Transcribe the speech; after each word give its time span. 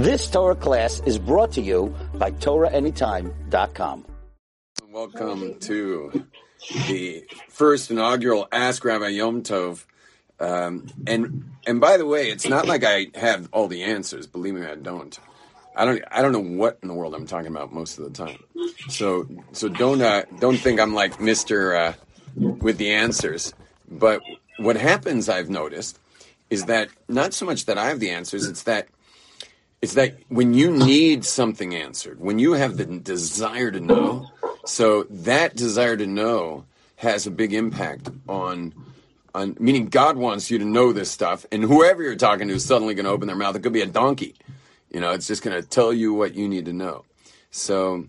This 0.00 0.30
Torah 0.30 0.54
class 0.54 1.02
is 1.04 1.18
brought 1.18 1.52
to 1.52 1.60
you 1.60 1.94
by 2.14 2.30
TorahAnytime.com. 2.30 4.06
Welcome 4.90 5.58
to 5.58 6.26
the 6.88 7.24
first 7.50 7.90
inaugural 7.90 8.48
Ask 8.50 8.82
Rabbi 8.82 9.08
Yom 9.08 9.42
Tov. 9.42 9.84
Um, 10.38 10.86
and 11.06 11.44
and 11.66 11.82
by 11.82 11.98
the 11.98 12.06
way, 12.06 12.30
it's 12.30 12.48
not 12.48 12.66
like 12.66 12.82
I 12.82 13.08
have 13.14 13.50
all 13.52 13.68
the 13.68 13.82
answers. 13.82 14.26
Believe 14.26 14.54
me, 14.54 14.64
I 14.64 14.76
don't. 14.76 15.18
I 15.76 15.84
don't. 15.84 16.02
I 16.10 16.22
don't 16.22 16.32
know 16.32 16.56
what 16.56 16.78
in 16.80 16.88
the 16.88 16.94
world 16.94 17.14
I'm 17.14 17.26
talking 17.26 17.50
about 17.50 17.70
most 17.70 17.98
of 17.98 18.04
the 18.04 18.10
time. 18.10 18.38
So 18.88 19.28
so 19.52 19.68
don't 19.68 20.00
uh, 20.00 20.22
don't 20.38 20.56
think 20.56 20.80
I'm 20.80 20.94
like 20.94 21.20
Mister 21.20 21.76
uh, 21.76 21.92
with 22.36 22.78
the 22.78 22.90
answers. 22.92 23.52
But 23.86 24.22
what 24.56 24.76
happens, 24.76 25.28
I've 25.28 25.50
noticed, 25.50 25.98
is 26.48 26.64
that 26.64 26.88
not 27.06 27.34
so 27.34 27.44
much 27.44 27.66
that 27.66 27.76
I 27.76 27.88
have 27.88 28.00
the 28.00 28.08
answers. 28.08 28.46
It's 28.46 28.62
that 28.62 28.88
it's 29.82 29.94
that 29.94 30.16
when 30.28 30.52
you 30.54 30.70
need 30.70 31.24
something 31.24 31.74
answered, 31.74 32.20
when 32.20 32.38
you 32.38 32.52
have 32.52 32.76
the 32.76 32.84
desire 32.84 33.70
to 33.70 33.80
know, 33.80 34.30
so 34.64 35.04
that 35.04 35.56
desire 35.56 35.96
to 35.96 36.06
know 36.06 36.64
has 36.96 37.26
a 37.26 37.30
big 37.30 37.54
impact 37.54 38.10
on 38.28 38.74
on 39.34 39.56
meaning 39.60 39.86
God 39.86 40.16
wants 40.16 40.50
you 40.50 40.58
to 40.58 40.64
know 40.64 40.92
this 40.92 41.10
stuff, 41.10 41.46
and 41.52 41.62
whoever 41.62 42.02
you're 42.02 42.16
talking 42.16 42.48
to 42.48 42.54
is 42.54 42.64
suddenly 42.64 42.94
going 42.94 43.04
to 43.04 43.10
open 43.10 43.26
their 43.26 43.36
mouth. 43.36 43.56
It 43.56 43.62
could 43.62 43.72
be 43.72 43.80
a 43.80 43.86
donkey, 43.86 44.34
you 44.90 45.00
know. 45.00 45.12
It's 45.12 45.28
just 45.28 45.42
going 45.42 45.60
to 45.60 45.66
tell 45.66 45.92
you 45.92 46.12
what 46.12 46.34
you 46.34 46.48
need 46.48 46.66
to 46.66 46.72
know. 46.72 47.04
So, 47.52 48.06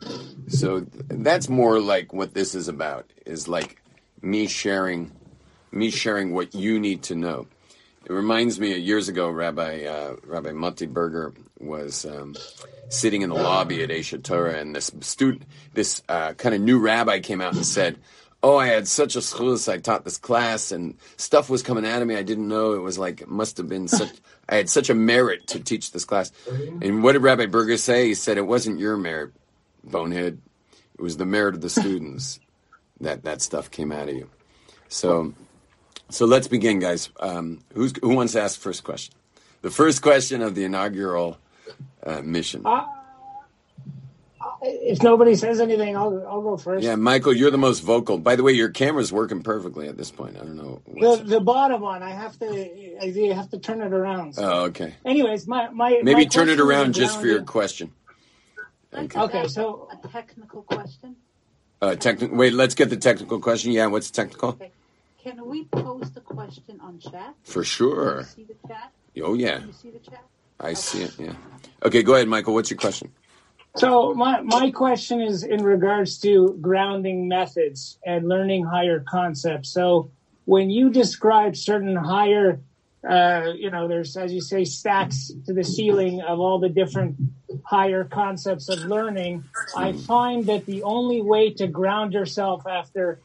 so 0.47 0.85
that's 1.07 1.47
more 1.47 1.79
like 1.79 2.11
what 2.11 2.33
this 2.33 2.55
is 2.55 2.67
about. 2.67 3.11
Is 3.25 3.47
like 3.47 3.81
me 4.21 4.47
sharing, 4.47 5.11
me 5.71 5.89
sharing 5.91 6.33
what 6.33 6.53
you 6.55 6.79
need 6.79 7.03
to 7.03 7.15
know. 7.15 7.47
It 8.05 8.13
reminds 8.13 8.59
me 8.59 8.73
of 8.73 8.79
years 8.79 9.09
ago, 9.09 9.29
Rabbi 9.29 9.83
uh, 9.85 10.15
Rabbi 10.25 10.51
Matti 10.51 10.87
Berger 10.87 11.33
was 11.59 12.03
um, 12.05 12.35
sitting 12.89 13.21
in 13.21 13.29
the 13.29 13.35
lobby 13.35 13.83
at 13.83 13.89
Aish 13.89 14.21
Torah, 14.23 14.57
and 14.59 14.75
this 14.75 14.91
student, 15.01 15.43
this 15.73 16.01
uh, 16.09 16.33
kind 16.33 16.55
of 16.55 16.61
new 16.61 16.79
rabbi, 16.79 17.19
came 17.19 17.41
out 17.41 17.53
and 17.53 17.65
said, 17.65 17.97
"Oh, 18.41 18.57
I 18.57 18.67
had 18.67 18.87
such 18.87 19.15
a 19.15 19.19
schus. 19.19 19.71
I 19.71 19.77
taught 19.77 20.03
this 20.03 20.17
class, 20.17 20.71
and 20.71 20.97
stuff 21.17 21.47
was 21.47 21.61
coming 21.61 21.85
out 21.85 22.01
of 22.01 22.07
me. 22.07 22.15
I 22.15 22.23
didn't 22.23 22.47
know. 22.47 22.73
It 22.73 22.79
was 22.79 22.97
like 22.97 23.21
it 23.21 23.29
must 23.29 23.57
have 23.57 23.69
been 23.69 23.87
such. 23.87 24.09
I 24.49 24.55
had 24.55 24.69
such 24.69 24.89
a 24.89 24.95
merit 24.95 25.45
to 25.47 25.59
teach 25.59 25.91
this 25.91 26.05
class." 26.05 26.31
And 26.81 27.03
what 27.03 27.11
did 27.11 27.21
Rabbi 27.21 27.45
Berger 27.45 27.77
say? 27.77 28.07
He 28.07 28.15
said, 28.15 28.37
"It 28.37 28.47
wasn't 28.47 28.79
your 28.79 28.97
merit, 28.97 29.31
bonehead. 29.83 30.41
It 30.97 31.01
was 31.01 31.17
the 31.17 31.25
merit 31.27 31.53
of 31.53 31.61
the 31.61 31.69
students 31.69 32.39
that 32.99 33.23
that 33.25 33.43
stuff 33.43 33.69
came 33.69 33.91
out 33.91 34.09
of 34.09 34.15
you." 34.15 34.27
So. 34.89 35.35
So 36.11 36.25
let's 36.25 36.47
begin, 36.47 36.79
guys. 36.79 37.09
Um, 37.19 37.59
who's, 37.73 37.93
who 38.01 38.15
wants 38.15 38.33
to 38.33 38.41
ask 38.41 38.55
the 38.57 38.61
first 38.61 38.83
question? 38.83 39.13
The 39.61 39.71
first 39.71 40.01
question 40.01 40.41
of 40.41 40.55
the 40.55 40.65
inaugural 40.65 41.37
uh, 42.05 42.21
mission. 42.21 42.63
Uh, 42.65 42.85
if 44.61 45.01
nobody 45.01 45.35
says 45.35 45.59
anything, 45.59 45.95
I'll, 45.95 46.25
I'll 46.27 46.41
go 46.41 46.57
first. 46.57 46.83
Yeah, 46.83 46.95
Michael, 46.95 47.33
you're 47.33 47.49
the 47.49 47.57
most 47.57 47.79
vocal. 47.79 48.17
By 48.17 48.35
the 48.35 48.43
way, 48.43 48.51
your 48.51 48.69
camera's 48.69 49.11
working 49.11 49.41
perfectly 49.41 49.87
at 49.87 49.97
this 49.97 50.11
point. 50.11 50.35
I 50.35 50.39
don't 50.39 50.57
know. 50.57 50.81
The, 50.85 51.23
the 51.23 51.39
bottom 51.39 51.81
one, 51.81 52.03
I 52.03 52.11
have 52.11 52.37
to, 52.39 53.01
I 53.01 53.33
have 53.33 53.49
to 53.51 53.59
turn 53.59 53.81
it 53.81 53.93
around. 53.93 54.35
So. 54.35 54.43
Oh, 54.43 54.61
okay. 54.65 54.95
Anyways, 55.05 55.47
my 55.47 55.69
my 55.69 56.01
maybe 56.03 56.13
my 56.21 56.25
turn 56.25 56.49
it 56.49 56.59
around 56.59 56.93
just 56.93 57.19
for 57.19 57.25
your 57.25 57.37
grounded- 57.37 57.47
question. 57.47 57.93
Okay. 58.93 59.19
Okay, 59.19 59.47
so 59.47 59.87
a 59.91 60.07
technical 60.09 60.63
question. 60.63 61.15
Uh, 61.81 61.95
techni- 61.97 62.31
wait, 62.31 62.53
let's 62.53 62.75
get 62.75 62.89
the 62.89 62.97
technical 62.97 63.39
question. 63.39 63.71
Yeah, 63.71 63.87
what's 63.87 64.11
technical? 64.11 64.49
Okay. 64.49 64.71
Can 65.23 65.45
we 65.45 65.65
post 65.65 66.17
a 66.17 66.21
question 66.21 66.79
on 66.81 66.97
chat? 66.99 67.35
For 67.43 67.61
Can 67.61 67.63
sure. 67.63 68.19
you 68.19 68.25
see 68.25 68.43
the 68.45 68.67
chat? 68.67 68.91
Oh 69.21 69.35
yeah, 69.35 69.59
Can 69.59 69.67
you 69.67 69.73
see 69.73 69.91
the 69.91 69.99
chat? 69.99 70.25
I 70.59 70.73
see 70.73 71.03
it. 71.03 71.13
Yeah. 71.19 71.33
Okay, 71.83 72.01
go 72.01 72.15
ahead, 72.15 72.27
Michael. 72.27 72.55
What's 72.55 72.71
your 72.71 72.79
question? 72.79 73.11
So 73.77 74.15
my 74.15 74.41
my 74.41 74.71
question 74.71 75.21
is 75.21 75.43
in 75.43 75.63
regards 75.63 76.17
to 76.21 76.57
grounding 76.59 77.27
methods 77.27 77.99
and 78.03 78.27
learning 78.27 78.65
higher 78.65 79.03
concepts. 79.07 79.69
So 79.69 80.11
when 80.45 80.71
you 80.71 80.89
describe 80.89 81.55
certain 81.55 81.95
higher, 81.95 82.61
uh, 83.07 83.53
you 83.55 83.69
know, 83.69 83.87
there's 83.87 84.17
as 84.17 84.33
you 84.33 84.41
say 84.41 84.65
stacks 84.65 85.31
to 85.45 85.53
the 85.53 85.63
ceiling 85.63 86.21
of 86.21 86.39
all 86.39 86.59
the 86.59 86.69
different 86.69 87.17
higher 87.63 88.05
concepts 88.05 88.69
of 88.69 88.79
learning. 88.79 89.43
I 89.77 89.93
find 89.93 90.47
that 90.47 90.65
the 90.65 90.81
only 90.83 91.21
way 91.21 91.53
to 91.53 91.67
ground 91.67 92.13
yourself 92.13 92.63
after 92.67 93.21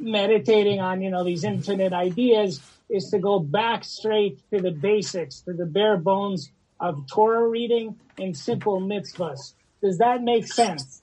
meditating 0.00 0.80
on 0.80 1.02
you 1.02 1.10
know 1.10 1.24
these 1.24 1.44
infinite 1.44 1.92
ideas 1.92 2.60
is 2.90 3.10
to 3.10 3.18
go 3.18 3.38
back 3.38 3.84
straight 3.84 4.38
to 4.52 4.60
the 4.60 4.70
basics, 4.70 5.40
to 5.42 5.52
the 5.52 5.66
bare 5.66 5.96
bones 5.96 6.50
of 6.80 7.06
Torah 7.10 7.48
reading 7.48 7.96
and 8.18 8.36
simple 8.36 8.80
mitzvahs. 8.80 9.54
Does 9.82 9.98
that 9.98 10.22
make 10.22 10.46
sense? 10.46 11.02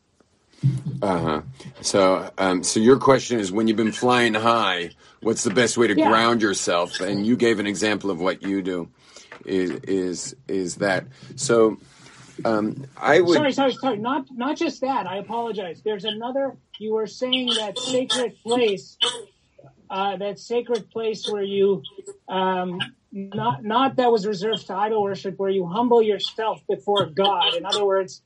Uh 1.01 1.17
huh. 1.19 1.41
So, 1.81 2.31
um, 2.37 2.63
so 2.63 2.79
your 2.79 2.97
question 2.97 3.39
is, 3.39 3.51
when 3.51 3.67
you've 3.67 3.77
been 3.77 3.91
flying 3.91 4.35
high, 4.35 4.91
what's 5.21 5.43
the 5.43 5.49
best 5.49 5.77
way 5.77 5.87
to 5.87 5.97
Yeah. 5.97 6.07
ground 6.07 6.41
yourself? 6.41 6.99
And 6.99 7.25
you 7.25 7.35
gave 7.35 7.59
an 7.59 7.65
example 7.67 8.11
of 8.11 8.19
what 8.21 8.43
you 8.43 8.61
do. 8.61 8.89
Is 9.45 9.71
is 9.71 10.35
is 10.47 10.75
that 10.75 11.05
so? 11.35 11.77
Um, 12.45 12.85
I 12.97 13.21
would. 13.21 13.35
Sorry, 13.35 13.51
sorry, 13.51 13.73
sorry. 13.73 13.97
Not 13.97 14.27
not 14.31 14.57
just 14.57 14.81
that. 14.81 15.07
I 15.07 15.17
apologize. 15.17 15.81
There's 15.83 16.05
another. 16.05 16.57
You 16.79 16.93
were 16.93 17.07
saying 17.07 17.55
that 17.55 17.77
sacred 17.77 18.33
place, 18.43 18.97
uh, 19.89 20.17
that 20.17 20.39
sacred 20.39 20.89
place 20.89 21.27
where 21.27 21.43
you, 21.43 21.83
um, 22.27 22.79
not 23.11 23.63
not 23.63 23.95
that 23.97 24.11
was 24.11 24.25
reserved 24.25 24.67
to 24.67 24.73
idol 24.73 25.03
worship, 25.03 25.37
where 25.37 25.49
you 25.49 25.65
humble 25.67 26.01
yourself 26.01 26.61
before 26.67 27.05
God. 27.05 27.53
In 27.53 27.65
other 27.65 27.85
words, 27.85 28.21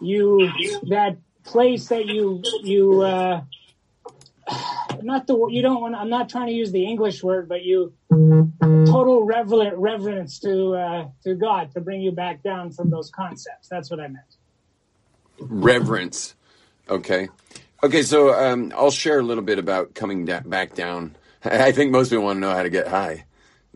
you 0.00 0.50
that 0.88 1.16
place 1.44 1.88
that 1.88 2.06
you 2.06 2.42
you. 2.62 3.02
Uh, 3.02 3.42
not 5.04 5.26
the 5.26 5.48
you 5.50 5.62
don't 5.62 5.80
want. 5.80 5.94
I'm 5.94 6.10
not 6.10 6.28
trying 6.28 6.46
to 6.46 6.52
use 6.52 6.72
the 6.72 6.84
English 6.84 7.22
word, 7.22 7.48
but 7.48 7.62
you 7.62 7.94
total 8.10 9.24
reverent 9.24 9.76
reverence 9.76 10.38
to 10.40 10.74
uh, 10.74 11.08
to 11.24 11.34
God 11.34 11.72
to 11.72 11.80
bring 11.80 12.00
you 12.00 12.12
back 12.12 12.42
down 12.42 12.72
from 12.72 12.90
those 12.90 13.10
concepts. 13.10 13.68
That's 13.68 13.90
what 13.90 14.00
I 14.00 14.08
meant. 14.08 14.24
reverence. 15.38 16.34
Okay. 16.88 17.28
Okay, 17.82 18.02
so 18.02 18.32
um, 18.32 18.72
I'll 18.74 18.90
share 18.90 19.18
a 19.18 19.22
little 19.22 19.44
bit 19.44 19.58
about 19.58 19.94
coming 19.94 20.24
da- 20.24 20.40
back 20.40 20.74
down. 20.74 21.16
I 21.44 21.72
think 21.72 21.92
most 21.92 22.08
people 22.08 22.24
want 22.24 22.38
to 22.38 22.40
know 22.40 22.54
how 22.54 22.62
to 22.62 22.70
get 22.70 22.88
high. 22.88 23.26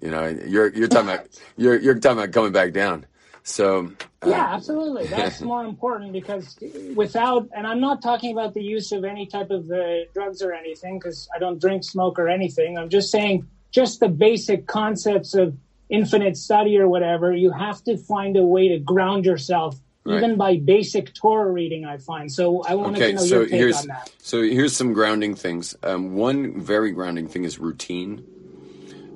You 0.00 0.10
know, 0.10 0.26
you're 0.26 0.72
you're 0.74 0.88
talking 0.88 1.10
about 1.10 1.26
you're 1.56 1.78
you're 1.78 1.98
talking 1.98 2.18
about 2.18 2.32
coming 2.32 2.52
back 2.52 2.72
down. 2.72 3.04
So 3.42 3.92
uh, 4.22 4.30
Yeah, 4.30 4.48
absolutely. 4.52 5.06
That's 5.06 5.40
more 5.40 5.64
important 5.64 6.12
because 6.12 6.56
without, 6.94 7.48
and 7.56 7.66
I'm 7.66 7.80
not 7.80 8.02
talking 8.02 8.32
about 8.32 8.54
the 8.54 8.62
use 8.62 8.92
of 8.92 9.04
any 9.04 9.26
type 9.26 9.50
of 9.50 9.70
uh, 9.70 10.04
drugs 10.14 10.42
or 10.42 10.52
anything 10.52 10.98
because 10.98 11.28
I 11.34 11.38
don't 11.38 11.60
drink, 11.60 11.84
smoke, 11.84 12.18
or 12.18 12.28
anything. 12.28 12.76
I'm 12.76 12.88
just 12.88 13.10
saying, 13.10 13.46
just 13.70 14.00
the 14.00 14.08
basic 14.08 14.66
concepts 14.66 15.34
of 15.34 15.56
infinite 15.88 16.36
study 16.36 16.78
or 16.78 16.88
whatever. 16.88 17.32
You 17.32 17.50
have 17.52 17.82
to 17.84 17.96
find 17.96 18.36
a 18.36 18.44
way 18.44 18.68
to 18.68 18.78
ground 18.78 19.24
yourself, 19.24 19.76
Right. 20.04 20.16
even 20.22 20.36
by 20.36 20.56
basic 20.58 21.14
Torah 21.14 21.50
reading. 21.50 21.84
I 21.84 21.98
find 21.98 22.30
so. 22.32 22.62
I 22.64 22.74
wanted 22.74 22.98
Okay, 23.02 23.08
to 23.10 23.14
know 23.16 23.20
so 23.24 23.34
your 23.36 23.46
take 23.46 23.58
here's 23.58 23.76
on 23.76 23.86
that. 23.88 24.10
so 24.22 24.42
here's 24.42 24.74
some 24.74 24.92
grounding 24.94 25.34
things. 25.34 25.76
Um, 25.82 26.14
one 26.14 26.60
very 26.60 26.92
grounding 26.92 27.28
thing 27.28 27.44
is 27.44 27.58
routine. 27.58 28.24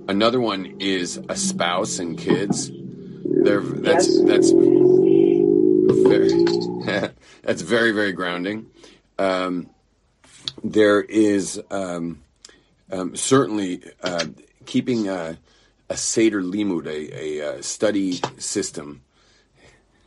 Another 0.09 0.41
one 0.41 0.77
is 0.81 1.19
a 1.29 1.37
spouse 1.37 1.99
and 1.99 2.19
kids. 2.19 2.71
They're 3.25 3.63
that's 3.63 4.21
Yes. 4.21 4.21
that's 4.21 4.53
very 5.89 6.33
that's 7.43 7.63
very 7.63 7.93
very 7.93 8.13
grounding. 8.13 8.71
Um, 9.19 9.71
there 10.65 11.03
is 11.03 11.61
um, 11.71 12.23
um, 12.91 13.17
certainly 13.17 13.83
uh, 14.03 14.27
keeping 14.67 15.09
a, 15.09 15.39
a 15.91 15.97
seder 15.97 16.43
limud, 16.43 16.87
a, 16.87 17.41
a, 17.43 17.59
uh 17.59 17.63
study 17.63 18.21
system 18.39 19.03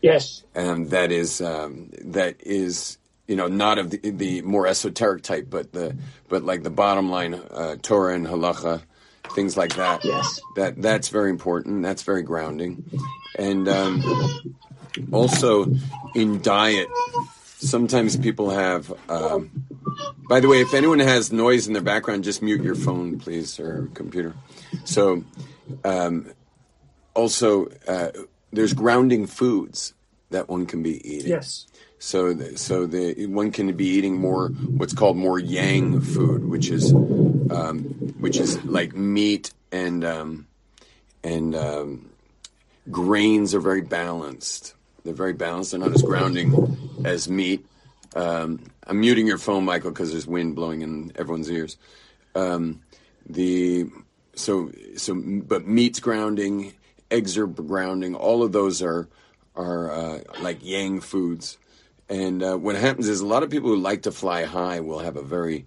Yes. 0.02 0.44
and 0.56 0.90
that 0.92 1.12
is 1.12 1.42
um, 1.42 1.92
that 2.04 2.38
is 2.42 2.98
you 3.28 3.36
know 3.36 3.48
not 3.48 3.80
of 3.80 3.92
the, 3.92 4.00
the 4.12 4.42
more 4.44 4.68
esoteric 4.68 5.24
type, 5.24 5.48
but 5.50 5.74
the 5.74 5.96
but 6.30 6.44
like 6.44 6.64
the 6.64 6.70
bottom 6.70 7.10
line, 7.10 7.36
uh, 7.36 7.78
Torah 7.82 8.16
and 8.16 8.28
halacha, 8.28 8.84
things 9.36 9.56
like 9.58 9.76
that. 9.76 10.04
Yes. 10.04 10.40
That 10.56 10.82
that's 10.82 11.10
very 11.10 11.30
important. 11.30 11.84
That's 11.84 12.02
very 12.02 12.24
grounding, 12.24 12.84
and 13.38 13.68
um, 13.68 14.02
also 15.12 15.68
in 16.16 16.42
diet. 16.42 16.88
Sometimes 17.58 18.18
people 18.18 18.50
have. 18.50 18.92
Um, 19.10 19.52
by 20.28 20.40
the 20.40 20.48
way, 20.48 20.62
if 20.62 20.74
anyone 20.74 21.00
has 21.00 21.32
noise 21.32 21.68
in 21.68 21.74
their 21.74 21.82
background, 21.82 22.24
just 22.24 22.42
mute 22.42 22.62
your 22.64 22.76
phone, 22.76 23.20
please, 23.20 23.60
or 23.60 23.90
computer. 23.94 24.34
So, 24.84 25.24
um, 25.84 26.34
also, 27.14 27.68
uh, 27.88 28.12
there's 28.52 28.74
grounding 28.74 29.26
foods 29.26 29.94
that 30.32 30.50
one 30.50 30.66
can 30.66 30.84
be 30.84 31.00
eating. 31.10 31.32
Yes. 31.32 31.68
So, 31.98 32.34
the, 32.34 32.58
so 32.58 32.86
the 32.86 33.26
one 33.28 33.52
can 33.52 33.76
be 33.76 33.88
eating 33.88 34.20
more 34.20 34.50
what's 34.50 34.94
called 34.94 35.16
more 35.18 35.40
yang 35.40 36.02
food, 36.02 36.46
which 36.46 36.70
is, 36.70 36.92
um, 37.50 37.80
which 38.20 38.38
is 38.38 38.64
like 38.66 38.96
meat 38.96 39.52
and 39.72 40.04
um, 40.04 40.48
and 41.24 41.56
um, 41.56 42.10
grains 42.92 43.54
are 43.56 43.60
very 43.60 43.82
balanced. 43.82 44.74
They're 45.04 45.14
very 45.14 45.34
balanced. 45.34 45.72
They're 45.72 45.80
not 45.80 45.94
as 45.94 46.02
grounding 46.02 46.78
as 47.06 47.30
meat. 47.30 47.66
Um, 48.16 48.64
I'm 48.88 49.00
muting 49.00 49.28
your 49.28 49.38
phone, 49.38 49.66
Michael, 49.66 49.92
because 49.92 50.12
there's 50.12 50.28
wind 50.28 50.56
blowing 50.56 50.82
in 50.82 51.12
everyone's 51.16 51.50
ears. 51.50 51.78
Um, 52.34 52.82
the 53.28 53.86
so 54.36 54.72
so, 54.98 55.16
but 55.16 55.68
meat's 55.68 56.00
grounding, 56.00 56.74
eggs 57.12 57.38
are 57.38 57.48
grounding. 57.48 58.16
All 58.16 58.44
of 58.44 58.52
those 58.52 58.82
are 58.82 59.08
are 59.56 59.92
uh, 59.92 60.20
like 60.42 60.60
yang 60.62 61.02
foods. 61.02 61.58
And 62.08 62.44
uh, 62.44 62.56
what 62.58 62.76
happens 62.76 63.08
is 63.08 63.22
a 63.22 63.26
lot 63.26 63.42
of 63.42 63.50
people 63.50 63.70
who 63.70 63.78
like 63.78 64.04
to 64.04 64.12
fly 64.12 64.44
high 64.44 64.80
will 64.80 65.00
have 65.00 65.16
a 65.16 65.24
very 65.24 65.66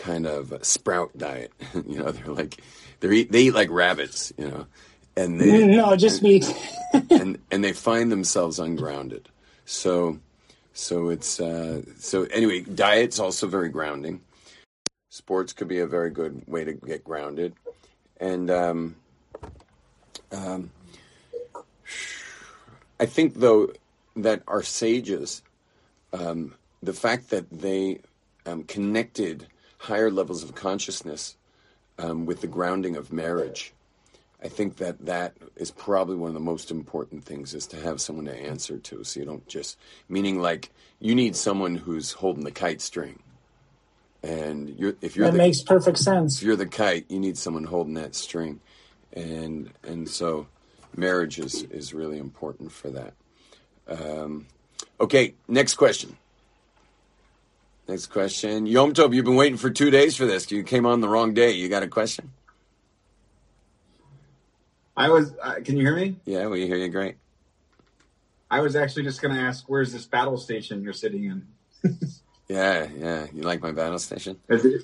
kind 0.00 0.26
of 0.26 0.52
sprout 0.62 1.16
diet. 1.16 1.52
you 1.74 1.98
know, 1.98 2.10
they're 2.10 2.34
like 2.34 2.60
they 3.00 3.10
eat 3.10 3.32
they 3.32 3.42
eat 3.42 3.54
like 3.54 3.70
rabbits. 3.70 4.32
You 4.36 4.48
know, 4.48 4.66
and 5.16 5.40
they 5.40 5.66
No, 5.66 5.94
just 5.96 6.22
meat. 6.22 6.52
and 7.10 7.38
and 7.50 7.62
they 7.62 7.72
find 7.72 8.10
themselves 8.10 8.58
ungrounded. 8.58 9.28
So 9.64 10.18
so 10.72 11.10
it's 11.10 11.38
uh, 11.40 11.82
so 11.98 12.24
anyway, 12.24 12.60
diet's 12.60 13.18
also 13.18 13.46
very 13.46 13.68
grounding. 13.68 14.22
Sports 15.10 15.52
could 15.52 15.68
be 15.68 15.80
a 15.80 15.86
very 15.86 16.10
good 16.10 16.42
way 16.46 16.64
to 16.64 16.72
get 16.72 17.04
grounded, 17.04 17.54
and 18.18 18.50
um, 18.50 18.96
um, 20.32 20.70
I 22.98 23.06
think 23.06 23.34
though 23.34 23.72
that 24.16 24.42
our 24.46 24.62
sages, 24.62 25.42
um, 26.12 26.54
the 26.82 26.92
fact 26.92 27.30
that 27.30 27.50
they 27.50 28.00
um, 28.46 28.62
connected 28.64 29.46
higher 29.80 30.10
levels 30.10 30.42
of 30.42 30.54
consciousness 30.54 31.36
um, 31.98 32.26
with 32.26 32.40
the 32.40 32.46
grounding 32.46 32.96
of 32.96 33.12
marriage 33.12 33.72
I 34.42 34.48
think 34.48 34.76
that 34.76 35.04
that 35.04 35.34
is 35.56 35.70
probably 35.70 36.16
one 36.16 36.28
of 36.28 36.34
the 36.34 36.40
most 36.40 36.70
important 36.70 37.24
things 37.24 37.52
is 37.54 37.66
to 37.68 37.76
have 37.80 38.00
someone 38.00 38.24
to 38.24 38.34
answer 38.34 38.78
to. 38.78 39.04
So 39.04 39.20
you 39.20 39.26
don't 39.26 39.46
just, 39.46 39.78
meaning 40.08 40.40
like 40.40 40.70
you 40.98 41.14
need 41.14 41.36
someone 41.36 41.74
who's 41.74 42.12
holding 42.12 42.44
the 42.44 42.50
kite 42.50 42.80
string. 42.80 43.18
And 44.22 44.78
you're, 44.78 44.94
if 45.02 45.16
you're 45.16 45.26
That 45.26 45.32
the, 45.32 45.38
makes 45.38 45.62
perfect 45.62 45.98
sense. 45.98 46.38
if 46.38 46.42
you're 46.42 46.56
the 46.56 46.66
kite, 46.66 47.06
you 47.08 47.18
need 47.18 47.36
someone 47.36 47.64
holding 47.64 47.94
that 47.94 48.14
string. 48.14 48.60
And, 49.12 49.70
and 49.82 50.08
so 50.08 50.46
marriage 50.96 51.38
is, 51.38 51.64
is 51.64 51.92
really 51.92 52.18
important 52.18 52.72
for 52.72 52.90
that. 52.90 53.14
Um, 53.88 54.46
okay. 55.00 55.34
Next 55.48 55.74
question. 55.74 56.16
Next 57.90 58.06
question. 58.06 58.66
Yom 58.66 58.92
Tov, 58.92 59.12
you've 59.12 59.24
been 59.24 59.34
waiting 59.34 59.58
for 59.58 59.68
two 59.68 59.90
days 59.90 60.14
for 60.14 60.24
this. 60.24 60.48
You 60.52 60.62
came 60.62 60.86
on 60.86 61.00
the 61.00 61.08
wrong 61.08 61.34
day. 61.34 61.50
You 61.50 61.68
got 61.68 61.82
a 61.82 61.88
question? 61.88 62.30
I 64.96 65.08
was. 65.08 65.34
Uh, 65.42 65.56
can 65.64 65.76
you 65.76 65.82
hear 65.82 65.96
me? 65.96 66.14
Yeah, 66.24 66.46
we 66.46 66.68
hear 66.68 66.76
you 66.76 66.88
great. 66.88 67.16
I 68.48 68.60
was 68.60 68.76
actually 68.76 69.02
just 69.02 69.20
going 69.20 69.34
to 69.34 69.40
ask, 69.40 69.64
where's 69.66 69.92
this 69.92 70.06
battle 70.06 70.36
station 70.36 70.84
you're 70.84 70.92
sitting 70.92 71.24
in? 71.24 71.46
Yeah, 72.48 72.88
yeah. 72.96 73.26
You 73.32 73.42
like 73.42 73.62
my 73.62 73.70
battle 73.70 74.00
station? 74.00 74.40
Is 74.48 74.64
it? 74.64 74.82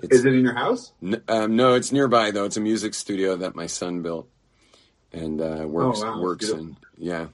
It's, 0.00 0.24
it 0.24 0.26
in 0.32 0.44
your 0.44 0.54
house? 0.54 0.92
N- 1.02 1.20
um, 1.26 1.56
no, 1.56 1.74
it's 1.74 1.90
nearby 1.90 2.30
though. 2.30 2.44
It's 2.44 2.56
a 2.56 2.60
music 2.60 2.94
studio 2.94 3.34
that 3.34 3.56
my 3.56 3.66
son 3.66 4.02
built 4.02 4.28
and 5.12 5.40
uh, 5.40 5.64
works 5.66 6.00
Oh, 6.00 6.12
wow, 6.12 6.22
works 6.22 6.48
in. 6.48 6.76
Yeah. 6.96 7.26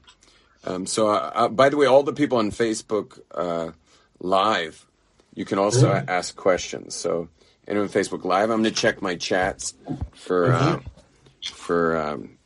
Um, 0.64 0.86
so, 0.86 1.08
uh, 1.08 1.30
uh, 1.34 1.48
by 1.48 1.68
the 1.68 1.76
way, 1.76 1.84
all 1.84 2.02
the 2.02 2.14
people 2.14 2.38
on 2.38 2.50
Facebook 2.50 3.20
uh, 3.34 3.72
Live, 4.20 4.86
you 5.34 5.44
can 5.44 5.58
also 5.58 5.92
Mm-hmm. 5.92 6.08
ask 6.08 6.34
questions. 6.36 6.94
So, 6.94 7.28
anyone 7.68 7.88
on 7.88 7.92
Facebook 7.92 8.24
Live, 8.24 8.50
I'm 8.50 8.62
going 8.62 8.64
to 8.74 8.80
check 8.80 9.02
my 9.02 9.14
chats 9.16 9.74
for 10.14 10.52
uh, 10.52 10.76
Mm-hmm. 10.76 11.54
for 11.54 11.96
um, 11.96 12.38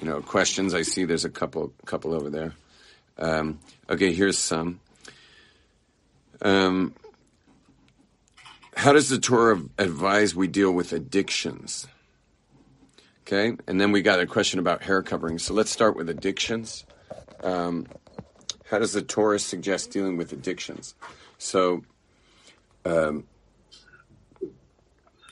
you 0.00 0.08
know 0.08 0.20
questions. 0.20 0.74
I 0.74 0.82
see 0.82 1.04
there's 1.04 1.24
a 1.24 1.30
couple 1.30 1.72
couple 1.86 2.14
over 2.14 2.30
there. 2.30 2.52
Um, 3.18 3.58
okay, 3.90 4.12
here's 4.12 4.38
some. 4.38 4.80
Um, 6.40 6.94
how 8.76 8.92
does 8.92 9.08
the 9.10 9.18
Torah 9.18 9.60
advise 9.78 10.34
we 10.34 10.48
deal 10.48 10.72
with 10.72 10.92
addictions? 10.92 11.86
Okay, 13.26 13.56
and 13.68 13.80
then 13.80 13.92
we 13.92 14.02
got 14.02 14.18
a 14.18 14.26
question 14.26 14.58
about 14.58 14.82
hair 14.82 15.02
covering. 15.02 15.38
So 15.38 15.54
let's 15.54 15.70
start 15.70 15.94
with 15.96 16.08
addictions. 16.08 16.84
Um, 17.44 17.86
how 18.64 18.78
does 18.78 18.92
the 18.94 19.02
Torah 19.02 19.38
suggest 19.38 19.90
dealing 19.92 20.16
with 20.16 20.32
addictions? 20.32 20.94
So, 21.38 21.84
um, 22.84 23.24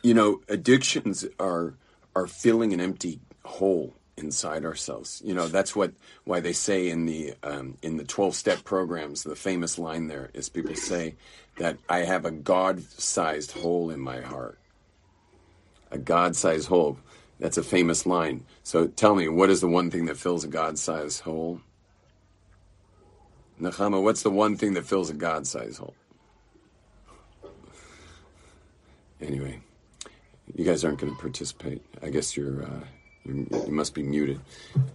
you 0.02 0.14
know, 0.14 0.40
addictions 0.48 1.26
are 1.38 1.74
are 2.16 2.26
filling 2.26 2.72
an 2.72 2.80
empty 2.80 3.20
hole 3.44 3.94
inside 4.16 4.64
ourselves. 4.64 5.22
You 5.24 5.34
know, 5.34 5.48
that's 5.48 5.74
what 5.74 5.92
why 6.24 6.40
they 6.40 6.52
say 6.52 6.88
in 6.88 7.06
the 7.06 7.34
um, 7.42 7.76
in 7.82 7.96
the 7.96 8.04
twelve 8.04 8.34
step 8.34 8.64
programs. 8.64 9.22
The 9.22 9.36
famous 9.36 9.78
line 9.78 10.08
there 10.08 10.30
is 10.34 10.48
people 10.48 10.74
say 10.74 11.16
that 11.58 11.78
I 11.88 12.00
have 12.00 12.24
a 12.24 12.30
God 12.30 12.82
sized 12.82 13.52
hole 13.52 13.90
in 13.90 14.00
my 14.00 14.20
heart. 14.20 14.58
A 15.90 15.98
God 15.98 16.36
sized 16.36 16.68
hole. 16.68 16.98
That's 17.38 17.58
a 17.58 17.62
famous 17.62 18.06
line. 18.06 18.44
So 18.62 18.86
tell 18.86 19.14
me, 19.14 19.28
what 19.28 19.50
is 19.50 19.60
the 19.60 19.68
one 19.68 19.90
thing 19.90 20.06
that 20.06 20.18
fills 20.18 20.44
a 20.44 20.48
God 20.48 20.78
sized 20.78 21.20
hole? 21.22 21.60
Nechama, 23.60 24.02
what's 24.02 24.22
the 24.22 24.30
one 24.30 24.56
thing 24.56 24.74
that 24.74 24.86
fills 24.86 25.10
a 25.10 25.14
God 25.14 25.46
sized 25.46 25.78
hole? 25.78 25.94
Anyway, 29.20 29.60
you 30.54 30.64
guys 30.64 30.84
aren't 30.84 30.98
going 31.00 31.14
to 31.14 31.20
participate. 31.20 31.82
I 32.02 32.10
guess 32.10 32.36
you're, 32.36 32.62
uh, 32.62 32.80
you're 33.24 33.36
you 33.36 33.72
must 33.72 33.94
be 33.94 34.02
muted. 34.02 34.40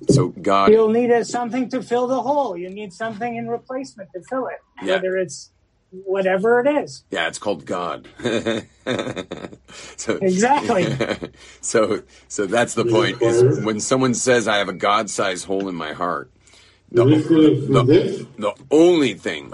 So 0.10 0.30
God, 0.30 0.72
You'll 0.72 0.90
need 0.90 1.12
a, 1.12 1.24
something 1.26 1.70
to 1.70 1.82
fill 1.84 2.08
the 2.08 2.22
hole. 2.22 2.58
You 2.58 2.70
need 2.70 2.94
something 2.94 3.36
in 3.36 3.48
replacement 3.48 4.10
to 4.14 4.22
fill 4.30 4.48
it, 4.48 4.60
Yeah. 4.84 4.96
whether 4.96 5.18
it's 5.18 5.52
whatever 5.92 6.60
it 6.60 6.68
is. 6.84 7.04
yeah, 7.12 7.28
it's 7.28 7.38
called 7.40 7.66
God. 7.66 8.08
so 9.96 10.18
Exactly. 10.22 10.88
so 11.62 12.02
so 12.28 12.46
that's 12.46 12.74
the 12.74 12.86
point. 12.86 13.22
Is 13.22 13.64
when 13.64 13.80
someone 13.80 14.14
says 14.14 14.48
I 14.48 14.58
have 14.58 14.70
a 14.70 14.74
God 14.74 15.10
sized 15.10 15.46
hole 15.46 15.70
in 15.70 15.76
my 15.76 15.94
heart, 15.94 16.32
the, 16.92 17.06
the, 17.06 18.28
the 18.38 18.54
only 18.72 19.14
thing. 19.14 19.52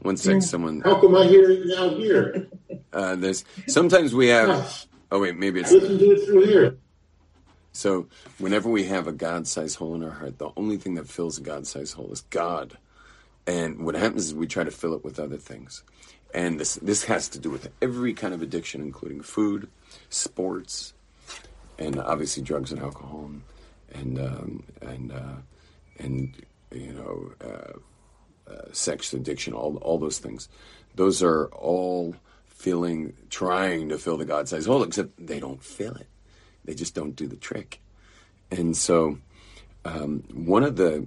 One 0.00 0.16
sec, 0.16 0.42
someone. 0.42 0.80
How 0.80 1.00
come 1.00 1.16
I 1.16 1.26
hear 1.26 1.50
it 1.50 1.78
out 1.78 1.96
here? 1.96 2.46
Uh, 2.90 3.14
there's 3.16 3.44
sometimes 3.66 4.14
we 4.14 4.28
have. 4.28 4.86
Oh 5.12 5.20
wait, 5.20 5.36
maybe 5.36 5.60
it's 5.60 5.70
Listen 5.70 5.98
to 5.98 6.10
it 6.10 6.24
through 6.24 6.46
here. 6.46 6.78
So, 7.72 8.06
whenever 8.38 8.70
we 8.70 8.84
have 8.84 9.06
a 9.06 9.12
God 9.12 9.46
sized 9.46 9.76
hole 9.76 9.94
in 9.94 10.02
our 10.02 10.10
heart, 10.10 10.38
the 10.38 10.50
only 10.56 10.78
thing 10.78 10.94
that 10.94 11.06
fills 11.06 11.36
a 11.38 11.42
God 11.42 11.66
sized 11.66 11.94
hole 11.94 12.10
is 12.10 12.22
God. 12.22 12.78
And 13.46 13.84
what 13.84 13.94
happens 13.94 14.26
is 14.26 14.34
we 14.34 14.46
try 14.46 14.64
to 14.64 14.70
fill 14.70 14.94
it 14.94 15.04
with 15.04 15.20
other 15.20 15.36
things. 15.36 15.82
And 16.34 16.58
this, 16.58 16.74
this 16.76 17.04
has 17.04 17.28
to 17.28 17.38
do 17.38 17.50
with 17.50 17.70
every 17.80 18.12
kind 18.14 18.34
of 18.34 18.42
addiction, 18.42 18.80
including 18.80 19.22
food, 19.22 19.68
sports, 20.10 20.92
and 21.78 22.00
obviously 22.00 22.42
drugs 22.42 22.72
and 22.72 22.82
alcohol, 22.82 23.30
and, 23.92 24.18
um, 24.18 24.64
and, 24.82 25.12
uh, 25.12 25.36
and 25.98 26.34
you 26.72 26.92
know, 26.92 27.32
uh, 27.48 27.78
sex 28.72 29.12
addiction, 29.12 29.52
all, 29.52 29.76
all 29.78 29.98
those 29.98 30.18
things. 30.18 30.48
Those 30.94 31.22
are 31.22 31.46
all 31.46 32.14
feeling, 32.46 33.14
trying 33.30 33.88
to 33.90 33.98
fill 33.98 34.16
the 34.16 34.24
God 34.24 34.48
sized 34.48 34.66
hole, 34.66 34.82
except 34.82 35.10
they 35.24 35.40
don't 35.40 35.62
fill 35.62 35.94
it 35.94 36.08
they 36.68 36.74
just 36.74 36.94
don't 36.94 37.16
do 37.16 37.26
the 37.26 37.36
trick. 37.36 37.80
And 38.50 38.76
so, 38.76 39.18
um, 39.86 40.22
one 40.34 40.62
of 40.62 40.76
the 40.76 41.06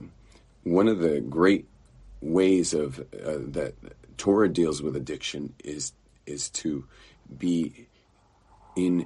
one 0.63 0.87
of 0.87 0.99
the 0.99 1.21
great 1.21 1.67
ways 2.19 2.73
of 2.73 2.99
uh, 2.99 3.37
that 3.49 3.75
Torah 4.17 4.49
deals 4.49 4.81
with 4.81 4.95
addiction 4.95 5.53
is 5.63 5.93
is 6.25 6.49
to 6.49 6.85
be 7.37 7.87
in 8.75 9.05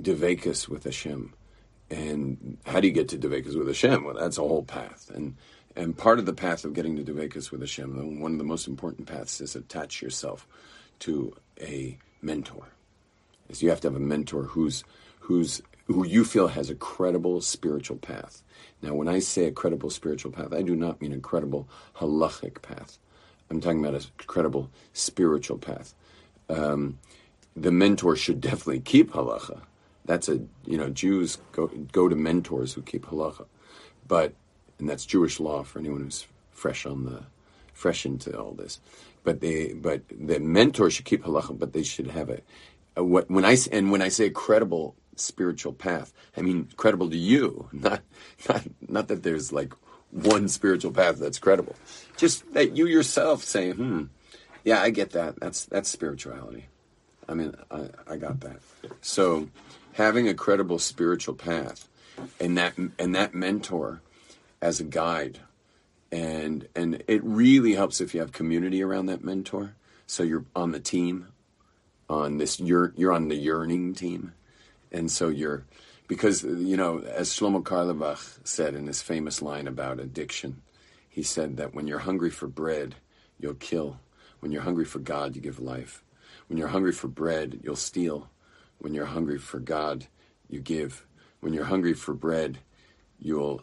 devekus 0.00 0.68
with 0.68 0.84
Hashem. 0.84 1.34
And 1.90 2.58
how 2.64 2.78
do 2.78 2.86
you 2.86 2.94
get 2.94 3.08
to 3.08 3.18
devekus 3.18 3.58
with 3.58 3.66
Hashem? 3.66 4.04
Well, 4.04 4.14
that's 4.14 4.38
a 4.38 4.42
whole 4.42 4.64
path. 4.64 5.10
And 5.12 5.36
and 5.76 5.96
part 5.96 6.18
of 6.18 6.26
the 6.26 6.32
path 6.32 6.64
of 6.64 6.72
getting 6.72 6.96
to 6.96 7.04
devekus 7.04 7.50
with 7.50 7.60
Hashem, 7.60 8.20
one 8.20 8.32
of 8.32 8.38
the 8.38 8.44
most 8.44 8.66
important 8.66 9.06
paths 9.06 9.40
is 9.40 9.54
attach 9.54 10.00
yourself 10.00 10.46
to 11.00 11.36
a 11.60 11.98
mentor. 12.22 12.68
Is 13.48 13.62
you 13.62 13.68
have 13.68 13.80
to 13.82 13.88
have 13.88 13.96
a 13.96 14.00
mentor 14.00 14.44
who's 14.44 14.82
who's 15.20 15.62
who 15.86 16.04
you 16.04 16.24
feel 16.24 16.48
has 16.48 16.70
a 16.70 16.74
credible 16.74 17.40
spiritual 17.40 17.96
path. 17.98 18.42
Now, 18.82 18.94
when 18.94 19.06
I 19.06 19.20
say 19.20 19.44
a 19.44 19.52
credible 19.52 19.90
spiritual 19.90 20.32
path, 20.32 20.52
I 20.52 20.62
do 20.62 20.74
not 20.74 21.00
mean 21.00 21.12
a 21.12 21.18
credible 21.18 21.68
halachic 21.96 22.60
path. 22.62 22.98
I'm 23.50 23.60
talking 23.60 23.84
about 23.84 24.02
a 24.02 24.24
credible 24.26 24.70
spiritual 24.92 25.58
path. 25.58 25.94
Um, 26.48 26.98
the 27.54 27.70
mentor 27.70 28.16
should 28.16 28.40
definitely 28.40 28.80
keep 28.80 29.12
halacha. 29.12 29.60
That's 30.04 30.28
a 30.28 30.40
you 30.64 30.78
know 30.78 30.88
Jews 30.88 31.38
go 31.52 31.66
go 31.68 32.08
to 32.08 32.16
mentors 32.16 32.72
who 32.72 32.82
keep 32.82 33.06
halacha, 33.06 33.46
but 34.08 34.34
and 34.78 34.88
that's 34.88 35.06
Jewish 35.06 35.40
law 35.40 35.62
for 35.62 35.78
anyone 35.78 36.02
who's 36.02 36.26
fresh 36.50 36.86
on 36.86 37.04
the 37.04 37.22
fresh 37.72 38.06
into 38.06 38.38
all 38.38 38.52
this. 38.52 38.80
But 39.24 39.40
they 39.40 39.72
but 39.72 40.02
the 40.10 40.40
mentor 40.40 40.90
should 40.90 41.04
keep 41.04 41.24
halacha, 41.24 41.58
but 41.58 41.72
they 41.72 41.82
should 41.82 42.08
have 42.08 42.30
a, 42.30 42.40
a 42.96 43.04
what 43.04 43.30
when 43.30 43.44
I 43.44 43.56
and 43.72 43.90
when 43.90 44.02
I 44.02 44.08
say 44.08 44.30
credible 44.30 44.94
spiritual 45.16 45.72
path, 45.72 46.12
I 46.36 46.42
mean 46.42 46.68
credible 46.76 47.10
to 47.10 47.16
you, 47.16 47.68
not 47.72 48.02
not 48.48 48.62
not 48.88 49.08
that 49.08 49.22
there's 49.22 49.52
like 49.52 49.72
one 50.10 50.48
spiritual 50.48 50.92
path 50.92 51.18
that's 51.18 51.38
credible. 51.38 51.76
Just 52.16 52.52
that 52.54 52.76
you 52.76 52.86
yourself 52.86 53.42
say, 53.42 53.72
"Hmm, 53.72 54.04
yeah, 54.64 54.80
I 54.80 54.90
get 54.90 55.10
that. 55.10 55.38
That's 55.40 55.64
that's 55.64 55.88
spirituality." 55.88 56.66
I 57.28 57.34
mean, 57.34 57.54
I, 57.70 57.88
I 58.06 58.16
got 58.16 58.40
that. 58.40 58.58
So, 59.00 59.48
having 59.94 60.28
a 60.28 60.34
credible 60.34 60.78
spiritual 60.78 61.34
path, 61.34 61.88
and 62.38 62.56
that 62.56 62.74
and 62.76 63.14
that 63.14 63.34
mentor 63.34 64.00
as 64.60 64.80
a 64.80 64.84
guide, 64.84 65.40
and 66.10 66.68
and 66.74 67.02
it 67.06 67.22
really 67.24 67.74
helps 67.74 68.00
if 68.00 68.14
you 68.14 68.20
have 68.20 68.32
community 68.32 68.82
around 68.82 69.06
that 69.06 69.24
mentor. 69.24 69.74
So 70.06 70.22
you're 70.22 70.44
on 70.54 70.72
the 70.72 70.80
team, 70.80 71.28
on 72.08 72.38
this 72.38 72.60
you're 72.60 72.92
you're 72.96 73.12
on 73.12 73.28
the 73.28 73.36
yearning 73.36 73.94
team, 73.94 74.34
and 74.92 75.10
so 75.10 75.28
you're 75.28 75.64
because 76.08 76.42
you 76.42 76.76
know 76.76 77.00
as 77.00 77.30
Shlomo 77.30 77.62
Carlebach 77.62 78.46
said 78.46 78.74
in 78.74 78.86
his 78.86 79.02
famous 79.02 79.42
line 79.42 79.66
about 79.66 80.00
addiction, 80.00 80.62
he 81.08 81.22
said 81.22 81.56
that 81.56 81.74
when 81.74 81.86
you're 81.86 82.00
hungry 82.00 82.30
for 82.30 82.46
bread, 82.46 82.96
you'll 83.38 83.54
kill. 83.54 83.98
When 84.40 84.52
you're 84.52 84.62
hungry 84.62 84.84
for 84.84 84.98
God, 84.98 85.34
you 85.34 85.42
give 85.42 85.58
life. 85.58 86.02
When 86.46 86.58
you're 86.58 86.68
hungry 86.68 86.92
for 86.92 87.08
bread, 87.08 87.60
you'll 87.62 87.74
steal. 87.74 88.30
When 88.78 88.94
you're 88.94 89.06
hungry 89.06 89.38
for 89.38 89.58
God, 89.58 90.06
you 90.48 90.60
give. 90.60 91.04
When 91.40 91.52
you're 91.52 91.64
hungry 91.64 91.94
for 91.94 92.14
bread, 92.14 92.58
you'll 93.18 93.62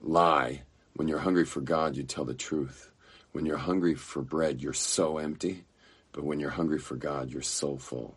lie. 0.00 0.62
When 0.94 1.08
you're 1.08 1.18
hungry 1.20 1.44
for 1.44 1.60
God, 1.60 1.96
you 1.96 2.02
tell 2.02 2.24
the 2.24 2.34
truth. 2.34 2.90
When 3.32 3.46
you're 3.46 3.56
hungry 3.56 3.94
for 3.94 4.22
bread, 4.22 4.60
you're 4.60 4.72
so 4.72 5.18
empty. 5.18 5.64
But 6.12 6.24
when 6.24 6.40
you're 6.40 6.50
hungry 6.50 6.78
for 6.78 6.96
God, 6.96 7.30
you're 7.30 7.42
so 7.42 7.76
full. 7.76 8.16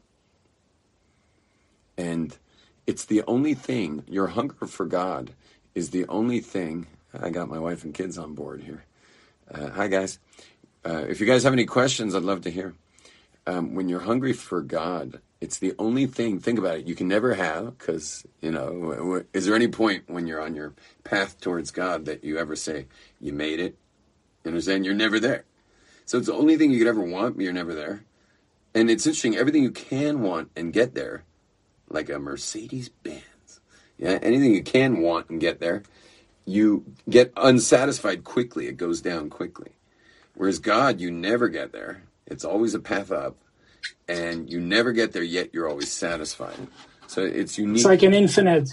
And 1.98 2.36
it's 2.88 3.06
the 3.06 3.24
only 3.28 3.54
thing, 3.54 4.04
your 4.08 4.28
hunger 4.28 4.66
for 4.66 4.86
God 4.86 5.32
is 5.76 5.92
the 5.92 6.06
only 6.08 6.40
thing. 6.40 6.88
I 7.14 7.30
got 7.30 7.50
my 7.50 7.60
wife 7.60 7.84
and 7.84 7.94
kids 7.94 8.18
on 8.18 8.34
board 8.34 8.64
here. 8.64 8.84
Uh, 9.50 9.70
hi, 9.70 9.88
guys. 9.88 10.20
Uh, 10.86 11.06
if 11.08 11.20
you 11.20 11.28
guys 11.28 11.44
have 11.44 11.54
any 11.54 11.66
questions, 11.66 12.16
I'd 12.16 12.24
love 12.24 12.42
to 12.42 12.52
hear. 12.52 12.74
Um, 13.46 13.76
when 13.76 13.90
you're 13.90 14.02
hungry 14.02 14.34
for 14.34 14.62
God, 14.62 15.22
it's 15.44 15.60
the 15.60 15.74
only 15.78 16.06
thing. 16.06 16.40
Think 16.40 16.58
about 16.58 16.78
it. 16.78 16.88
You 16.88 16.96
can 16.96 17.10
never 17.10 17.34
have 17.34 17.78
because 17.78 18.26
you 18.40 18.50
know. 18.50 19.26
Is 19.34 19.46
there 19.46 19.56
any 19.56 19.68
point 19.68 20.10
when 20.10 20.26
you're 20.26 20.42
on 20.42 20.56
your 20.56 20.74
path 21.04 21.42
towards 21.42 21.70
God 21.70 22.06
that 22.06 22.24
you 22.24 22.38
ever 22.38 22.56
say 22.56 22.86
you 23.20 23.34
made 23.34 23.60
it? 23.60 23.78
You 24.44 24.52
understand? 24.52 24.86
You're 24.86 24.94
never 24.94 25.20
there. 25.20 25.44
So 26.06 26.18
it's 26.18 26.28
the 26.28 26.34
only 26.34 26.56
thing 26.56 26.72
you 26.72 26.78
could 26.78 26.88
ever 26.88 27.02
want, 27.02 27.36
but 27.36 27.44
you're 27.44 27.52
never 27.52 27.76
there. 27.76 28.06
And 28.74 28.90
it's 28.90 29.06
interesting. 29.06 29.36
Everything 29.36 29.64
you 29.64 29.72
can 29.72 30.22
want 30.22 30.50
and 30.56 30.72
get 30.72 30.96
there, 30.96 31.26
like 31.90 32.10
a 32.10 32.20
Mercedes 32.20 32.88
Benz, 32.88 33.60
yeah, 33.98 34.20
anything 34.22 34.54
you 34.54 34.64
can 34.64 35.02
want 35.02 35.30
and 35.30 35.42
get 35.42 35.60
there, 35.60 35.84
you 36.46 36.86
get 37.10 37.34
unsatisfied 37.36 38.24
quickly. 38.24 38.68
It 38.68 38.78
goes 38.78 39.02
down 39.02 39.30
quickly. 39.30 39.74
Whereas 40.36 40.60
God, 40.60 41.02
you 41.02 41.12
never 41.12 41.50
get 41.50 41.74
there. 41.74 42.04
It's 42.26 42.46
always 42.46 42.74
a 42.74 42.80
path 42.80 43.12
up, 43.12 43.36
and 44.08 44.50
you 44.50 44.60
never 44.62 44.92
get 44.92 45.12
there 45.14 45.24
yet. 45.24 45.54
You're 45.54 45.70
always 45.70 45.92
satisfied. 45.92 46.56
So 47.08 47.24
it's 47.24 47.58
unique. 47.58 47.78
It's 47.78 47.86
like 47.86 48.04
an 48.04 48.14
infinite. 48.14 48.70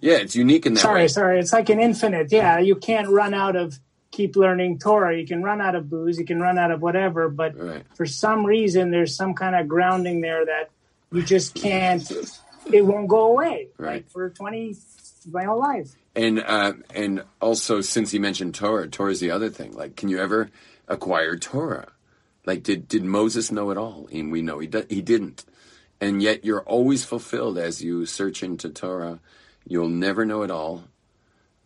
yeah, 0.00 0.16
it's 0.16 0.34
unique 0.36 0.66
in 0.66 0.74
that 0.74 0.80
Sorry, 0.80 1.02
way. 1.02 1.08
sorry. 1.08 1.38
It's 1.40 1.52
like 1.52 1.68
an 1.70 1.80
infinite. 1.80 2.32
Yeah, 2.32 2.58
you 2.58 2.74
can't 2.76 3.08
run 3.08 3.32
out 3.34 3.56
of 3.56 3.78
keep 4.10 4.36
learning 4.36 4.78
Torah. 4.78 5.16
You 5.18 5.26
can 5.26 5.42
run 5.42 5.60
out 5.60 5.74
of 5.74 5.88
booze. 5.90 6.18
You 6.18 6.24
can 6.24 6.40
run 6.40 6.58
out 6.58 6.70
of 6.70 6.80
whatever. 6.82 7.28
But 7.28 7.58
Right. 7.58 7.84
for 7.94 8.06
some 8.06 8.44
reason, 8.46 8.90
there's 8.90 9.14
some 9.16 9.34
kind 9.34 9.54
of 9.56 9.66
grounding 9.68 10.20
there 10.20 10.44
that 10.46 10.70
you 11.12 11.22
just 11.22 11.54
can't. 11.54 12.08
It 12.72 12.82
won't 12.82 13.08
go 13.08 13.26
away. 13.32 13.68
Right. 13.78 13.94
Like 13.94 14.10
for 14.10 14.30
twenty, 14.30 14.76
my 15.30 15.44
whole 15.44 15.58
life. 15.60 15.90
And 16.16 16.40
uh, 16.46 16.74
and 16.94 17.24
also, 17.40 17.80
since 17.80 18.10
he 18.12 18.18
mentioned 18.20 18.54
Torah, 18.54 18.86
Torah 18.88 19.10
is 19.12 19.20
the 19.20 19.30
other 19.32 19.48
thing. 19.50 19.72
Like, 19.74 19.96
can 19.96 20.08
you 20.08 20.18
ever 20.20 20.50
acquire 20.88 21.36
Torah? 21.36 21.88
Like, 22.46 22.62
did 22.62 22.88
did 22.88 23.04
Moses 23.04 23.50
know 23.50 23.70
it 23.70 23.78
all? 23.78 24.08
And 24.12 24.30
we 24.30 24.42
know 24.42 24.58
he 24.58 24.66
di- 24.66 24.86
he 24.88 25.02
didn't. 25.02 25.44
And 26.00 26.22
yet, 26.22 26.44
you're 26.44 26.62
always 26.62 27.04
fulfilled 27.04 27.56
as 27.56 27.82
you 27.82 28.04
search 28.04 28.42
into 28.42 28.68
Torah. 28.68 29.20
You'll 29.66 29.88
never 29.88 30.26
know 30.26 30.42
it 30.42 30.50
all, 30.50 30.84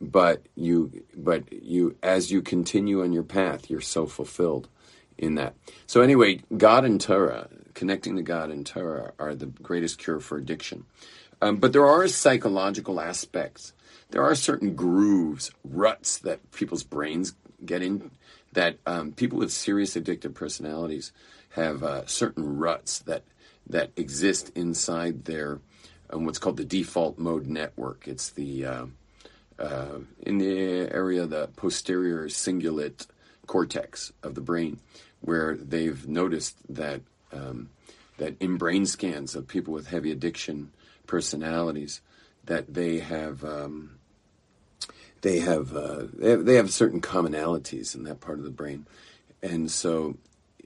but 0.01 0.47
you 0.55 1.05
but 1.17 1.53
you 1.53 1.97
as 2.03 2.31
you 2.31 2.43
continue 2.43 3.03
on 3.03 3.13
your 3.13 3.25
path, 3.25 3.69
you're 3.69 3.81
so 3.81 4.07
fulfilled 4.07 4.69
in 5.17 5.35
that. 5.35 5.55
So 5.87 6.01
anyway, 6.01 6.41
God 6.57 6.85
and 6.85 7.01
Torah, 7.01 7.49
connecting 7.75 8.17
to 8.17 8.23
God 8.23 8.51
and 8.51 8.65
Torah, 8.65 9.13
are 9.19 9.35
the 9.35 9.47
greatest 9.47 9.99
cure 9.99 10.21
for 10.21 10.39
addiction. 10.39 10.85
Um, 11.43 11.57
but 11.57 11.73
there 11.73 11.87
are 11.87 12.09
psychological 12.09 13.01
aspects. 13.01 13.73
There 14.11 14.23
are 14.23 14.35
certain 14.35 14.75
grooves, 14.75 15.51
ruts 15.65 16.19
that 16.19 16.51
people's 16.53 16.83
brains 16.83 17.35
get 17.65 17.83
in. 17.83 18.11
That 18.53 18.79
um, 18.87 19.13
people 19.13 19.39
with 19.39 19.53
serious 19.53 19.95
addictive 19.95 20.35
personalities 20.35 21.13
have 21.51 21.83
uh, 21.83 22.07
certain 22.07 22.59
ruts 22.59 23.01
that 23.01 23.25
that 23.69 23.91
exist 23.97 24.51
inside 24.55 25.25
their 25.25 25.61
um, 26.11 26.25
what's 26.25 26.39
called 26.39 26.57
the 26.57 26.65
default 26.65 27.19
mode 27.19 27.47
network. 27.47 28.09
It's 28.09 28.31
the 28.31 28.65
uh, 28.65 28.87
uh, 29.59 29.99
in 30.23 30.39
the 30.39 30.91
area 30.93 31.23
of 31.25 31.31
the 31.31 31.49
posterior 31.57 32.29
cingulate 32.29 33.07
cortex 33.47 34.13
of 34.23 34.35
the 34.35 34.41
brain, 34.41 34.79
where 35.21 35.57
they've 35.57 36.07
noticed 36.07 36.57
that 36.69 37.03
um, 37.33 37.71
that 38.19 38.37
in 38.41 38.57
brain 38.57 38.87
scans 38.87 39.35
of 39.35 39.49
people 39.49 39.73
with 39.75 39.89
heavy 39.89 40.11
addiction 40.11 40.71
personalities, 41.07 42.01
that 42.45 42.73
they 42.73 42.99
have 42.99 43.45
um, 43.45 43.98
they 45.23 45.41
have, 45.41 45.75
uh, 45.75 46.05
they 46.13 46.31
have 46.31 46.45
they 46.45 46.55
have 46.55 46.73
certain 46.73 47.01
commonalities 47.01 47.95
in 47.95 48.05
that 48.05 48.21
part 48.21 48.39
of 48.39 48.45
the 48.45 48.51
brain, 48.51 48.87
and 49.43 49.71
so 49.71 50.17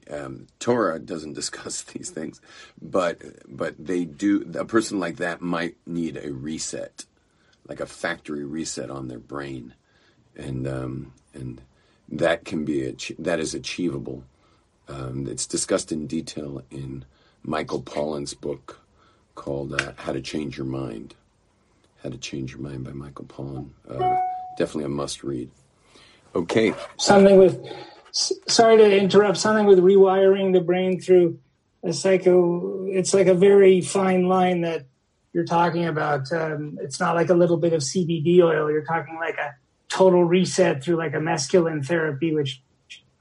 um, 0.09 0.47
Torah 0.59 0.99
doesn't 0.99 1.33
discuss 1.41 1.81
these 1.83 2.09
things, 2.09 2.41
but 2.81 3.21
but 3.47 3.75
they 3.79 4.05
do. 4.05 4.49
A 4.55 4.65
person 4.65 4.99
like 4.99 5.17
that 5.17 5.41
might 5.41 5.75
need 5.85 6.17
a 6.17 6.31
reset, 6.31 7.05
like 7.67 7.79
a 7.79 7.85
factory 7.85 8.43
reset 8.43 8.89
on 8.89 9.07
their 9.07 9.19
brain, 9.19 9.73
and 10.35 10.67
um, 10.67 11.13
and 11.33 11.61
that 12.09 12.45
can 12.45 12.65
be 12.65 12.83
ach- 12.83 13.13
that 13.19 13.39
is 13.39 13.53
achievable. 13.53 14.23
Um, 14.87 15.27
it's 15.27 15.47
discussed 15.47 15.91
in 15.91 16.07
detail 16.07 16.61
in 16.69 17.05
Michael 17.41 17.81
Pollan's 17.81 18.33
book 18.33 18.81
called 19.35 19.73
uh, 19.73 19.93
"How 19.97 20.11
to 20.13 20.21
Change 20.21 20.57
Your 20.57 20.67
Mind." 20.67 21.15
How 22.03 22.09
to 22.09 22.17
Change 22.17 22.51
Your 22.51 22.59
Mind 22.59 22.83
by 22.83 22.91
Michael 22.91 23.23
Pollan. 23.23 23.69
Uh, 23.89 24.17
definitely 24.57 24.85
a 24.85 24.89
must 24.89 25.23
read. 25.23 25.49
Okay, 26.35 26.73
Something 26.97 27.37
with. 27.37 27.63
Sorry 28.11 28.77
to 28.77 28.97
interrupt. 28.97 29.37
Something 29.37 29.65
with 29.65 29.79
rewiring 29.79 30.53
the 30.53 30.61
brain 30.61 30.99
through 30.99 31.39
a 31.83 31.93
psycho. 31.93 32.85
It's 32.87 33.13
like 33.13 33.27
a 33.27 33.33
very 33.33 33.81
fine 33.81 34.27
line 34.27 34.61
that 34.61 34.85
you're 35.33 35.45
talking 35.45 35.85
about. 35.85 36.31
Um, 36.31 36.77
it's 36.81 36.99
not 36.99 37.15
like 37.15 37.29
a 37.29 37.33
little 37.33 37.57
bit 37.57 37.73
of 37.73 37.81
CBD 37.81 38.39
oil. 38.41 38.69
You're 38.71 38.85
talking 38.85 39.15
like 39.15 39.37
a 39.37 39.55
total 39.89 40.23
reset 40.23 40.83
through 40.83 40.95
like 40.95 41.13
a 41.13 41.19
masculine 41.19 41.83
therapy, 41.83 42.33
which 42.33 42.61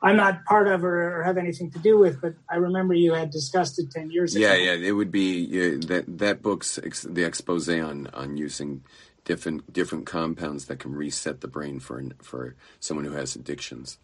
I'm 0.02 0.16
not 0.16 0.44
part 0.44 0.68
of 0.68 0.84
or, 0.84 1.20
or 1.20 1.22
have 1.22 1.38
anything 1.38 1.70
to 1.72 1.78
do 1.78 1.98
with. 1.98 2.20
But 2.20 2.34
I 2.50 2.56
remember 2.56 2.92
you 2.94 3.14
had 3.14 3.30
discussed 3.30 3.78
it 3.78 3.90
ten 3.90 4.10
years 4.10 4.34
ago. 4.34 4.46
Yeah, 4.46 4.54
yeah, 4.54 4.72
it 4.72 4.92
would 4.92 5.12
be 5.12 5.44
yeah, 5.44 5.76
that 5.86 6.18
that 6.18 6.42
book's 6.42 6.78
ex, 6.78 7.02
the 7.02 7.24
expose 7.24 7.68
on 7.68 8.08
on 8.12 8.36
using 8.36 8.82
different 9.24 9.72
different 9.72 10.06
compounds 10.06 10.66
that 10.66 10.78
can 10.78 10.94
reset 10.94 11.40
the 11.40 11.48
brain 11.48 11.80
for 11.80 12.02
for 12.20 12.54
someone 12.80 13.04
who 13.04 13.12
has 13.12 13.36
addictions. 13.36 13.98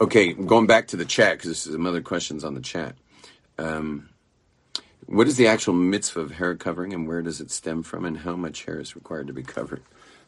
Okay, 0.00 0.32
going 0.32 0.66
back 0.66 0.88
to 0.88 0.96
the 0.96 1.04
chat 1.04 1.38
because 1.38 1.50
this 1.50 1.66
is 1.66 1.72
some 1.72 1.86
other 1.86 2.02
questions 2.02 2.44
on 2.44 2.54
the 2.54 2.60
chat. 2.60 2.96
Um, 3.58 4.10
what 5.06 5.28
is 5.28 5.36
the 5.36 5.46
actual 5.46 5.72
mitzvah 5.72 6.20
of 6.20 6.32
hair 6.32 6.54
covering, 6.54 6.92
and 6.92 7.06
where 7.06 7.22
does 7.22 7.40
it 7.40 7.50
stem 7.50 7.82
from, 7.82 8.04
and 8.04 8.18
how 8.18 8.36
much 8.36 8.64
hair 8.64 8.80
is 8.80 8.96
required 8.96 9.28
to 9.28 9.32
be 9.32 9.42
covered? 9.42 9.82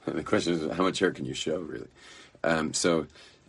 And 0.07 0.15
the 0.19 0.23
question 0.23 0.55
is, 0.55 0.73
how 0.73 0.85
much 0.85 1.01
hair 1.01 1.11
can 1.11 1.25
you 1.25 1.35
show, 1.35 1.59
really? 1.59 1.89
Um, 2.45 2.73
so, 2.73 3.07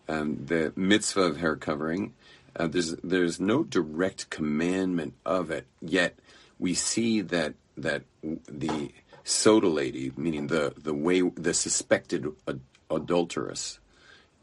um, 0.08 0.46
the 0.46 0.74
mitzvah 0.76 1.22
of 1.22 1.38
hair 1.38 1.56
covering, 1.56 2.14
uh, 2.56 2.68
there's 2.68 2.96
there's 3.04 3.40
no 3.40 3.64
direct 3.64 4.30
commandment 4.30 5.14
of 5.26 5.52
it 5.52 5.68
yet. 5.82 6.16
We 6.58 6.74
see 6.74 7.22
that 7.22 7.54
that 7.78 8.04
the 8.22 8.92
sotah 9.30 9.72
lady, 9.72 10.12
meaning 10.18 10.48
the 10.48 10.74
the 10.76 10.94
way 10.94 11.22
the 11.22 11.54
suspected 11.54 12.28
ad- 12.48 12.62
adulteress, 12.90 13.80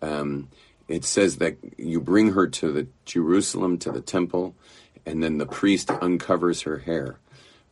um, 0.01 0.49
it 0.89 1.05
says 1.05 1.39
that 1.39 1.57
you 1.77 2.01
bring 2.01 2.33
her 2.33 2.47
to 2.47 2.73
the 2.73 2.87
Jerusalem 3.05 3.79
to 3.79 3.91
the 3.91 4.01
temple, 4.01 4.55
and 5.05 5.23
then 5.23 5.39
the 5.39 5.47
priest 5.47 5.91
uncovers 5.91 6.63
her 6.63 6.79
hair. 6.79 7.19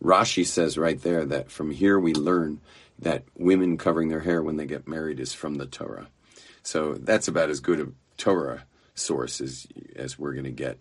Rashi 0.02 0.44
says 0.44 0.76
right 0.76 1.00
there 1.00 1.24
that 1.24 1.50
from 1.50 1.70
here 1.70 1.98
we 1.98 2.12
learn 2.12 2.60
that 2.98 3.22
women 3.36 3.78
covering 3.78 4.08
their 4.08 4.20
hair 4.20 4.42
when 4.42 4.56
they 4.56 4.66
get 4.66 4.88
married 4.88 5.20
is 5.20 5.32
from 5.32 5.54
the 5.54 5.66
Torah. 5.66 6.08
So 6.62 6.94
that's 6.94 7.28
about 7.28 7.50
as 7.50 7.60
good 7.60 7.80
a 7.80 7.88
Torah 8.16 8.64
source 8.94 9.40
as 9.40 9.66
as 9.94 10.18
we're 10.18 10.32
going 10.32 10.44
to 10.44 10.50
get. 10.50 10.78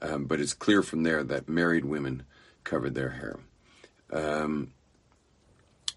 Um, 0.00 0.24
but 0.24 0.40
it's 0.40 0.54
clear 0.54 0.82
from 0.82 1.02
there 1.02 1.22
that 1.24 1.48
married 1.48 1.84
women 1.84 2.24
covered 2.62 2.94
their 2.94 3.10
hair. 3.10 3.38
Um, 4.12 4.73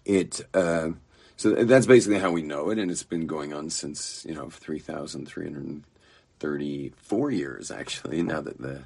it 0.08 0.40
uh, 0.54 0.90
So 1.38 1.50
that's 1.52 1.86
basically 1.86 2.18
how 2.18 2.32
we 2.32 2.42
know 2.42 2.70
it, 2.70 2.80
and 2.80 2.90
it's 2.90 3.04
been 3.04 3.28
going 3.28 3.52
on 3.54 3.70
since 3.70 4.26
you 4.28 4.34
know 4.34 4.50
three 4.50 4.80
thousand 4.80 5.28
three 5.28 5.44
hundred 5.44 5.84
thirty-four 6.40 7.30
years 7.30 7.70
actually. 7.70 8.22
Now 8.22 8.40
that 8.40 8.60
the 8.60 8.82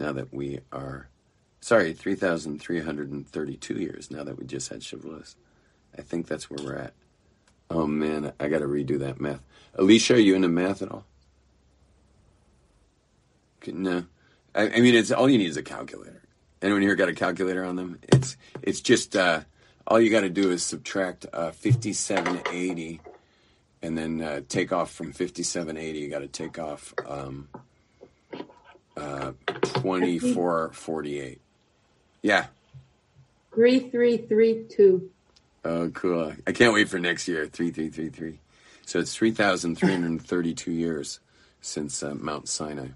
now 0.00 0.12
that 0.12 0.34
we 0.34 0.58
are 0.72 1.08
sorry, 1.60 1.92
three 1.92 2.16
thousand 2.16 2.60
three 2.60 2.80
hundred 2.80 3.12
and 3.12 3.28
thirty-two 3.28 3.76
years. 3.76 4.10
Now 4.10 4.24
that 4.24 4.36
we 4.36 4.46
just 4.46 4.68
had 4.68 4.80
Shavuos, 4.80 5.36
I 5.96 6.02
think 6.02 6.26
that's 6.26 6.50
where 6.50 6.64
we're 6.64 6.76
at. 6.76 6.94
Oh 7.70 7.86
man, 7.86 8.32
I 8.40 8.48
got 8.48 8.60
to 8.60 8.66
redo 8.66 8.98
that 8.98 9.20
math. 9.20 9.42
Alicia, 9.76 10.14
are 10.14 10.18
you 10.18 10.34
into 10.34 10.48
math 10.48 10.82
at 10.82 10.90
all? 10.90 11.04
No, 13.68 14.06
I, 14.56 14.70
I 14.70 14.80
mean 14.80 14.96
it's 14.96 15.12
all 15.12 15.30
you 15.30 15.38
need 15.38 15.48
is 15.50 15.56
a 15.56 15.62
calculator. 15.62 16.22
Anyone 16.62 16.82
here 16.82 16.96
got 16.96 17.08
a 17.08 17.14
calculator 17.14 17.64
on 17.64 17.76
them? 17.76 18.00
It's 18.08 18.36
it's 18.62 18.80
just 18.80 19.14
uh, 19.14 19.42
all 19.86 20.00
you 20.00 20.10
got 20.10 20.22
to 20.22 20.30
do 20.30 20.50
is 20.50 20.62
subtract 20.62 21.26
uh, 21.32 21.50
fifty-seven 21.52 22.42
eighty, 22.52 23.00
and 23.82 23.96
then 23.96 24.20
uh, 24.20 24.40
take 24.48 24.72
off 24.72 24.90
from 24.92 25.12
fifty-seven 25.12 25.76
eighty. 25.76 26.00
You 26.00 26.08
got 26.08 26.20
to 26.20 26.28
take 26.28 26.58
off 26.58 26.94
um, 27.06 27.48
uh, 28.96 29.32
twenty-four 29.46 30.72
forty-eight. 30.72 31.40
Yeah. 32.22 32.46
Three, 33.54 33.78
three, 33.90 34.18
three, 34.18 34.64
two. 34.68 35.10
Oh, 35.64 35.90
cool! 35.90 36.32
I 36.46 36.52
can't 36.52 36.74
wait 36.74 36.88
for 36.88 36.98
next 36.98 37.26
year. 37.28 37.46
Three, 37.46 37.70
three, 37.70 37.88
three, 37.88 38.10
three. 38.10 38.38
So 38.84 38.98
it's 38.98 39.14
three 39.14 39.30
thousand 39.30 39.76
three 39.76 39.92
hundred 39.92 40.22
thirty-two 40.22 40.72
years 40.84 41.20
since 41.60 42.02
uh, 42.02 42.14
Mount 42.14 42.48
Sinai, 42.48 42.88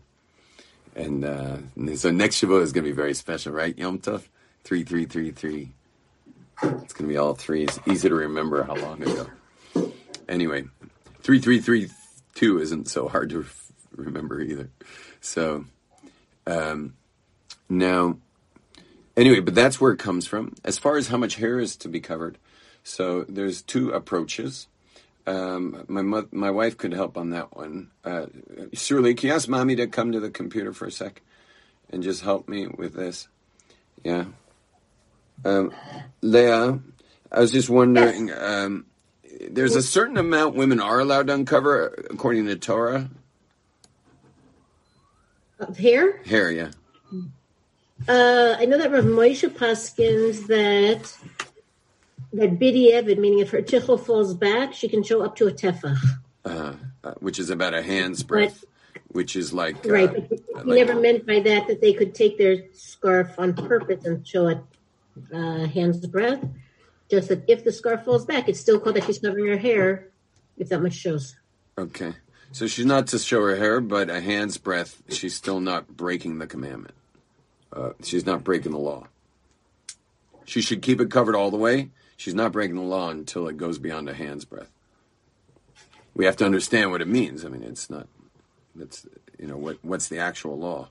and, 0.95 1.25
uh, 1.25 1.57
so 1.97 2.11
next 2.13 2.41
Shavuot 2.41 2.63
is 2.63 2.73
going 2.73 2.85
to 2.85 2.91
be 2.91 2.95
very 2.95 3.15
special, 3.15 3.53
right? 3.53 3.77
Yom 3.77 3.99
Tov, 3.99 4.23
three, 4.63 4.85
three, 4.85 5.07
three, 5.07 5.33
three. 5.33 5.71
It's 6.63 6.93
going 6.93 7.09
to 7.09 7.13
be 7.13 7.17
all 7.17 7.35
three. 7.35 7.65
It's 7.65 7.79
easy 7.87 8.09
to 8.09 8.15
remember 8.15 8.63
how 8.63 8.75
long 8.75 9.03
ago. 9.03 9.27
Anyway, 10.29 10.65
three, 11.23 11.41
three, 11.41 11.61
three, 11.61 11.89
two 12.35 12.61
isn't 12.61 12.89
so 12.89 13.09
hard 13.09 13.31
to 13.31 13.47
remember 13.97 14.41
either. 14.41 14.71
So 15.21 15.65
um, 16.47 16.95
now, 17.69 18.19
anyway, 19.17 19.41
but 19.41 19.55
that's 19.55 19.81
where 19.81 19.93
it 19.93 19.99
comes 19.99 20.27
from. 20.27 20.55
As 20.65 20.79
far 20.79 20.97
as 20.97 21.09
how 21.09 21.17
much 21.17 21.37
hair 21.37 21.59
is 21.59 21.77
to 21.77 21.89
be 21.89 22.01
covered, 22.01 22.39
so 22.83 23.25
there's 23.29 23.63
two 23.63 23.91
approaches. 23.91 24.67
Um, 25.27 25.85
my 25.89 26.03
mo- 26.03 26.29
my 26.33 26.51
wife 26.51 26.77
could 26.77 26.93
help 26.93 27.17
on 27.17 27.31
that 27.31 27.57
one. 27.57 27.91
Uh, 28.05 28.27
Shirley, 28.73 29.15
can 29.15 29.29
you 29.29 29.35
ask 29.35 29.49
mommy 29.49 29.77
to 29.77 29.87
come 29.87 30.13
to 30.13 30.21
the 30.21 30.31
computer 30.31 30.73
for 30.73 30.87
a 30.87 30.91
sec 30.91 31.23
and 31.91 32.03
just 32.03 32.23
help 32.23 32.49
me 32.49 32.67
with 32.67 32.95
this? 32.95 33.29
Yeah. 34.03 34.25
Um, 35.45 35.73
Leah, 36.21 36.79
I 37.33 37.41
was 37.41 37.53
just 37.53 37.71
wondering. 37.71 38.33
Um, 38.33 38.87
there's 39.51 39.75
a 39.77 39.83
certain 39.83 40.17
amount 40.17 40.55
women 40.55 40.81
are 40.81 41.01
allowed 41.01 41.29
to 41.29 41.35
uncover 41.35 42.07
according 42.11 42.47
to 42.47 42.57
Torah. 42.57 43.09
Of 45.59 45.77
hair? 45.79 46.23
Hair, 46.25 46.51
yeah. 46.53 46.71
Uh, 48.09 48.57
I 48.59 48.65
know 48.65 48.79
that 48.79 48.91
Rav 48.91 49.05
Moshe 49.05 49.49
paskens 49.51 50.47
that 50.47 51.15
that 52.33 52.59
Bidi 52.59 52.93
Evid, 52.93 53.19
meaning 53.19 53.41
if 53.41 53.51
her 53.51 53.61
tichel 53.61 54.03
falls 54.03 54.35
back, 54.35 54.73
she 54.73 54.89
can 54.89 55.03
show 55.03 55.23
up 55.23 55.37
to 55.37 55.49
a 55.49 55.53
tefach. 55.53 55.99
Uh, 56.45 56.73
uh, 57.05 57.13
which 57.21 57.39
is 57.39 57.51
about 57.51 57.75
a 57.75 57.83
hand's 57.83 58.23
breadth, 58.23 58.65
which 59.09 59.37
is 59.37 59.53
like 59.53 59.87
uh, 59.87 59.91
Right, 59.93 60.11
but 60.13 60.29
he 60.31 60.55
like- 60.55 60.67
never 60.67 60.95
meant 60.99 61.27
by 61.27 61.41
that 61.41 61.67
that 61.67 61.81
they 61.83 61.93
could 61.93 62.15
take 62.15 62.39
their 62.39 62.65
scarf 62.73 63.35
on 63.39 63.53
purpose 63.55 64.05
and 64.07 64.27
show 64.27 64.49
it 64.49 64.59
uh, 65.35 65.67
hand's 65.67 66.07
breadth. 66.07 66.47
Just 67.11 67.29
that 67.29 67.45
if 67.49 67.65
the 67.65 67.73
scarf 67.73 68.05
falls 68.05 68.25
back, 68.25 68.49
it's 68.49 68.61
still 68.61 68.79
called 68.79 68.97
that 68.97 69.05
she's 69.05 69.19
covering 69.19 69.47
her 69.47 69.57
hair, 69.57 70.09
if 70.57 70.69
that 70.69 70.81
much 70.81 70.95
shows. 70.95 71.37
Okay. 71.77 72.15
So 72.53 72.67
she's 72.67 72.87
not 72.87 73.09
to 73.09 73.19
show 73.19 73.43
her 73.43 73.57
hair, 73.57 73.81
but 73.81 74.11
a 74.11 74.21
hand's 74.21 74.59
breadth, 74.59 75.03
she's 75.09 75.35
still 75.35 75.61
not 75.61 75.89
breaking 75.89 76.39
the 76.39 76.47
commandment. 76.47 76.95
Uh, 77.73 77.91
she's 78.03 78.27
not 78.27 78.43
breaking 78.43 78.73
the 78.73 78.79
law. 78.79 79.07
She 80.45 80.61
should 80.61 80.83
keep 80.83 81.01
it 81.01 81.11
covered 81.11 81.37
all 81.37 81.51
the 81.51 81.57
way. 81.57 81.91
She's 82.17 82.35
not 82.35 82.53
breaking 82.53 82.77
the 82.77 82.83
law 82.83 83.11
until 83.11 83.47
it 83.49 83.57
goes 83.57 83.79
beyond 83.79 84.09
a 84.09 84.15
hand's 84.15 84.45
breadth. 84.45 84.71
We 86.15 86.25
have 86.25 86.37
to 86.39 86.45
understand 86.45 86.91
what 86.91 87.01
it 87.01 87.09
means. 87.09 87.45
I 87.45 87.49
mean, 87.49 87.63
it's 87.63 87.89
not. 87.89 88.09
That's 88.75 89.07
you 89.39 89.47
know 89.47 89.57
what 89.57 89.79
what's 89.83 90.09
the 90.09 90.19
actual 90.19 90.59
law. 90.59 90.89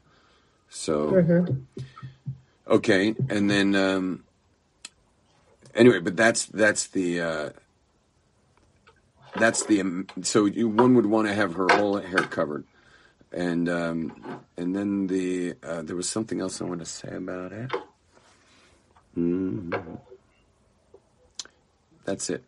So 0.70 1.10
okay, 2.70 3.16
and 3.30 3.50
then 3.50 3.76
um, 3.76 4.24
anyway, 5.76 6.00
but 6.00 6.16
that's 6.16 6.46
that's 6.46 6.88
the. 6.88 7.22
Uh, 7.22 7.50
that's 9.36 9.66
the 9.66 9.80
um, 9.82 10.08
so 10.24 10.46
you, 10.46 10.68
one 10.68 10.96
would 10.96 11.06
want 11.06 11.28
to 11.28 11.34
have 11.34 11.54
her 11.54 11.68
whole 11.70 11.98
hair 11.98 12.18
covered 12.24 12.66
and 13.32 13.70
um, 13.70 14.42
and 14.58 14.76
then 14.76 15.08
the 15.08 15.56
uh, 15.64 15.82
there 15.82 15.96
was 15.96 16.10
something 16.10 16.42
else 16.42 16.62
I 16.62 16.66
want 16.66 16.80
to 16.80 16.86
say 16.86 17.16
about 17.16 17.52
it. 17.52 17.70
Mhm. 19.18 20.00
That's 22.06 22.30
it. 22.30 22.44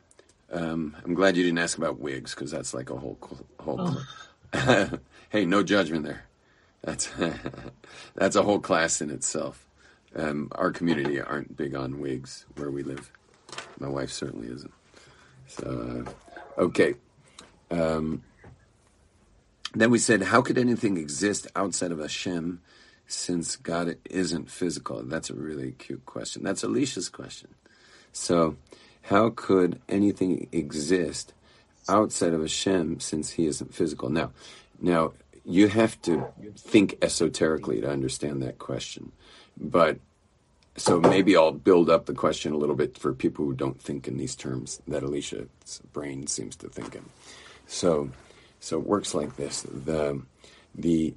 Um, 0.51 0.97
I'm 1.05 1.13
glad 1.13 1.37
you 1.37 1.43
didn't 1.43 1.59
ask 1.59 1.77
about 1.77 1.99
wigs 1.99 2.33
because 2.33 2.51
that's 2.51 2.73
like 2.73 2.89
a 2.89 2.95
whole 2.97 3.17
whole. 3.59 4.03
cl- 4.53 4.99
hey, 5.29 5.45
no 5.45 5.63
judgment 5.63 6.03
there. 6.05 6.25
That's 6.83 7.09
that's 8.15 8.35
a 8.35 8.43
whole 8.43 8.59
class 8.59 9.01
in 9.01 9.11
itself. 9.11 9.65
Um, 10.15 10.49
our 10.53 10.71
community 10.71 11.21
aren't 11.21 11.55
big 11.55 11.75
on 11.75 11.99
wigs 11.99 12.45
where 12.55 12.69
we 12.69 12.83
live. 12.83 13.11
My 13.79 13.87
wife 13.87 14.11
certainly 14.11 14.47
isn't. 14.47 14.73
So, 15.47 16.05
uh, 16.57 16.61
okay. 16.61 16.95
Um, 17.69 18.23
then 19.73 19.89
we 19.89 19.99
said, 19.99 20.23
how 20.23 20.41
could 20.41 20.57
anything 20.57 20.97
exist 20.97 21.47
outside 21.55 21.91
of 21.91 21.99
Hashem 21.99 22.61
since 23.07 23.55
God 23.55 23.97
isn't 24.09 24.51
physical? 24.51 25.01
That's 25.03 25.29
a 25.29 25.33
really 25.33 25.71
cute 25.73 26.05
question. 26.05 26.43
That's 26.43 26.63
Alicia's 26.63 27.09
question. 27.09 27.49
So, 28.11 28.57
how 29.03 29.29
could 29.29 29.81
anything 29.87 30.47
exist 30.51 31.33
outside 31.87 32.33
of 32.33 32.41
Hashem 32.41 32.99
since 32.99 33.31
He 33.31 33.45
isn't 33.45 33.73
physical? 33.73 34.09
Now, 34.09 34.31
now 34.81 35.13
you 35.45 35.67
have 35.67 36.01
to 36.03 36.27
think 36.57 36.97
esoterically 37.01 37.81
to 37.81 37.89
understand 37.89 38.41
that 38.43 38.59
question. 38.59 39.11
But 39.57 39.99
so 40.77 40.99
maybe 40.99 41.35
I'll 41.35 41.51
build 41.51 41.89
up 41.89 42.05
the 42.05 42.13
question 42.13 42.53
a 42.53 42.57
little 42.57 42.75
bit 42.75 42.97
for 42.97 43.13
people 43.13 43.45
who 43.45 43.53
don't 43.53 43.81
think 43.81 44.07
in 44.07 44.17
these 44.17 44.35
terms 44.35 44.81
that 44.87 45.03
Alicia's 45.03 45.81
brain 45.93 46.27
seems 46.27 46.55
to 46.57 46.69
think 46.69 46.95
in. 46.95 47.05
So, 47.67 48.11
so 48.59 48.79
it 48.79 48.87
works 48.87 49.13
like 49.13 49.35
this: 49.35 49.61
the 49.63 50.21
the 50.73 51.13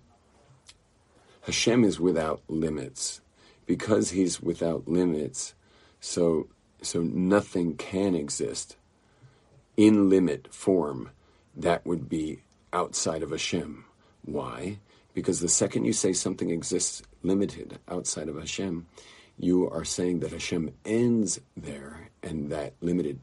Hashem 1.42 1.84
is 1.84 2.00
without 2.00 2.42
limits 2.48 3.20
because 3.66 4.10
He's 4.10 4.40
without 4.40 4.88
limits. 4.88 5.54
So, 6.00 6.48
so 6.82 7.00
nothing 7.00 7.76
can 7.76 8.14
exist 8.14 8.76
in 9.76 10.08
limit 10.10 10.52
form 10.52 11.10
that 11.56 11.86
would 11.86 12.08
be 12.08 12.40
outside 12.72 13.22
of 13.22 13.30
Hashem. 13.30 13.84
Why? 14.24 14.78
Because 15.14 15.40
the 15.40 15.48
second 15.48 15.84
you 15.84 15.92
say 15.92 16.12
something 16.12 16.50
exists 16.50 17.02
limited 17.22 17.78
outside 17.88 18.28
of 18.28 18.36
Hashem, 18.36 18.86
you 19.38 19.68
are 19.70 19.84
saying 19.84 20.20
that 20.20 20.32
Hashem 20.32 20.74
ends 20.84 21.40
there, 21.56 22.10
and 22.22 22.50
that 22.50 22.74
limited 22.80 23.20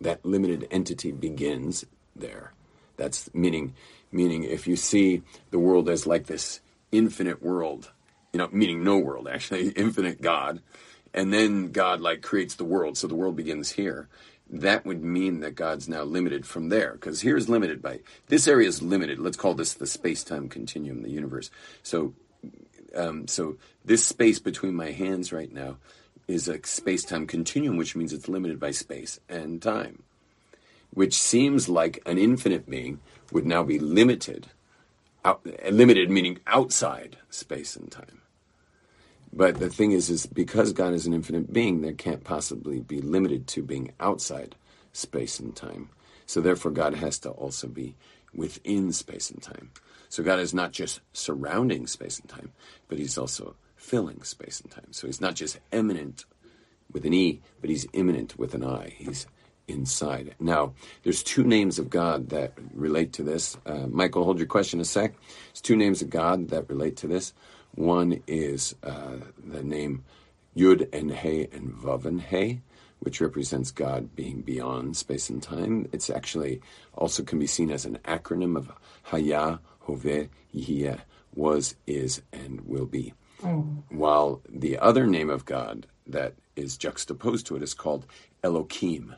that 0.00 0.24
limited 0.24 0.66
entity 0.70 1.12
begins 1.12 1.84
there. 2.16 2.52
That's 2.96 3.32
meaning 3.34 3.74
meaning 4.12 4.44
if 4.44 4.66
you 4.66 4.76
see 4.76 5.22
the 5.50 5.58
world 5.58 5.88
as 5.88 6.06
like 6.06 6.26
this 6.26 6.60
infinite 6.90 7.42
world, 7.42 7.90
you 8.32 8.38
know, 8.38 8.48
meaning 8.52 8.82
no 8.82 8.98
world 8.98 9.28
actually, 9.28 9.68
infinite 9.76 10.20
God, 10.20 10.60
and 11.12 11.32
then 11.32 11.72
God 11.72 12.00
like 12.00 12.22
creates 12.22 12.54
the 12.54 12.64
world, 12.64 12.96
so 12.96 13.06
the 13.06 13.14
world 13.14 13.36
begins 13.36 13.72
here. 13.72 14.08
That 14.52 14.84
would 14.84 15.04
mean 15.04 15.40
that 15.40 15.54
God's 15.54 15.88
now 15.88 16.02
limited 16.02 16.44
from 16.44 16.70
there, 16.70 16.94
because 16.94 17.20
here 17.20 17.36
is 17.36 17.48
limited 17.48 17.80
by 17.80 18.00
this 18.26 18.48
area 18.48 18.66
is 18.66 18.82
limited. 18.82 19.20
Let's 19.20 19.36
call 19.36 19.54
this 19.54 19.74
the 19.74 19.86
space-time 19.86 20.48
continuum, 20.48 21.02
the 21.02 21.10
universe. 21.10 21.50
So 21.84 22.14
um, 22.94 23.28
so 23.28 23.56
this 23.84 24.04
space 24.04 24.40
between 24.40 24.74
my 24.74 24.90
hands 24.90 25.32
right 25.32 25.52
now 25.52 25.76
is 26.26 26.48
a 26.48 26.64
space-time 26.64 27.26
continuum, 27.26 27.76
which 27.76 27.94
means 27.94 28.12
it's 28.12 28.28
limited 28.28 28.58
by 28.58 28.72
space 28.72 29.20
and 29.28 29.62
time, 29.62 30.02
which 30.92 31.14
seems 31.14 31.68
like 31.68 32.02
an 32.04 32.18
infinite 32.18 32.68
being 32.68 32.98
would 33.30 33.46
now 33.46 33.62
be 33.62 33.78
limited, 33.78 34.48
out, 35.24 35.46
limited 35.70 36.10
meaning 36.10 36.40
outside 36.48 37.18
space 37.30 37.76
and 37.76 37.92
time. 37.92 38.20
But 39.32 39.60
the 39.60 39.70
thing 39.70 39.92
is, 39.92 40.10
is 40.10 40.26
because 40.26 40.72
God 40.72 40.92
is 40.92 41.06
an 41.06 41.14
infinite 41.14 41.52
being, 41.52 41.80
there 41.80 41.92
can't 41.92 42.24
possibly 42.24 42.80
be 42.80 43.00
limited 43.00 43.46
to 43.48 43.62
being 43.62 43.92
outside 44.00 44.56
space 44.92 45.38
and 45.38 45.54
time. 45.54 45.90
So 46.26 46.40
therefore, 46.40 46.72
God 46.72 46.94
has 46.94 47.18
to 47.20 47.30
also 47.30 47.68
be 47.68 47.96
within 48.34 48.92
space 48.92 49.30
and 49.30 49.42
time. 49.42 49.70
So 50.08 50.22
God 50.22 50.40
is 50.40 50.54
not 50.54 50.72
just 50.72 51.00
surrounding 51.12 51.86
space 51.86 52.18
and 52.18 52.28
time, 52.28 52.52
but 52.88 52.98
He's 52.98 53.18
also 53.18 53.54
filling 53.76 54.22
space 54.22 54.60
and 54.60 54.70
time. 54.70 54.92
So 54.92 55.06
He's 55.06 55.20
not 55.20 55.34
just 55.34 55.58
eminent 55.72 56.24
with 56.92 57.04
an 57.04 57.14
E, 57.14 57.40
but 57.60 57.70
He's 57.70 57.86
imminent 57.92 58.38
with 58.38 58.54
an 58.54 58.64
I. 58.64 58.94
He's 58.96 59.26
inside. 59.68 60.34
Now, 60.40 60.74
there's 61.04 61.22
two 61.22 61.44
names 61.44 61.78
of 61.78 61.90
God 61.90 62.30
that 62.30 62.52
relate 62.74 63.12
to 63.14 63.22
this. 63.22 63.56
Uh, 63.64 63.86
Michael, 63.88 64.24
hold 64.24 64.38
your 64.38 64.48
question 64.48 64.80
a 64.80 64.84
sec. 64.84 65.14
There's 65.48 65.60
two 65.60 65.76
names 65.76 66.02
of 66.02 66.10
God 66.10 66.48
that 66.48 66.68
relate 66.68 66.96
to 66.98 67.06
this. 67.06 67.32
One 67.74 68.22
is 68.26 68.74
uh, 68.82 69.16
the 69.42 69.62
name 69.62 70.04
Yud 70.56 70.88
and 70.92 71.12
He 71.12 71.46
and 71.52 71.72
Vav 71.72 72.04
and 72.04 72.20
He, 72.20 72.60
which 72.98 73.20
represents 73.20 73.70
God 73.70 74.14
being 74.14 74.42
beyond 74.42 74.96
space 74.96 75.30
and 75.30 75.42
time. 75.42 75.88
It's 75.92 76.10
actually 76.10 76.60
also 76.94 77.22
can 77.22 77.38
be 77.38 77.46
seen 77.46 77.70
as 77.70 77.84
an 77.84 77.98
acronym 78.04 78.56
of 78.56 78.70
Haya, 79.04 79.60
Hove, 79.80 80.28
Yihye, 80.54 81.00
was, 81.34 81.76
is, 81.86 82.22
and 82.32 82.60
will 82.62 82.86
be. 82.86 83.14
While 83.88 84.42
the 84.48 84.76
other 84.78 85.06
name 85.06 85.30
of 85.30 85.46
God 85.46 85.86
that 86.06 86.34
is 86.56 86.76
juxtaposed 86.76 87.46
to 87.46 87.56
it 87.56 87.62
is 87.62 87.72
called 87.72 88.04
Elohim. 88.42 89.14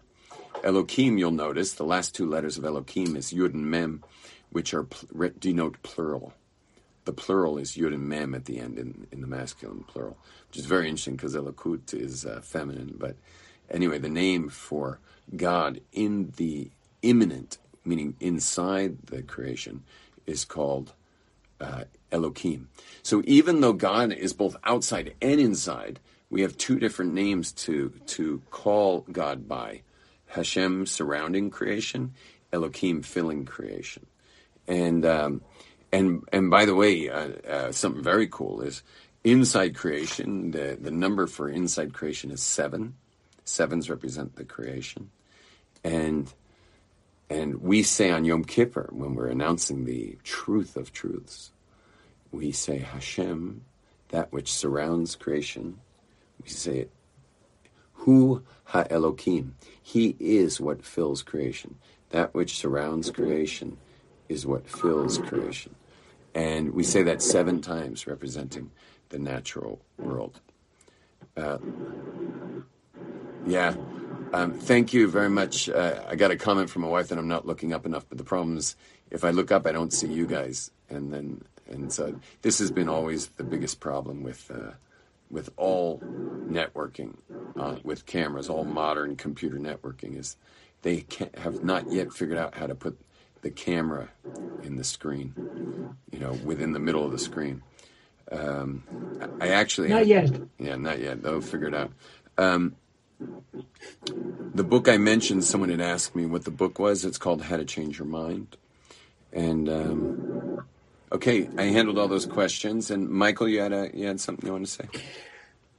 Elohim, 0.62 1.18
you'll 1.18 1.32
notice, 1.32 1.72
the 1.72 1.84
last 1.84 2.14
two 2.14 2.28
letters 2.28 2.56
of 2.56 2.64
Elohim 2.64 3.16
is 3.16 3.32
Yud 3.32 3.52
and 3.54 3.68
Mem, 3.68 4.04
which 4.50 4.72
are 4.74 4.84
pl- 4.84 5.30
denote 5.40 5.82
plural. 5.82 6.34
The 7.04 7.12
plural 7.12 7.58
is 7.58 7.72
Yud 7.72 7.92
and 7.94 8.08
Mem 8.08 8.34
at 8.34 8.44
the 8.44 8.58
end 8.60 8.78
in, 8.78 9.06
in 9.10 9.20
the 9.20 9.26
masculine 9.26 9.84
plural, 9.84 10.16
which 10.48 10.58
is 10.58 10.66
very 10.66 10.88
interesting 10.88 11.16
because 11.16 11.34
Elokut 11.34 11.92
is 11.94 12.24
uh, 12.24 12.40
feminine. 12.42 12.94
But 12.96 13.16
anyway, 13.70 13.98
the 13.98 14.08
name 14.08 14.48
for 14.48 15.00
God 15.34 15.80
in 15.92 16.32
the 16.36 16.70
imminent, 17.02 17.58
meaning 17.84 18.14
inside 18.20 18.98
the 19.06 19.22
creation, 19.22 19.82
is 20.26 20.44
called 20.44 20.92
uh, 21.60 21.84
Elohim. 22.10 22.68
So 23.02 23.22
even 23.26 23.60
though 23.60 23.72
God 23.72 24.12
is 24.12 24.32
both 24.32 24.56
outside 24.64 25.14
and 25.20 25.40
inside, 25.40 25.98
we 26.30 26.42
have 26.42 26.56
two 26.56 26.78
different 26.78 27.14
names 27.14 27.52
to 27.52 27.92
to 28.06 28.42
call 28.50 29.04
God 29.10 29.48
by: 29.48 29.82
Hashem 30.26 30.86
surrounding 30.86 31.50
creation, 31.50 32.14
Elohim 32.52 33.02
filling 33.02 33.44
creation, 33.44 34.06
and 34.66 35.04
um, 35.04 35.42
and 35.92 36.24
and 36.32 36.50
by 36.50 36.64
the 36.64 36.74
way, 36.74 37.08
uh, 37.08 37.28
uh, 37.48 37.72
something 37.72 38.02
very 38.02 38.26
cool 38.26 38.62
is 38.62 38.82
inside 39.24 39.74
creation. 39.76 40.50
The 40.50 40.78
the 40.80 40.90
number 40.90 41.26
for 41.26 41.48
inside 41.48 41.92
creation 41.92 42.30
is 42.30 42.42
seven. 42.42 42.94
Sevens 43.44 43.90
represent 43.90 44.36
the 44.36 44.44
creation, 44.44 45.10
and 45.84 46.32
and 47.28 47.60
we 47.60 47.82
say 47.82 48.10
on 48.10 48.24
Yom 48.24 48.44
Kippur 48.44 48.88
when 48.92 49.14
we're 49.14 49.28
announcing 49.28 49.84
the 49.84 50.16
truth 50.24 50.76
of 50.76 50.92
truths, 50.92 51.50
we 52.30 52.52
say 52.52 52.78
Hashem, 52.78 53.62
that 54.08 54.32
which 54.32 54.52
surrounds 54.52 55.14
creation. 55.14 55.78
We 56.42 56.48
say 56.48 56.78
it, 56.78 56.90
Hu 57.94 58.42
Ha 58.64 58.84
Elohim. 58.88 59.56
He 59.82 60.16
is 60.18 60.60
what 60.60 60.84
fills 60.84 61.22
creation. 61.22 61.76
That 62.10 62.34
which 62.34 62.56
surrounds 62.56 63.10
creation 63.10 63.76
is 64.28 64.46
what 64.46 64.68
fills 64.68 65.18
creation. 65.18 65.74
And 66.34 66.72
we 66.72 66.82
say 66.82 67.02
that 67.02 67.22
seven 67.22 67.60
times, 67.60 68.06
representing 68.06 68.70
the 69.10 69.18
natural 69.18 69.80
world. 69.98 70.40
Uh, 71.36 71.58
yeah. 73.46 73.74
Um, 74.32 74.54
thank 74.54 74.94
you 74.94 75.08
very 75.08 75.28
much. 75.28 75.68
Uh, 75.68 76.02
I 76.08 76.16
got 76.16 76.30
a 76.30 76.36
comment 76.36 76.70
from 76.70 76.82
my 76.82 76.88
wife 76.88 77.08
that 77.08 77.18
I'm 77.18 77.28
not 77.28 77.46
looking 77.46 77.72
up 77.72 77.84
enough, 77.84 78.06
but 78.08 78.16
the 78.16 78.24
problem 78.24 78.56
is 78.56 78.76
if 79.10 79.24
I 79.24 79.30
look 79.30 79.52
up, 79.52 79.66
I 79.66 79.72
don't 79.72 79.92
see 79.92 80.06
you 80.06 80.26
guys, 80.26 80.70
and 80.88 81.12
then 81.12 81.42
and 81.68 81.92
so 81.92 82.14
this 82.42 82.58
has 82.58 82.70
been 82.70 82.88
always 82.88 83.28
the 83.28 83.44
biggest 83.44 83.80
problem 83.80 84.22
with 84.22 84.50
uh, 84.50 84.72
with 85.30 85.50
all 85.56 85.98
networking, 86.48 87.16
uh, 87.58 87.76
with 87.82 88.06
cameras, 88.06 88.48
all 88.48 88.64
modern 88.64 89.16
computer 89.16 89.56
networking 89.56 90.18
is 90.18 90.36
they 90.82 91.00
can't, 91.00 91.36
have 91.38 91.64
not 91.64 91.90
yet 91.90 92.12
figured 92.12 92.38
out 92.38 92.54
how 92.54 92.66
to 92.66 92.74
put 92.74 92.98
the 93.42 93.50
camera 93.50 94.08
in 94.62 94.76
the 94.76 94.84
screen, 94.84 95.94
you 96.10 96.18
know, 96.18 96.32
within 96.44 96.72
the 96.72 96.78
middle 96.78 97.04
of 97.04 97.12
the 97.12 97.18
screen. 97.18 97.62
Um, 98.30 98.84
I 99.40 99.48
actually 99.48 99.88
Not 99.88 100.06
yet. 100.06 100.30
yeah, 100.58 100.76
not 100.76 101.00
yet. 101.00 101.22
They'll 101.22 101.40
figure 101.40 101.68
it 101.68 101.74
out. 101.74 101.90
Um, 102.38 102.76
the 104.54 104.64
book 104.64 104.88
I 104.88 104.96
mentioned, 104.96 105.44
someone 105.44 105.68
had 105.68 105.80
asked 105.80 106.16
me 106.16 106.24
what 106.26 106.44
the 106.44 106.50
book 106.50 106.78
was. 106.78 107.04
It's 107.04 107.18
called 107.18 107.42
How 107.42 107.56
to 107.56 107.64
Change 107.64 107.98
Your 107.98 108.08
Mind. 108.08 108.56
And 109.32 109.68
um, 109.68 110.64
okay, 111.10 111.48
I 111.58 111.64
handled 111.64 111.98
all 111.98 112.08
those 112.08 112.26
questions. 112.26 112.90
And 112.90 113.08
Michael, 113.08 113.48
you 113.48 113.60
had 113.60 113.72
a, 113.72 113.90
you 113.92 114.06
had 114.06 114.20
something 114.20 114.46
you 114.46 114.52
want 114.52 114.66
to 114.66 114.72
say? 114.72 114.88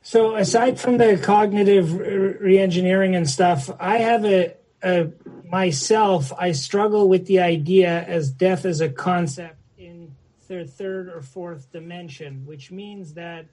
So 0.01 0.35
aside 0.35 0.79
from 0.79 0.97
the 0.97 1.17
cognitive 1.17 1.93
re- 1.97 2.57
reengineering 2.57 3.15
and 3.15 3.27
stuff, 3.29 3.69
I 3.79 3.99
have 3.99 4.25
a, 4.25 4.53
a 4.81 5.07
myself. 5.53 6.33
I 6.35 6.51
struggle 6.51 7.07
with 7.07 7.27
the 7.27 7.39
idea 7.39 8.03
as 8.05 8.31
death 8.31 8.65
as 8.65 8.81
a 8.81 8.89
concept 8.89 9.59
in 9.77 10.15
their 10.47 10.65
third 10.65 11.07
or 11.09 11.21
fourth 11.21 11.71
dimension, 11.71 12.43
which 12.43 12.71
means 12.71 13.13
that 13.13 13.45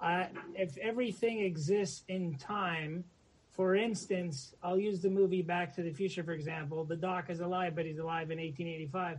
I, 0.00 0.28
if 0.54 0.78
everything 0.78 1.40
exists 1.40 2.02
in 2.08 2.36
time, 2.36 3.04
for 3.50 3.74
instance, 3.76 4.54
I'll 4.62 4.78
use 4.78 5.00
the 5.00 5.10
movie 5.10 5.42
Back 5.42 5.76
to 5.76 5.82
the 5.82 5.92
Future, 5.92 6.24
for 6.24 6.32
example. 6.32 6.82
The 6.82 6.96
doc 6.96 7.28
is 7.28 7.40
alive, 7.40 7.76
but 7.76 7.84
he's 7.84 7.98
alive 7.98 8.30
in 8.30 8.38
1885 8.38 9.18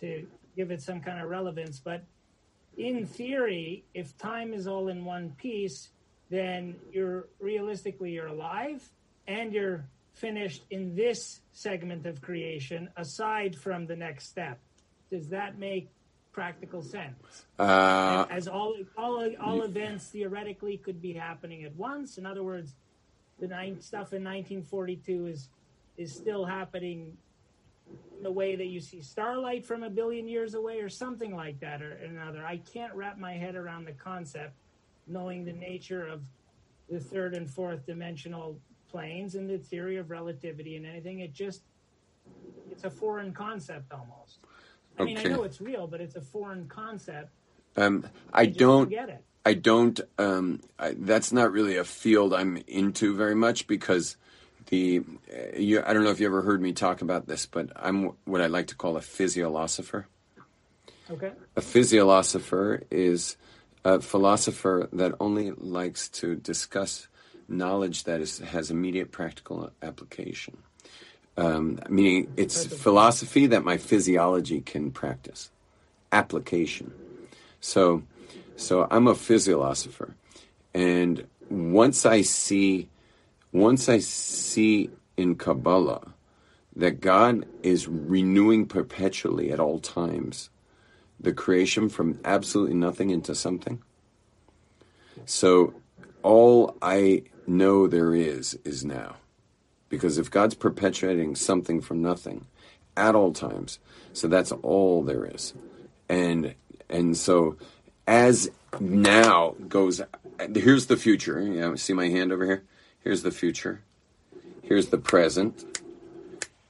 to 0.00 0.26
give 0.54 0.70
it 0.70 0.82
some 0.82 1.00
kind 1.00 1.18
of 1.18 1.30
relevance. 1.30 1.80
But 1.80 2.04
in 2.76 3.06
theory, 3.06 3.84
if 3.94 4.18
time 4.18 4.52
is 4.52 4.66
all 4.66 4.88
in 4.88 5.02
one 5.02 5.30
piece, 5.38 5.88
then 6.28 6.76
you're 6.92 7.28
realistically 7.40 8.10
you're 8.10 8.26
alive 8.26 8.86
and 9.26 9.50
you're 9.50 9.86
finished 10.14 10.64
in 10.70 10.94
this 10.94 11.40
segment 11.52 12.06
of 12.06 12.20
creation 12.22 12.88
aside 12.96 13.56
from 13.56 13.86
the 13.86 13.96
next 13.96 14.28
step. 14.28 14.60
Does 15.10 15.28
that 15.28 15.58
make 15.58 15.90
practical 16.32 16.82
sense? 16.82 17.46
Uh, 17.58 18.26
As 18.30 18.48
all 18.48 18.74
all 18.96 19.28
all 19.40 19.62
events 19.62 20.06
theoretically 20.08 20.76
could 20.78 21.00
be 21.00 21.12
happening 21.12 21.64
at 21.64 21.74
once. 21.76 22.18
In 22.18 22.26
other 22.26 22.42
words, 22.42 22.74
the 23.38 23.48
nine 23.48 23.80
stuff 23.80 24.12
in 24.12 24.24
1942 24.24 25.26
is 25.26 25.48
is 25.96 26.12
still 26.12 26.44
happening 26.44 27.16
in 28.16 28.22
the 28.22 28.32
way 28.32 28.56
that 28.56 28.66
you 28.66 28.80
see 28.80 29.00
starlight 29.02 29.64
from 29.64 29.82
a 29.82 29.90
billion 29.90 30.26
years 30.26 30.54
away 30.54 30.80
or 30.80 30.88
something 30.88 31.36
like 31.36 31.60
that 31.60 31.82
or 31.82 31.92
another. 31.92 32.44
I 32.44 32.56
can't 32.56 32.94
wrap 32.94 33.18
my 33.18 33.34
head 33.34 33.54
around 33.54 33.84
the 33.84 33.92
concept 33.92 34.54
knowing 35.06 35.44
the 35.44 35.52
nature 35.52 36.06
of 36.06 36.22
the 36.88 36.98
third 36.98 37.34
and 37.34 37.48
fourth 37.48 37.86
dimensional 37.86 38.58
planes 38.94 39.34
and 39.34 39.50
the 39.50 39.58
theory 39.58 39.96
of 39.96 40.08
relativity 40.08 40.76
and 40.76 40.86
anything. 40.86 41.18
It 41.18 41.34
just 41.34 41.62
it's 42.70 42.84
a 42.84 42.90
foreign 42.90 43.32
concept 43.32 43.92
almost. 43.92 44.38
I 44.96 45.02
mean, 45.02 45.18
I 45.18 45.24
know 45.24 45.42
it's 45.42 45.60
real, 45.60 45.88
but 45.88 46.00
it's 46.00 46.14
a 46.14 46.20
foreign 46.20 46.68
concept. 46.68 47.30
um, 47.76 48.06
I 48.32 48.46
don't. 48.46 48.88
get 48.88 49.08
it. 49.08 49.24
I 49.44 49.54
don't. 49.54 50.00
Um, 50.16 50.60
I, 50.78 50.94
that's 50.96 51.32
not 51.32 51.50
really 51.50 51.76
a 51.76 51.82
field 51.82 52.32
I'm 52.32 52.56
into 52.68 53.16
very 53.16 53.34
much 53.34 53.66
because 53.66 54.16
the. 54.66 55.02
Uh, 55.28 55.58
you, 55.58 55.82
I 55.84 55.92
don't 55.92 56.04
know 56.04 56.10
if 56.10 56.20
you 56.20 56.26
ever 56.26 56.42
heard 56.42 56.62
me 56.62 56.72
talk 56.72 57.02
about 57.02 57.26
this, 57.26 57.46
but 57.46 57.70
I'm 57.74 58.12
what 58.24 58.40
I 58.40 58.46
like 58.46 58.68
to 58.68 58.76
call 58.76 58.96
a 58.96 59.00
physiolosopher. 59.00 60.04
Okay. 61.10 61.32
A 61.56 61.60
physiolosopher 61.60 62.84
is 62.92 63.36
a 63.84 64.00
philosopher 64.00 64.88
that 64.92 65.14
only 65.18 65.50
likes 65.50 66.08
to 66.20 66.36
discuss 66.36 67.08
knowledge 67.48 68.04
that 68.04 68.20
is, 68.20 68.38
has 68.38 68.70
immediate 68.70 69.12
practical 69.12 69.70
application. 69.82 70.58
Um, 71.36 71.80
meaning, 71.88 72.32
it's 72.36 72.64
philosophy 72.66 73.46
that 73.46 73.64
my 73.64 73.76
physiology 73.76 74.60
can 74.60 74.90
practice. 74.90 75.50
Application. 76.12 76.92
So, 77.60 78.04
so 78.56 78.86
I'm 78.90 79.08
a 79.08 79.14
physiolosopher, 79.14 80.14
and 80.72 81.26
once 81.50 82.06
I 82.06 82.22
see, 82.22 82.88
once 83.52 83.88
I 83.88 83.98
see 83.98 84.90
in 85.16 85.34
Kabbalah 85.34 86.14
that 86.76 87.00
God 87.00 87.46
is 87.62 87.88
renewing 87.88 88.66
perpetually 88.66 89.52
at 89.52 89.60
all 89.60 89.78
times 89.78 90.50
the 91.20 91.32
creation 91.32 91.88
from 91.88 92.18
absolutely 92.24 92.74
nothing 92.74 93.10
into 93.10 93.34
something. 93.34 93.82
So 95.24 95.74
all 96.22 96.76
I 96.82 97.22
know 97.46 97.86
there 97.86 98.14
is 98.14 98.58
is 98.64 98.84
now. 98.84 99.16
Because 99.88 100.18
if 100.18 100.30
God's 100.30 100.54
perpetuating 100.54 101.36
something 101.36 101.80
from 101.80 102.02
nothing 102.02 102.46
at 102.96 103.14
all 103.14 103.32
times, 103.32 103.78
so 104.12 104.28
that's 104.28 104.52
all 104.52 105.02
there 105.02 105.24
is. 105.24 105.54
And 106.08 106.54
and 106.88 107.16
so 107.16 107.56
as 108.06 108.50
now 108.80 109.54
goes 109.68 110.00
here's 110.54 110.86
the 110.86 110.96
future. 110.96 111.40
You 111.40 111.76
see 111.76 111.92
my 111.92 112.08
hand 112.08 112.32
over 112.32 112.44
here? 112.44 112.64
Here's 113.02 113.22
the 113.22 113.30
future. 113.30 113.82
Here's 114.62 114.88
the 114.88 114.98
present. 114.98 115.64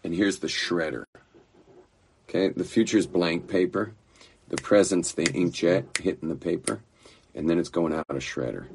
And 0.03 0.15
here's 0.15 0.41
the 0.41 0.49
shredder. 0.49 1.05
Okay, 2.29 2.49
the 2.49 2.65
future's 2.65 3.07
blank 3.07 3.49
paper. 3.49 3.95
The 4.49 4.57
present's 4.57 5.13
the 5.13 5.25
inkjet 5.25 5.99
hitting 5.99 6.29
the 6.29 6.37
paper, 6.37 6.81
and 7.35 7.49
then 7.49 7.59
it's 7.59 7.71
going 7.71 7.95
out 7.95 8.05
a 8.09 8.15
shredder, 8.15 8.67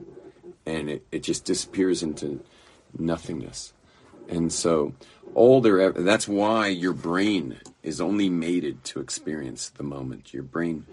and 0.77 0.89
it, 0.89 1.05
it 1.11 1.23
just 1.23 1.45
disappears 1.45 2.03
into 2.03 2.43
nothingness. 2.97 3.73
And 4.27 4.53
so 4.53 4.93
all 5.33 5.61
there 5.61 5.91
that's 5.91 6.27
why 6.27 6.67
your 6.67 6.93
brain 6.93 7.59
is 7.83 7.99
only 7.99 8.29
mated 8.29 8.83
to 8.83 8.99
experience 8.99 9.69
the 9.69 9.83
moment. 9.83 10.33
Your 10.33 10.43
brain 10.43 10.85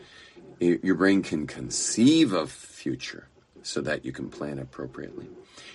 your 0.59 0.95
brain 0.95 1.23
can 1.23 1.47
conceive 1.47 2.33
of 2.33 2.51
future 2.51 3.29
so 3.62 3.81
that 3.83 4.05
you 4.05 4.12
can 4.12 4.31
plan 4.31 4.59
appropriately. 4.59 5.29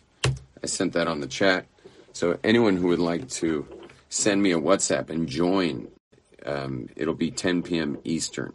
I 0.63 0.67
sent 0.67 0.93
that 0.93 1.09
on 1.09 1.21
the 1.21 1.27
chat. 1.27 1.65
So 2.13 2.39
anyone 2.45 2.77
who 2.77 2.89
would 2.89 2.99
like 2.99 3.31
to 3.31 3.67
send 4.09 4.43
me 4.43 4.53
a 4.53 4.61
WhatsApp 4.61 5.09
and 5.11 5.29
join, 5.29 5.89
um, 6.47 6.89
it'll 6.97 7.15
be 7.15 7.31
10 7.31 7.63
p.m. 7.63 7.99
Eastern. 8.05 8.55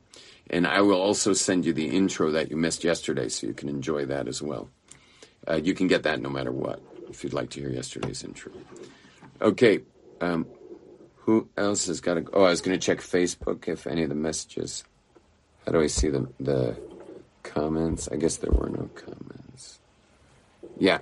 And 0.50 0.66
I 0.66 0.82
will 0.82 1.00
also 1.00 1.34
send 1.34 1.64
you 1.66 1.74
the 1.74 1.96
intro 1.96 2.32
that 2.32 2.50
you 2.50 2.58
missed 2.58 2.84
yesterday 2.84 3.30
so 3.30 3.46
you 3.46 3.54
can 3.54 3.70
enjoy 3.70 4.06
that 4.06 4.28
as 4.28 4.42
well. 4.42 4.68
Uh, 5.48 5.54
you 5.56 5.76
can 5.76 5.88
get 5.88 6.04
that 6.04 6.22
no 6.22 6.30
matter 6.30 6.52
what 6.52 6.82
if 7.10 7.24
you'd 7.24 7.34
like 7.34 7.50
to 7.52 7.60
hear 7.62 7.70
yesterday's 7.70 8.24
intro. 8.24 8.52
Okay. 9.42 9.82
Um, 10.22 10.46
who 11.18 11.48
else 11.58 11.88
has 11.88 12.02
got 12.02 12.16
to? 12.16 12.26
Oh, 12.34 12.44
I 12.44 12.50
was 12.50 12.62
going 12.62 12.78
to 12.78 12.86
check 12.86 13.00
Facebook 13.00 13.68
if 13.68 13.88
any 13.88 14.04
of 14.04 14.10
the 14.10 14.16
messages. 14.16 14.84
How 15.66 15.72
do 15.72 15.82
I 15.82 15.88
see 15.88 16.10
the 16.10 16.28
the 16.40 16.78
comments? 17.44 18.10
I 18.12 18.16
guess 18.16 18.38
there 18.38 18.52
were 18.52 18.70
no 18.70 18.90
comments. 18.96 19.80
Yeah. 20.78 21.00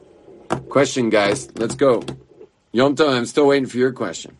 Question, 0.70 1.10
guys. 1.10 1.50
Let's 1.56 1.76
go. 1.76 2.04
Yom 2.72 2.96
Tov, 2.96 3.16
I'm 3.16 3.26
still 3.26 3.48
waiting 3.48 3.68
for 3.68 3.78
your 3.78 3.92
question. 3.92 4.38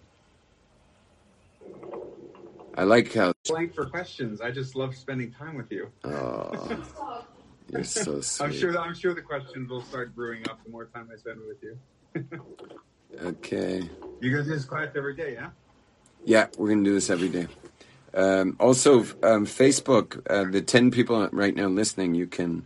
I 2.76 2.84
like 2.84 3.14
how. 3.14 3.34
Blank 3.48 3.74
for 3.74 3.86
questions. 3.86 4.40
I 4.40 4.52
just 4.52 4.76
love 4.76 4.96
spending 4.96 5.32
time 5.32 5.56
with 5.56 5.72
you. 5.72 5.90
Oh, 6.04 6.84
you're 7.72 7.84
so 7.84 8.22
sweet. 8.22 8.46
I'm 8.48 8.54
sure. 8.54 8.80
I'm 8.80 8.96
sure 8.96 9.14
the 9.14 9.22
questions 9.22 9.70
will 9.70 9.82
start 9.82 10.16
brewing 10.16 10.48
up 10.50 10.64
the 10.64 10.72
more 10.72 10.86
time 10.86 11.10
I 11.14 11.18
spend 11.18 11.40
with 11.48 11.64
you. 11.64 11.78
Okay. 13.24 13.90
You 14.22 14.36
guys 14.36 14.46
do 14.46 14.52
this 14.52 14.66
class 14.66 14.90
every 14.96 15.16
day, 15.16 15.34
yeah? 15.34 15.50
Yeah, 16.26 16.48
we're 16.58 16.70
gonna 16.70 16.84
do 16.84 16.94
this 16.94 17.10
every 17.10 17.30
day. 17.30 17.48
Um, 18.14 18.56
also, 18.60 19.00
um, 19.24 19.46
Facebook. 19.46 20.22
Uh, 20.30 20.50
the 20.50 20.62
ten 20.62 20.92
people 20.92 21.28
right 21.32 21.56
now 21.56 21.68
listening, 21.68 22.16
you 22.16 22.28
can 22.28 22.66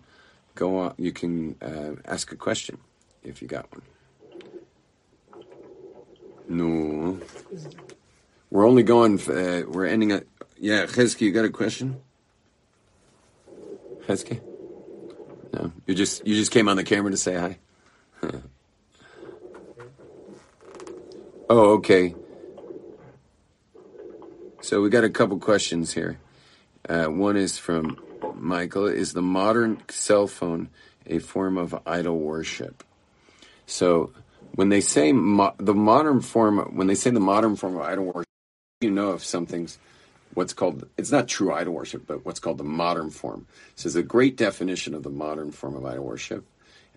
go 0.56 0.80
on. 0.80 0.96
You 0.98 1.12
can 1.12 1.56
uh, 1.62 2.02
ask 2.06 2.32
a 2.32 2.36
question 2.36 2.80
if 3.24 3.42
you 3.42 3.48
got 3.48 3.68
one. 3.72 3.84
No, 6.50 7.20
we're 8.50 8.68
only 8.68 8.84
going. 8.84 9.20
Uh, 9.22 9.64
we're 9.68 9.86
ending 9.86 10.12
at. 10.12 10.26
Yeah, 10.58 10.86
Chesky, 10.86 11.22
you 11.22 11.32
got 11.32 11.46
a 11.46 11.50
question? 11.50 12.02
Chesky? 14.08 14.42
No, 15.54 15.72
you 15.86 15.96
just 15.96 16.26
you 16.26 16.36
just 16.36 16.52
came 16.52 16.70
on 16.70 16.78
the 16.78 16.84
camera 16.84 17.12
to 17.12 17.18
say 17.18 17.36
hi. 17.36 17.58
oh, 21.50 21.74
okay. 21.74 22.16
So 24.62 24.82
we 24.82 24.90
got 24.90 25.04
a 25.04 25.10
couple 25.10 25.40
questions 25.40 25.94
here. 25.94 26.20
Uh, 26.88 27.06
one 27.06 27.36
is 27.36 27.58
from 27.58 27.98
Michael: 28.36 28.86
Is 28.88 29.14
the 29.14 29.22
modern 29.22 29.82
cell 29.90 30.28
phone 30.28 30.70
a 31.06 31.20
form 31.20 31.58
of 31.58 31.76
idol 31.86 32.18
worship? 32.18 32.84
So 33.66 34.12
when 34.56 34.70
they 34.70 34.82
say 34.82 35.12
mo- 35.12 35.56
the 35.58 35.74
modern 35.74 36.22
form, 36.22 36.60
when 36.76 36.88
they 36.88 36.96
say 36.96 37.10
the 37.10 37.20
modern 37.20 37.56
form 37.56 37.76
of 37.76 37.82
idol 37.82 38.06
worship, 38.06 38.28
you 38.80 38.92
know 38.92 39.12
if 39.14 39.24
something's 39.24 39.78
what's 40.34 40.54
called 40.54 40.88
it's 40.98 41.12
not 41.12 41.28
true 41.28 41.54
idol 41.54 41.74
worship, 41.74 42.06
but 42.08 42.26
what's 42.26 42.40
called 42.40 42.58
the 42.58 42.64
modern 42.64 43.10
form. 43.10 43.48
So 43.76 43.90
there's 43.90 43.96
a 43.96 44.04
great 44.04 44.38
definition 44.38 44.94
of 44.94 45.04
the 45.04 45.10
modern 45.10 45.52
form 45.52 45.76
of 45.76 45.86
idol 45.86 46.06
worship, 46.06 46.46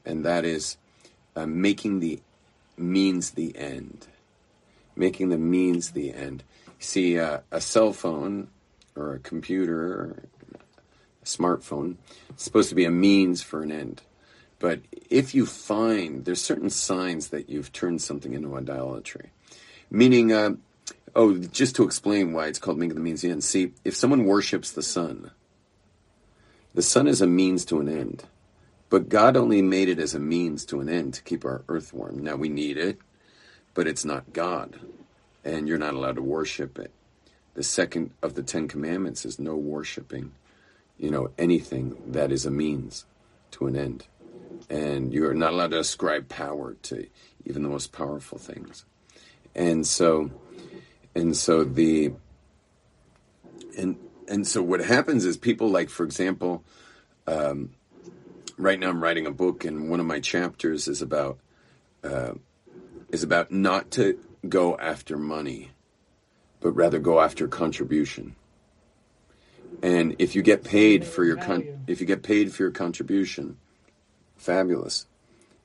and 0.05 0.25
that 0.25 0.45
is 0.45 0.77
uh, 1.37 1.47
making 1.47 2.01
the 2.01 2.21
means 2.77 3.33
the 3.33 3.57
end. 3.57 4.07
Making 4.97 5.31
the 5.31 5.39
means 5.39 5.91
the 5.91 6.15
end. 6.15 6.45
See, 6.79 7.19
uh, 7.19 7.41
a 7.51 7.61
cell 7.61 7.93
phone 7.93 8.49
or 8.95 9.15
a 9.15 9.19
computer 9.19 9.93
or 9.93 10.23
a 11.23 11.25
smartphone 11.25 11.97
it's 12.35 12.45
supposed 12.45 12.69
to 12.69 12.75
be 12.75 12.85
a 12.85 12.91
means 12.91 13.43
for 13.43 13.63
an 13.63 13.73
end. 13.73 14.03
But 14.59 14.81
if 15.11 15.35
you 15.35 15.47
find 15.47 16.25
there's 16.25 16.43
certain 16.43 16.71
signs 16.71 17.29
that 17.29 17.49
you've 17.49 17.73
turned 17.73 18.03
something 18.03 18.35
into 18.35 18.57
idolatry, 18.57 19.31
meaning, 19.91 20.33
uh, 20.33 20.55
oh, 21.15 21.37
just 21.39 21.77
to 21.77 21.85
explain 21.85 22.33
why 22.33 22.47
it's 22.47 22.59
called 22.59 22.79
making 22.79 22.97
the 22.97 23.01
means 23.01 23.23
the 23.23 23.31
end. 23.31 23.45
See, 23.45 23.73
if 23.85 23.95
someone 23.95 24.25
worships 24.25 24.71
the 24.71 24.83
sun, 24.83 25.31
the 26.75 26.83
sun 26.83 27.07
is 27.07 27.21
a 27.21 27.27
means 27.27 27.65
to 27.67 27.81
an 27.81 27.89
end, 27.89 28.25
but 28.91 29.09
God 29.09 29.37
only 29.37 29.63
made 29.63 29.89
it 29.89 29.99
as 29.99 30.15
a 30.15 30.21
means 30.21 30.65
to 30.67 30.81
an 30.81 30.89
end 30.89 31.15
to 31.15 31.23
keep 31.23 31.45
our 31.45 31.63
earth 31.69 31.93
warm. 31.93 32.19
Now 32.19 32.37
we 32.37 32.49
need 32.49 32.77
it, 32.77 32.99
but 33.75 33.87
it's 33.87 34.05
not 34.05 34.33
God, 34.33 34.79
and 35.45 35.69
you're 35.69 35.79
not 35.79 35.95
allowed 35.95 36.17
to 36.17 36.23
worship 36.23 36.79
it. 36.79 36.93
The 37.55 37.63
second 37.63 38.11
of 38.23 38.35
the 38.35 38.43
Ten 38.43 38.67
Commandments 38.67 39.25
is 39.25 39.39
no 39.39 39.55
worshiping, 39.55 40.33
you 40.99 41.11
know, 41.11 41.31
anything 41.39 41.97
that 42.09 42.33
is 42.33 42.45
a 42.45 42.51
means 42.51 43.07
to 43.53 43.67
an 43.67 43.77
end. 43.77 44.07
And 44.69 45.13
you're 45.13 45.35
not 45.35 45.53
allowed 45.53 45.71
to 45.73 45.79
ascribe 45.79 46.29
power 46.29 46.75
to 46.83 47.07
even 47.45 47.63
the 47.63 47.69
most 47.69 47.93
powerful 47.93 48.39
things. 48.39 48.85
And 49.55 49.87
so, 49.87 50.31
and 51.15 51.37
so 51.37 51.65
the, 51.65 52.13
and, 53.77 53.97
and 54.29 54.47
so 54.47 54.63
what 54.63 54.81
happens 54.81 55.25
is 55.25 55.37
people 55.37 55.69
like, 55.69 55.91
for 55.91 56.05
example, 56.05 56.65
um, 57.27 57.71
right 58.57 58.79
now 58.79 58.89
I'm 58.89 59.03
writing 59.03 59.27
a 59.27 59.33
book 59.33 59.65
and 59.65 59.91
one 59.91 60.01
of 60.01 60.07
my 60.07 60.21
chapters 60.21 60.89
is 60.89 61.03
about, 61.03 61.39
uh, 62.03 62.33
is 63.11 63.23
about 63.23 63.51
not 63.51 63.91
to 63.93 64.19
go 64.49 64.77
after 64.77 65.17
money, 65.17 65.71
but 66.61 66.73
rather 66.73 66.99
go 66.99 67.21
after 67.21 67.47
contribution. 67.49 68.37
And 69.83 70.17
if 70.19 70.35
you 70.35 70.43
get 70.43 70.65
paid 70.65 71.05
for 71.05 71.25
your 71.25 71.37
con- 71.37 71.85
if 71.87 72.01
you 72.01 72.07
get 72.07 72.23
paid 72.23 72.53
for 72.53 72.63
your 72.63 72.73
contribution, 72.73 73.59
fabulous. 74.37 75.07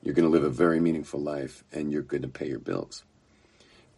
You're 0.01 0.13
going 0.13 0.27
to 0.27 0.31
live 0.31 0.43
a 0.43 0.49
very 0.49 0.79
meaningful 0.79 1.19
life 1.19 1.63
and 1.71 1.91
you're 1.91 2.01
going 2.01 2.23
to 2.23 2.29
pay 2.29 2.47
your 2.47 2.59
bills. 2.59 3.03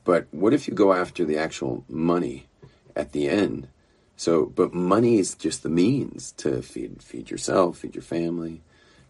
But 0.03 0.27
what 0.31 0.53
if 0.53 0.67
you 0.67 0.73
go 0.73 0.93
after 0.93 1.25
the 1.25 1.37
actual 1.37 1.83
money 1.87 2.47
at 2.95 3.11
the 3.11 3.29
end? 3.29 3.67
So, 4.15 4.45
but 4.45 4.73
money 4.73 5.19
is 5.19 5.35
just 5.35 5.63
the 5.63 5.69
means 5.69 6.31
to 6.33 6.61
feed 6.61 7.01
feed 7.01 7.29
yourself, 7.31 7.79
feed 7.79 7.95
your 7.95 8.03
family, 8.03 8.61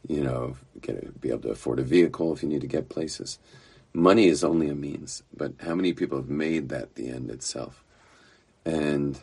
you 0.08 0.24
know, 0.24 0.58
get 0.82 1.04
a, 1.04 1.12
be 1.12 1.30
able 1.30 1.42
to 1.42 1.50
afford 1.50 1.80
a 1.80 1.84
vehicle 1.84 2.34
if 2.34 2.44
you 2.44 2.50
need 2.50 2.62
to 2.62 2.68
get 2.68 2.90
places. 2.90 3.40
Money 3.94 4.28
is 4.28 4.44
only 4.44 4.70
a 4.70 4.76
means, 4.76 5.24
but 5.36 5.54
how 5.60 5.76
many 5.76 5.92
people 5.92 6.18
have 6.18 6.30
made 6.30 6.70
that 6.70 6.96
the 6.96 7.10
end 7.10 7.30
itself? 7.30 7.84
And 8.66 9.20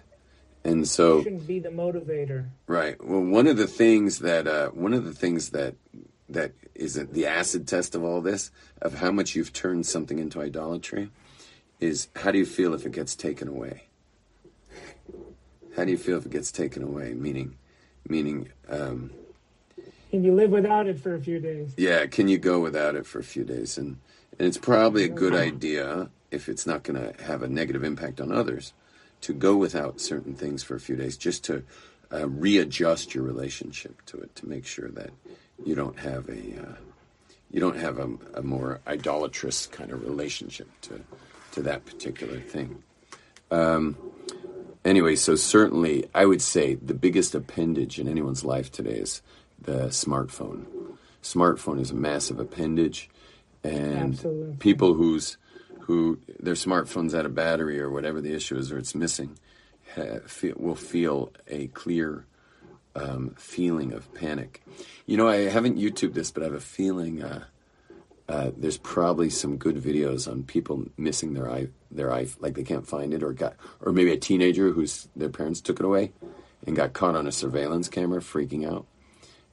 and 0.65 0.87
so 0.87 1.23
shouldn't 1.23 1.47
be 1.47 1.59
the 1.59 1.71
motivator. 1.71 2.49
Right. 2.67 3.03
Well, 3.03 3.23
one 3.23 3.47
of 3.47 3.57
the 3.57 3.67
things 3.67 4.19
that 4.19 4.47
uh, 4.47 4.69
one 4.71 4.93
of 4.93 5.05
the 5.05 5.15
things 5.15 5.51
that 5.51 5.75
that 6.29 6.53
is 6.75 6.95
the 6.95 7.27
acid 7.27 7.67
test 7.67 7.95
of 7.95 8.05
all 8.05 8.21
this 8.21 8.51
of 8.83 8.95
how 8.95 9.11
much 9.11 9.35
you've 9.35 9.53
turned 9.53 9.87
something 9.87 10.19
into 10.19 10.41
idolatry 10.41 11.11
is 11.81 12.09
how 12.17 12.31
do 12.31 12.39
you 12.39 12.47
feel 12.47 12.75
if 12.75 12.85
it 12.87 12.93
gets 12.93 13.15
taken 13.15 13.49
away? 13.49 13.85
How 15.77 15.85
do 15.85 15.91
you 15.91 15.99
feel 15.99 16.19
if 16.19 16.27
it 16.27 16.33
gets 16.33 16.51
taken 16.51 16.83
away? 16.83 17.15
Meaning, 17.15 17.57
meaning, 18.09 18.49
um, 18.69 19.11
Can 20.11 20.25
you 20.25 20.35
live 20.35 20.51
without 20.51 20.87
it 20.89 20.99
for 20.99 21.15
a 21.15 21.21
few 21.21 21.39
days? 21.39 21.73
yeah, 21.77 22.07
can 22.07 22.27
you 22.29 22.39
go 22.39 22.59
without 22.61 22.97
it 22.97 23.07
for 23.07 23.19
a 23.21 23.25
few 23.25 23.45
days? 23.45 23.79
And 23.79 23.99
and 24.39 24.47
it's 24.47 24.59
probably 24.59 25.05
a 25.05 25.09
good 25.09 25.35
idea 25.35 26.11
if 26.31 26.49
it's 26.49 26.67
not 26.67 26.83
going 26.85 27.01
to 27.01 27.25
have 27.25 27.43
a 27.43 27.49
negative 27.49 27.83
impact 27.83 28.21
on 28.21 28.31
others 28.31 28.73
to 29.23 29.33
go 29.33 29.57
without 29.57 30.01
certain 30.01 30.35
things 30.35 30.63
for 30.63 30.77
a 30.77 30.81
few 30.81 30.95
days, 30.95 31.17
just 31.17 31.43
to 31.45 31.65
uh, 32.13 32.29
readjust 32.29 33.15
your 33.15 33.25
relationship 33.25 34.01
to 34.07 34.17
it, 34.19 34.35
to 34.37 34.49
make 34.49 34.65
sure 34.65 34.89
that 34.91 35.11
you 35.65 35.75
don't 35.75 35.99
have 35.99 36.29
a 36.29 36.63
uh, 36.63 36.75
you 37.51 37.61
don't 37.61 37.77
have 37.79 37.99
a, 37.99 38.09
a 38.35 38.43
more 38.43 38.81
idolatrous 38.87 39.67
kind 39.67 39.91
of 39.91 40.03
relationship 40.05 40.69
to 40.83 41.01
to 41.53 41.63
that 41.63 41.85
particular 41.85 42.41
thing. 42.41 42.83
Um, 43.51 43.97
anyway, 44.85 45.17
so 45.17 45.35
certainly, 45.35 46.09
I 46.15 46.27
would 46.27 46.43
say 46.43 46.75
the 46.75 46.95
biggest 46.95 47.35
appendage 47.35 47.99
in 47.99 48.09
anyone's 48.09 48.45
life 48.45 48.71
today 48.71 48.97
is 48.99 49.23
the 49.61 49.87
smartphone. 49.87 50.67
Smartphone 51.23 51.81
is 51.81 51.91
a 51.91 51.95
massive 51.95 52.39
appendage, 52.39 53.11
and 53.65 54.15
Absolutely. 54.15 54.57
people 54.57 54.95
whose 54.95 55.37
who 55.81 56.19
their 56.39 56.55
smartphone's 56.55 57.15
out 57.15 57.25
of 57.25 57.35
battery 57.35 57.81
or 57.81 57.91
whatever 57.91 58.21
the 58.21 58.35
issue 58.35 58.57
is 58.57 58.71
or 58.71 58.77
it's 58.77 58.95
missing 58.95 59.39
ha, 59.95 60.19
feel, 60.27 60.55
will 60.59 60.75
feel 60.75 61.33
a 61.47 61.69
clear 61.69 62.27
um, 62.95 63.35
feeling 63.39 63.93
of 63.93 64.13
panic. 64.15 64.63
You 65.07 65.17
know, 65.17 65.29
I 65.29 65.49
haven't 65.49 65.79
YouTube 65.79 66.13
this, 66.13 66.31
but 66.31 66.43
I 66.43 66.47
have 66.47 66.55
a 66.55 66.61
feeling 66.61 67.23
uh, 67.23 67.45
uh, 68.29 68.51
there's 68.57 68.79
probably 68.79 69.31
some 69.31 69.57
good 69.57 69.77
videos 69.77 70.31
on 70.31 70.43
people 70.43 70.85
missing 70.97 71.33
their 71.33 71.51
i 71.51 71.67
their 71.91 72.13
i 72.13 72.27
like 72.41 72.55
they 72.55 72.63
can't 72.63 72.87
find 72.87 73.15
it 73.15 73.23
or 73.23 73.33
got 73.33 73.55
or 73.81 73.93
maybe 73.93 74.13
a 74.13 74.17
teenager 74.19 74.71
whose 74.71 75.09
their 75.17 75.31
parents 75.31 75.61
took 75.61 75.81
it 75.81 75.87
away 75.87 76.13
and 76.67 76.77
got 76.77 76.93
caught 76.93 77.17
on 77.17 77.27
a 77.27 77.33
surveillance 77.33 77.89
camera 77.89 78.21
freaking 78.21 78.71
out. 78.71 78.87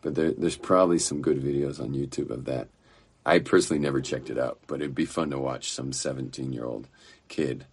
But 0.01 0.15
there, 0.15 0.31
there's 0.31 0.57
probably 0.57 0.99
some 0.99 1.21
good 1.21 1.41
videos 1.41 1.79
on 1.79 1.93
YouTube 1.93 2.29
of 2.29 2.45
that. 2.45 2.69
I 3.25 3.39
personally 3.39 3.81
never 3.81 4.01
checked 4.01 4.29
it 4.29 4.37
out, 4.37 4.59
but 4.67 4.81
it'd 4.81 4.93
be 4.93 5.05
fun 5.05 5.31
to 5.31 5.39
watch 5.39 5.71
some 5.71 5.91
17 5.91 6.53
year 6.53 6.65
old 6.65 6.87
kid, 7.27 7.65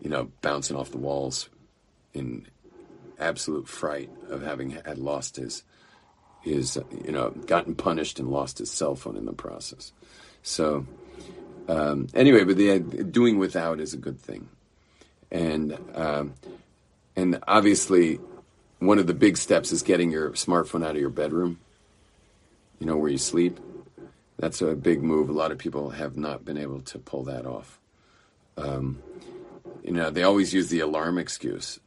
you 0.00 0.08
know, 0.08 0.30
bouncing 0.40 0.76
off 0.76 0.90
the 0.90 0.98
walls 0.98 1.48
in 2.12 2.46
absolute 3.18 3.68
fright 3.68 4.10
of 4.28 4.42
having 4.42 4.70
had 4.70 4.98
lost 4.98 5.36
his 5.36 5.62
his 6.42 6.78
you 7.04 7.12
know 7.12 7.30
gotten 7.30 7.74
punished 7.74 8.18
and 8.18 8.28
lost 8.28 8.58
his 8.58 8.70
cell 8.70 8.94
phone 8.94 9.16
in 9.16 9.24
the 9.24 9.32
process. 9.32 9.92
So 10.44 10.86
um, 11.68 12.08
anyway, 12.14 12.44
but 12.44 12.56
the 12.56 12.78
doing 12.78 13.38
without 13.38 13.80
is 13.80 13.94
a 13.94 13.96
good 13.96 14.20
thing, 14.20 14.48
and 15.32 15.76
um, 15.94 16.34
and 17.16 17.42
obviously 17.48 18.20
one 18.78 18.98
of 18.98 19.06
the 19.06 19.14
big 19.14 19.38
steps 19.38 19.72
is 19.72 19.82
getting 19.82 20.10
your 20.10 20.30
smartphone 20.32 20.84
out 20.84 20.94
of 20.94 21.00
your 21.00 21.10
bedroom. 21.10 21.58
You 22.78 22.86
know 22.86 22.98
where 22.98 23.10
you 23.10 23.18
sleep. 23.18 23.58
That's 24.38 24.60
a 24.60 24.74
big 24.74 25.02
move. 25.02 25.30
A 25.30 25.32
lot 25.32 25.50
of 25.50 25.58
people 25.58 25.90
have 25.90 26.16
not 26.16 26.44
been 26.44 26.58
able 26.58 26.82
to 26.82 26.98
pull 26.98 27.24
that 27.24 27.46
off. 27.46 27.80
Um, 28.58 29.02
you 29.82 29.92
know, 29.92 30.10
they 30.10 30.22
always 30.22 30.52
use 30.52 30.68
the 30.68 30.80
alarm 30.80 31.18
excuse, 31.18 31.80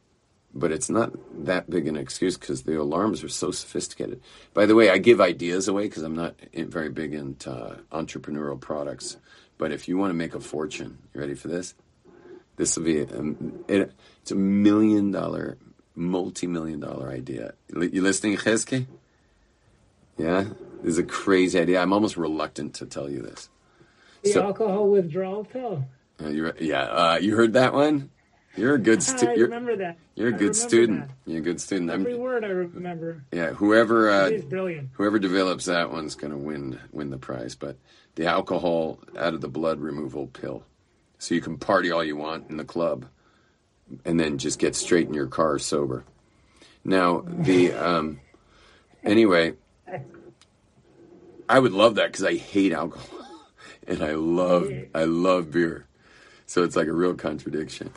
but 0.54 0.72
it's 0.72 0.88
not 0.90 1.12
that 1.44 1.68
big 1.68 1.86
an 1.86 1.96
excuse 1.96 2.36
because 2.38 2.62
the 2.62 2.80
alarms 2.80 3.22
are 3.22 3.28
so 3.28 3.50
sophisticated. 3.50 4.20
By 4.54 4.66
the 4.66 4.74
way, 4.74 4.90
I 4.90 4.98
give 4.98 5.20
ideas 5.20 5.68
away 5.68 5.84
because 5.84 6.02
I'm 6.02 6.16
not 6.16 6.34
very 6.54 6.88
big 6.90 7.14
into 7.14 7.50
uh, 7.50 7.76
entrepreneurial 7.92 8.60
products. 8.60 9.16
But 9.58 9.72
if 9.72 9.88
you 9.88 9.98
want 9.98 10.10
to 10.10 10.14
make 10.14 10.34
a 10.34 10.40
fortune, 10.40 10.98
you 11.14 11.20
ready 11.20 11.34
for 11.34 11.48
this? 11.48 11.74
This 12.56 12.76
will 12.76 12.84
be 12.84 13.00
a, 13.00 13.06
it, 13.68 13.92
it's 14.22 14.30
a 14.30 14.36
million 14.36 15.10
dollar, 15.10 15.58
multi 15.94 16.46
million 16.46 16.80
dollar 16.80 17.10
idea. 17.10 17.54
You 17.68 18.02
listening, 18.02 18.36
Chesky? 18.36 18.86
Yeah, 20.16 20.44
this 20.82 20.92
is 20.92 20.98
a 20.98 21.04
crazy 21.04 21.58
idea. 21.58 21.80
I'm 21.80 21.92
almost 21.92 22.16
reluctant 22.16 22.74
to 22.76 22.86
tell 22.86 23.08
you 23.08 23.22
this. 23.22 23.48
The 24.22 24.30
So- 24.32 24.42
alcohol 24.42 24.88
withdrawal 24.90 25.44
pill. 25.44 25.84
Uh, 26.20 26.28
you, 26.28 26.52
yeah, 26.58 26.82
uh, 26.82 27.18
you 27.20 27.36
heard 27.36 27.52
that 27.52 27.72
one. 27.72 28.10
You're 28.58 28.74
a 28.74 28.78
good 28.78 29.02
student. 29.02 29.38
You're, 29.38 29.46
remember 29.46 29.76
that. 29.76 29.98
you're 30.16 30.30
a 30.30 30.34
I 30.34 30.38
good 30.38 30.56
student. 30.56 31.08
that. 31.08 31.14
You're 31.26 31.38
a 31.38 31.44
good 31.44 31.60
student. 31.60 31.90
Every 31.90 32.14
I'm, 32.14 32.20
word 32.20 32.44
I 32.44 32.48
remember. 32.48 33.24
yeah, 33.32 33.50
whoever 33.50 34.10
uh, 34.10 34.30
brilliant. 34.48 34.90
whoever 34.94 35.18
develops 35.18 35.66
that 35.66 35.92
one's 35.92 36.16
going 36.16 36.32
to 36.32 36.38
win 36.38 36.78
win 36.90 37.10
the 37.10 37.18
prize. 37.18 37.54
But 37.54 37.76
the 38.16 38.26
alcohol 38.26 38.98
out 39.16 39.34
of 39.34 39.40
the 39.40 39.48
blood 39.48 39.78
removal 39.80 40.26
pill, 40.26 40.64
so 41.18 41.34
you 41.34 41.40
can 41.40 41.56
party 41.56 41.90
all 41.92 42.02
you 42.02 42.16
want 42.16 42.50
in 42.50 42.56
the 42.56 42.64
club, 42.64 43.06
and 44.04 44.18
then 44.18 44.38
just 44.38 44.58
get 44.58 44.74
straight 44.74 45.06
in 45.06 45.14
your 45.14 45.28
car 45.28 45.58
sober. 45.58 46.04
Now 46.84 47.24
the 47.26 47.72
um, 47.74 48.20
anyway, 49.04 49.54
I 51.48 51.58
would 51.58 51.72
love 51.72 51.94
that 51.94 52.08
because 52.08 52.24
I 52.24 52.34
hate 52.34 52.72
alcohol, 52.72 53.24
and 53.86 54.02
I 54.02 54.14
love 54.14 54.68
I 54.94 55.04
love 55.04 55.52
beer, 55.52 55.86
so 56.46 56.64
it's 56.64 56.74
like 56.74 56.88
a 56.88 56.92
real 56.92 57.14
contradiction. 57.14 57.92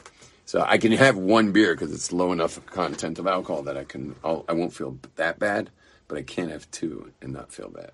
So 0.52 0.66
I 0.68 0.80
can 0.80 0.92
have 0.92 1.16
one 1.16 1.54
beer 1.54 1.74
because 1.76 1.94
it's 1.94 2.12
low 2.12 2.34
enough 2.34 2.66
content 2.66 3.20
of 3.20 3.26
alcohol 3.26 3.62
that 3.62 3.78
I 3.78 3.86
can 3.86 4.16
I'll, 4.22 4.44
I 4.50 4.52
won't 4.52 4.74
feel 4.74 4.98
that 5.16 5.40
bad, 5.40 5.70
but 6.10 6.18
I 6.18 6.24
can't 6.24 6.52
have 6.52 6.70
two 6.72 7.14
and 7.22 7.32
not 7.32 7.54
feel 7.54 7.70
bad. 7.70 7.92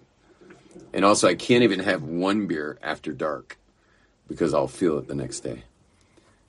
And 0.91 1.05
also, 1.05 1.27
I 1.27 1.35
can't 1.35 1.63
even 1.63 1.81
have 1.81 2.01
one 2.01 2.47
beer 2.47 2.79
after 2.81 3.13
dark 3.13 3.59
because 4.27 4.55
I'll 4.55 4.67
feel 4.67 4.97
it 4.97 5.07
the 5.07 5.13
next 5.13 5.41
day. 5.41 5.65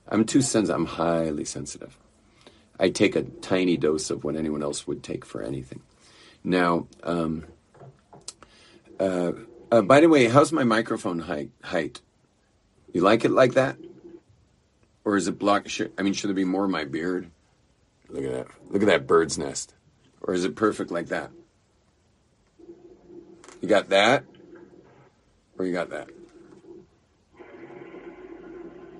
I'm 0.07 0.25
too 0.25 0.41
sensitive. 0.41 0.75
I'm 0.75 0.87
highly 0.87 1.45
sensitive. 1.45 1.95
I 2.79 2.89
take 2.89 3.15
a 3.15 3.21
tiny 3.21 3.77
dose 3.77 4.09
of 4.09 4.23
what 4.23 4.35
anyone 4.35 4.63
else 4.63 4.87
would 4.87 5.03
take 5.03 5.23
for 5.23 5.43
anything. 5.43 5.83
Now, 6.43 6.87
um, 7.03 7.45
uh, 8.99 9.33
uh, 9.71 9.83
by 9.83 9.99
the 9.99 10.09
way, 10.09 10.27
how's 10.27 10.51
my 10.51 10.63
microphone 10.63 11.19
height? 11.19 11.51
Height? 11.65 12.01
You 12.93 13.01
like 13.01 13.25
it 13.25 13.29
like 13.29 13.53
that, 13.53 13.77
or 15.05 15.17
is 15.17 15.27
it 15.27 15.39
block? 15.39 15.67
Should, 15.69 15.91
I 15.97 16.03
mean, 16.03 16.13
should 16.13 16.29
there 16.29 16.35
be 16.35 16.45
more 16.45 16.65
of 16.65 16.71
my 16.71 16.85
beard? 16.85 17.29
Look 18.09 18.23
at 18.23 18.31
that! 18.31 18.47
Look 18.69 18.81
at 18.81 18.87
that 18.87 19.07
bird's 19.07 19.37
nest, 19.37 19.73
or 20.21 20.33
is 20.33 20.45
it 20.45 20.55
perfect 20.55 20.91
like 20.91 21.07
that? 21.07 21.31
You 23.61 23.67
got 23.67 23.89
that, 23.89 24.23
or 25.57 25.65
you 25.65 25.73
got 25.73 25.89
that? 25.89 26.09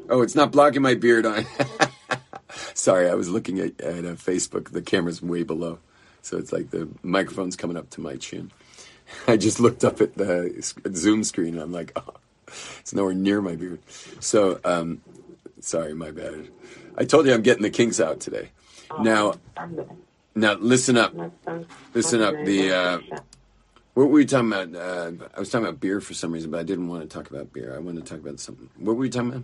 Oh, 0.09 0.21
it's 0.21 0.35
not 0.35 0.51
blocking 0.51 0.81
my 0.81 0.95
beard 0.95 1.25
on. 1.25 1.45
Sorry, 2.73 3.09
I 3.09 3.13
was 3.13 3.29
looking 3.29 3.59
at, 3.59 3.79
at 3.79 4.05
uh, 4.05 4.15
Facebook. 4.15 4.71
The 4.71 4.81
camera's 4.81 5.21
way 5.21 5.43
below, 5.43 5.79
so 6.21 6.37
it's 6.37 6.51
like 6.51 6.71
the 6.71 6.89
microphone's 7.03 7.55
coming 7.55 7.77
up 7.77 7.89
to 7.91 8.01
my 8.01 8.15
chin. 8.15 8.51
I 9.27 9.37
just 9.37 9.59
looked 9.59 9.83
up 9.83 10.01
at 10.01 10.15
the 10.15 10.73
Zoom 10.93 11.23
screen 11.23 11.53
and 11.53 11.61
I'm 11.61 11.71
like, 11.71 11.91
oh, 11.95 12.13
it's 12.79 12.93
nowhere 12.93 13.13
near 13.13 13.41
my 13.41 13.55
beard. 13.55 13.79
So, 14.19 14.59
um, 14.63 15.01
sorry, 15.59 15.93
my 15.93 16.11
bad. 16.11 16.49
I 16.97 17.05
told 17.05 17.25
you 17.25 17.33
I'm 17.33 17.41
getting 17.41 17.63
the 17.63 17.69
kinks 17.69 17.99
out 17.99 18.19
today. 18.19 18.49
Now, 18.99 19.35
now 20.35 20.53
listen 20.53 20.97
up, 20.97 21.13
listen 21.93 22.21
up. 22.21 22.33
The 22.45 22.71
uh, 22.71 22.99
what 23.93 24.05
were 24.05 24.13
we 24.13 24.25
talking 24.25 24.51
about? 24.51 24.75
Uh, 24.75 25.11
I 25.35 25.39
was 25.39 25.49
talking 25.49 25.67
about 25.67 25.79
beer 25.79 26.01
for 26.01 26.13
some 26.13 26.31
reason, 26.31 26.51
but 26.51 26.59
I 26.59 26.63
didn't 26.63 26.87
want 26.87 27.03
to 27.03 27.07
talk 27.07 27.29
about 27.29 27.53
beer. 27.53 27.75
I 27.75 27.79
wanted 27.79 28.05
to 28.05 28.09
talk 28.09 28.19
about 28.19 28.39
something. 28.39 28.69
What 28.77 28.95
were 28.95 29.01
we 29.01 29.09
talking 29.09 29.29
about? 29.29 29.43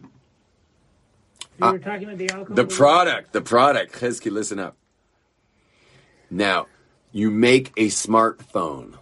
You 1.58 1.72
were 1.72 1.80
talking 1.80 2.04
about 2.06 2.18
the 2.18 2.30
alcohol. 2.30 2.56
The 2.56 2.66
product, 2.66 3.34
the 3.34 3.42
product. 3.42 3.96
Chesky, 3.96 4.32
listen 4.32 4.60
up. 4.60 4.76
Now, 6.30 6.68
you 7.12 7.32
make 7.32 7.72
a 7.78 7.88
smartphone. 7.88 8.96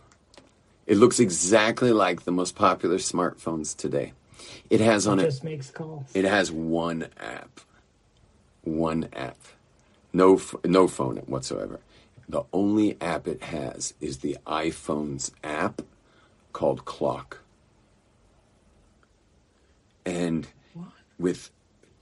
It 0.85 0.97
looks 0.97 1.19
exactly 1.19 1.91
like 1.91 2.23
the 2.23 2.31
most 2.31 2.55
popular 2.55 2.97
smartphones 2.97 3.75
today. 3.75 4.13
It 4.69 4.81
has 4.81 5.07
on 5.07 5.19
it, 5.19 5.23
just 5.23 5.43
makes 5.43 5.69
calls. 5.69 6.05
it 6.13 6.25
has 6.25 6.51
one 6.51 7.07
app. 7.19 7.59
One 8.63 9.09
app. 9.13 9.37
No, 10.13 10.39
no 10.63 10.87
phone 10.87 11.17
whatsoever. 11.17 11.79
The 12.29 12.43
only 12.53 12.97
app 13.01 13.27
it 13.27 13.43
has 13.43 13.93
is 13.99 14.19
the 14.19 14.37
iPhone's 14.47 15.31
app 15.43 15.81
called 16.53 16.85
Clock. 16.85 17.39
And 20.05 20.47
with 21.17 21.49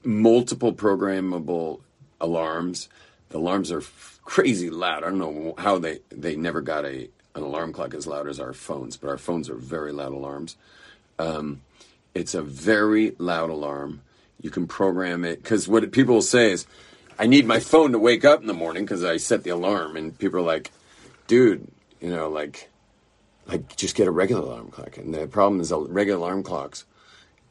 multiple 0.03 0.73
programmable 0.73 1.81
alarms, 2.19 2.89
the 3.29 3.37
alarms 3.37 3.71
are 3.71 3.79
f- 3.79 4.19
crazy 4.23 4.69
loud. 4.69 5.03
I 5.03 5.09
don't 5.09 5.19
know 5.19 5.53
how 5.57 5.77
they, 5.79 5.99
they 6.09 6.35
never 6.35 6.61
got 6.61 6.85
a 6.85 7.09
an 7.33 7.43
alarm 7.43 7.71
clock 7.71 7.93
as 7.93 8.05
loud 8.05 8.27
as 8.27 8.41
our 8.41 8.51
phones, 8.51 8.97
but 8.97 9.09
our 9.09 9.17
phones 9.17 9.49
are 9.49 9.55
very 9.55 9.93
loud 9.93 10.11
alarms. 10.11 10.57
Um, 11.17 11.61
it's 12.14 12.34
a 12.34 12.41
very 12.41 13.16
loud 13.18 13.49
alarm. 13.49 14.01
You 14.41 14.49
can 14.49 14.68
program 14.68 15.24
it 15.24 15.41
because 15.41 15.68
what 15.68 15.91
people 15.91 16.16
will 16.16 16.22
say 16.22 16.51
is, 16.51 16.66
"I 17.20 17.28
need 17.28 17.45
my 17.45 17.59
phone 17.59 17.91
to 17.91 17.99
wake 17.99 18.26
up 18.26 18.41
in 18.41 18.47
the 18.47 18.53
morning 18.53 18.84
because 18.86 19.03
I 19.03 19.18
set 19.18 19.43
the 19.43 19.51
alarm," 19.51 19.95
and 19.95 20.18
people 20.18 20.39
are 20.39 20.43
like, 20.43 20.72
"Dude, 21.28 21.68
you 21.99 22.09
know, 22.09 22.30
like, 22.30 22.70
like 23.47 23.76
just 23.76 23.95
get 23.95 24.07
a 24.07 24.12
regular 24.12 24.41
alarm 24.41 24.72
clock." 24.72 24.97
And 24.97 25.14
the 25.14 25.28
problem 25.28 25.62
is, 25.62 25.72
uh, 25.72 25.80
regular 25.80 26.20
alarm 26.20 26.43
clocks, 26.43 26.86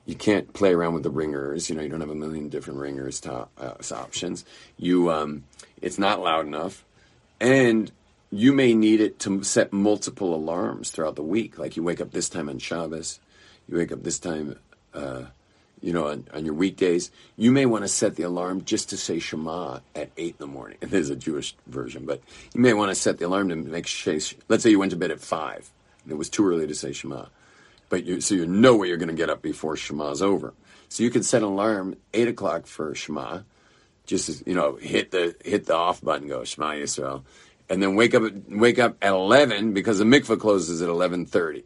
you 0.06 0.14
can't 0.14 0.52
play 0.52 0.72
around 0.72 0.94
with 0.94 1.04
the 1.04 1.10
ringers. 1.10 1.70
You 1.70 1.76
know, 1.76 1.82
you 1.82 1.88
don't 1.88 2.00
have 2.00 2.10
a 2.10 2.14
million 2.14 2.48
different 2.48 2.80
ringers 2.80 3.20
to 3.20 3.46
uh, 3.58 3.74
options. 3.92 4.44
You, 4.76 5.10
um, 5.10 5.44
it's 5.80 5.98
not 5.98 6.20
loud 6.20 6.46
enough, 6.46 6.84
and 7.40 7.92
you 8.30 8.52
may 8.52 8.74
need 8.74 9.00
it 9.00 9.18
to 9.20 9.42
set 9.42 9.72
multiple 9.72 10.34
alarms 10.34 10.90
throughout 10.90 11.16
the 11.16 11.22
week. 11.22 11.58
Like 11.58 11.76
you 11.76 11.82
wake 11.82 12.00
up 12.00 12.12
this 12.12 12.28
time 12.28 12.48
on 12.48 12.58
Shabbos, 12.58 13.20
you 13.70 13.78
wake 13.78 13.92
up 13.92 14.02
this 14.02 14.18
time, 14.18 14.58
uh, 14.94 15.24
you 15.80 15.92
know, 15.92 16.08
on, 16.08 16.26
on 16.34 16.44
your 16.44 16.54
weekdays. 16.54 17.10
You 17.36 17.52
may 17.52 17.66
want 17.66 17.84
to 17.84 17.88
set 17.88 18.16
the 18.16 18.24
alarm 18.24 18.64
just 18.64 18.90
to 18.90 18.96
say 18.96 19.18
Shema 19.18 19.78
at 19.94 20.10
eight 20.16 20.36
in 20.38 20.46
the 20.46 20.46
morning. 20.46 20.78
There's 20.80 21.10
a 21.10 21.16
Jewish 21.16 21.54
version, 21.66 22.04
but 22.04 22.20
you 22.52 22.60
may 22.60 22.74
want 22.74 22.90
to 22.90 22.94
set 22.94 23.18
the 23.18 23.26
alarm 23.26 23.48
to 23.48 23.56
make 23.56 23.86
sure. 23.86 24.18
Let's 24.48 24.62
say 24.62 24.70
you 24.70 24.78
went 24.78 24.90
to 24.90 24.98
bed 24.98 25.10
at 25.10 25.20
five, 25.20 25.70
and 26.02 26.12
it 26.12 26.16
was 26.16 26.28
too 26.28 26.46
early 26.46 26.66
to 26.66 26.74
say 26.74 26.92
Shema, 26.92 27.26
but 27.88 28.04
you 28.04 28.20
so 28.20 28.34
you 28.34 28.46
know 28.46 28.76
where 28.76 28.88
you're 28.88 28.96
going 28.96 29.08
to 29.08 29.14
get 29.14 29.30
up 29.30 29.40
before 29.40 29.76
Shema's 29.76 30.20
over. 30.20 30.52
So 30.88 31.04
you 31.04 31.10
can 31.10 31.22
set 31.22 31.42
an 31.42 31.48
alarm 31.48 31.96
eight 32.12 32.26
o'clock 32.26 32.66
for 32.66 32.92
Shema, 32.96 33.42
just 34.04 34.28
as, 34.28 34.42
you 34.44 34.54
know, 34.54 34.74
hit 34.74 35.12
the 35.12 35.36
hit 35.44 35.66
the 35.66 35.76
off 35.76 36.02
button, 36.02 36.26
go 36.26 36.42
Shema 36.42 36.72
Yisrael, 36.72 37.22
and 37.68 37.80
then 37.80 37.94
wake 37.94 38.14
up 38.14 38.24
wake 38.48 38.80
up 38.80 38.96
at 39.00 39.12
eleven 39.12 39.72
because 39.72 39.98
the 39.98 40.04
mikvah 40.04 40.40
closes 40.40 40.82
at 40.82 40.88
eleven 40.88 41.24
thirty, 41.24 41.64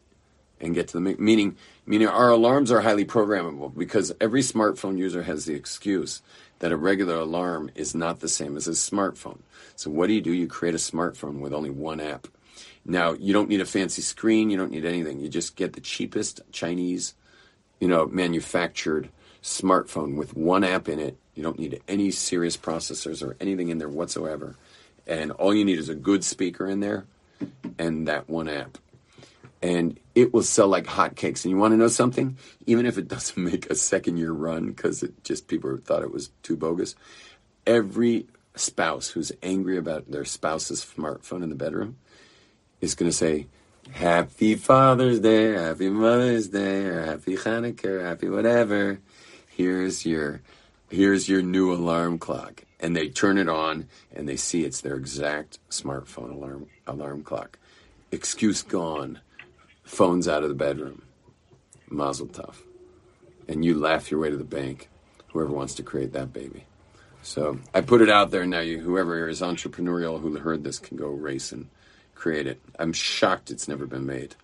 and 0.60 0.74
get 0.74 0.88
to 0.88 1.00
the 1.00 1.16
meaning 1.18 1.56
meaning 1.86 2.08
our 2.08 2.30
alarms 2.30 2.70
are 2.72 2.80
highly 2.80 3.04
programmable 3.04 3.76
because 3.76 4.12
every 4.20 4.40
smartphone 4.40 4.98
user 4.98 5.22
has 5.22 5.44
the 5.44 5.54
excuse 5.54 6.22
that 6.60 6.72
a 6.72 6.76
regular 6.76 7.16
alarm 7.16 7.70
is 7.74 7.94
not 7.94 8.20
the 8.20 8.28
same 8.28 8.56
as 8.56 8.66
a 8.66 8.72
smartphone. 8.72 9.38
So 9.76 9.90
what 9.90 10.06
do 10.06 10.14
you 10.14 10.20
do? 10.20 10.32
You 10.32 10.46
create 10.46 10.74
a 10.74 10.78
smartphone 10.78 11.40
with 11.40 11.52
only 11.52 11.70
one 11.70 12.00
app. 12.00 12.26
Now 12.84 13.12
you 13.12 13.32
don't 13.32 13.48
need 13.48 13.60
a 13.60 13.66
fancy 13.66 14.02
screen. 14.02 14.50
You 14.50 14.56
don't 14.56 14.70
need 14.70 14.84
anything. 14.84 15.20
You 15.20 15.28
just 15.28 15.56
get 15.56 15.72
the 15.72 15.80
cheapest 15.80 16.40
Chinese, 16.52 17.14
you 17.80 17.88
know, 17.88 18.06
manufactured 18.06 19.10
smartphone 19.42 20.16
with 20.16 20.36
one 20.36 20.64
app 20.64 20.88
in 20.88 20.98
it. 20.98 21.18
You 21.34 21.42
don't 21.42 21.58
need 21.58 21.82
any 21.88 22.10
serious 22.10 22.56
processors 22.56 23.26
or 23.26 23.36
anything 23.40 23.68
in 23.68 23.78
there 23.78 23.88
whatsoever. 23.88 24.56
And 25.06 25.32
all 25.32 25.54
you 25.54 25.64
need 25.64 25.78
is 25.78 25.88
a 25.88 25.94
good 25.94 26.24
speaker 26.24 26.68
in 26.68 26.80
there 26.80 27.04
and 27.78 28.08
that 28.08 28.28
one 28.28 28.48
app. 28.48 28.78
And 29.64 29.98
it 30.14 30.34
will 30.34 30.42
sell 30.42 30.68
like 30.68 30.84
hotcakes. 30.84 31.44
And 31.44 31.50
you 31.50 31.56
want 31.56 31.72
to 31.72 31.78
know 31.78 31.88
something? 31.88 32.36
Even 32.66 32.84
if 32.84 32.98
it 32.98 33.08
doesn't 33.14 33.42
make 33.42 33.70
a 33.70 33.74
second 33.74 34.18
year 34.18 34.30
run 34.30 34.66
because 34.66 35.02
it 35.02 35.24
just 35.24 35.48
people 35.48 35.74
thought 35.78 36.02
it 36.02 36.12
was 36.12 36.28
too 36.42 36.54
bogus, 36.54 36.94
every 37.66 38.26
spouse 38.56 39.08
who's 39.08 39.32
angry 39.42 39.78
about 39.78 40.10
their 40.10 40.26
spouse's 40.26 40.84
smartphone 40.84 41.42
in 41.42 41.48
the 41.48 41.54
bedroom 41.54 41.96
is 42.82 42.94
going 42.94 43.10
to 43.10 43.16
say, 43.16 43.46
Happy 43.90 44.54
Father's 44.54 45.20
Day, 45.20 45.52
Happy 45.52 45.88
Mother's 45.88 46.48
Day, 46.48 46.84
or 46.84 47.02
Happy 47.02 47.36
Hanukkah, 47.36 47.86
or 47.86 48.04
Happy 48.04 48.28
whatever. 48.28 49.00
Here's 49.48 50.04
your, 50.04 50.42
here's 50.90 51.26
your 51.26 51.40
new 51.40 51.72
alarm 51.72 52.18
clock. 52.18 52.64
And 52.80 52.94
they 52.94 53.08
turn 53.08 53.38
it 53.38 53.48
on 53.48 53.88
and 54.14 54.28
they 54.28 54.36
see 54.36 54.64
it's 54.64 54.82
their 54.82 54.96
exact 54.96 55.58
smartphone 55.70 56.32
alarm, 56.32 56.66
alarm 56.86 57.22
clock. 57.22 57.58
Excuse 58.12 58.62
gone. 58.62 59.20
Phone's 59.84 60.26
out 60.26 60.42
of 60.42 60.48
the 60.48 60.54
bedroom. 60.54 61.02
Mazel 61.88 62.26
tov. 62.26 62.56
And 63.46 63.64
you 63.64 63.78
laugh 63.78 64.10
your 64.10 64.20
way 64.20 64.30
to 64.30 64.36
the 64.36 64.44
bank. 64.44 64.88
Whoever 65.28 65.52
wants 65.52 65.74
to 65.74 65.82
create 65.82 66.12
that 66.12 66.32
baby. 66.32 66.64
So 67.22 67.58
I 67.72 67.80
put 67.80 68.02
it 68.02 68.10
out 68.10 68.30
there 68.30 68.46
now. 68.46 68.60
You, 68.60 68.80
whoever 68.80 69.28
is 69.28 69.40
entrepreneurial 69.40 70.20
who 70.20 70.36
heard 70.38 70.64
this 70.64 70.78
can 70.78 70.96
go 70.96 71.08
race 71.08 71.52
and 71.52 71.68
create 72.14 72.46
it. 72.46 72.60
I'm 72.78 72.92
shocked 72.92 73.50
it's 73.50 73.68
never 73.68 73.86
been 73.86 74.06
made. 74.06 74.36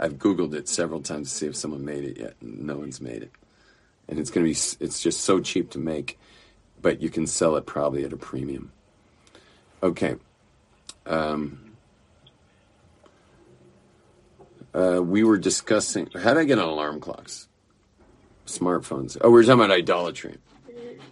I've 0.00 0.14
Googled 0.14 0.54
it 0.54 0.68
several 0.68 1.02
times 1.02 1.30
to 1.30 1.34
see 1.34 1.46
if 1.46 1.56
someone 1.56 1.84
made 1.84 2.04
it 2.04 2.18
yet, 2.18 2.34
and 2.40 2.60
no 2.64 2.76
one's 2.76 3.00
made 3.00 3.22
it. 3.22 3.32
And 4.08 4.18
it's 4.18 4.30
going 4.30 4.46
to 4.46 4.52
be, 4.52 4.84
it's 4.84 5.02
just 5.02 5.22
so 5.22 5.40
cheap 5.40 5.70
to 5.70 5.78
make, 5.78 6.18
but 6.80 7.02
you 7.02 7.10
can 7.10 7.26
sell 7.26 7.56
it 7.56 7.66
probably 7.66 8.04
at 8.04 8.12
a 8.12 8.16
premium. 8.16 8.70
Okay. 9.82 10.16
Um, 11.04 11.67
uh, 14.74 15.02
we 15.02 15.24
were 15.24 15.38
discussing, 15.38 16.08
how 16.14 16.34
did 16.34 16.38
I 16.38 16.44
get 16.44 16.58
on 16.58 16.68
alarm 16.68 17.00
clocks? 17.00 17.48
Smartphones. 18.46 19.16
Oh, 19.20 19.28
we 19.28 19.34
were 19.34 19.44
talking 19.44 19.64
about 19.64 19.70
idolatry. 19.70 20.36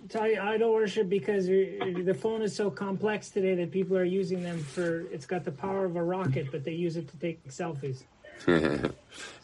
Tell 0.09 0.29
you 0.29 0.41
idol 0.41 0.73
worship 0.73 1.09
because 1.09 1.47
the 1.47 2.17
phone 2.19 2.41
is 2.43 2.55
so 2.55 2.71
complex 2.71 3.31
today 3.31 3.57
that 3.57 3.73
people 3.73 3.97
are 3.97 4.05
using 4.05 4.43
them 4.43 4.59
for. 4.59 5.01
It's 5.13 5.27
got 5.27 5.45
the 5.45 5.51
power 5.51 5.85
of 5.85 5.97
a 5.97 6.03
rocket, 6.03 6.53
but 6.53 6.65
they 6.65 6.73
use 6.73 6.97
it 6.97 7.09
to 7.09 7.17
take 7.19 7.47
selfies. 7.49 8.05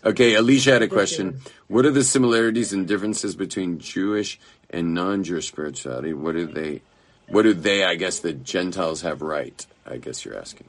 okay, 0.05 0.35
Alicia 0.35 0.73
had 0.73 0.83
a 0.83 0.89
question. 0.89 1.41
What 1.67 1.85
are 1.85 1.91
the 1.91 2.05
similarities 2.05 2.73
and 2.73 2.87
differences 2.87 3.35
between 3.35 3.79
Jewish 3.79 4.39
and 4.71 4.95
non-Jewish 4.95 5.49
spirituality? 5.49 6.13
What 6.13 6.35
do 6.35 6.47
they, 6.47 6.83
what 7.29 7.43
do 7.43 7.55
they, 7.55 7.85
I 7.85 7.97
guess, 7.97 8.21
the 8.21 8.33
Gentiles 8.33 9.03
have 9.03 9.23
right? 9.23 9.67
I 9.87 9.97
guess 9.97 10.25
you're 10.25 10.39
asking. 10.39 10.69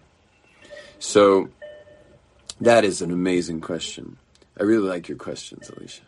So, 1.00 1.50
that 2.64 2.86
is 2.86 3.01
an 3.01 3.11
amazing 3.11 3.61
question. 3.61 4.18
I 4.59 4.64
really 4.64 4.88
like 4.88 5.09
your 5.09 5.18
questions, 5.18 5.70
Alicia. 5.70 6.03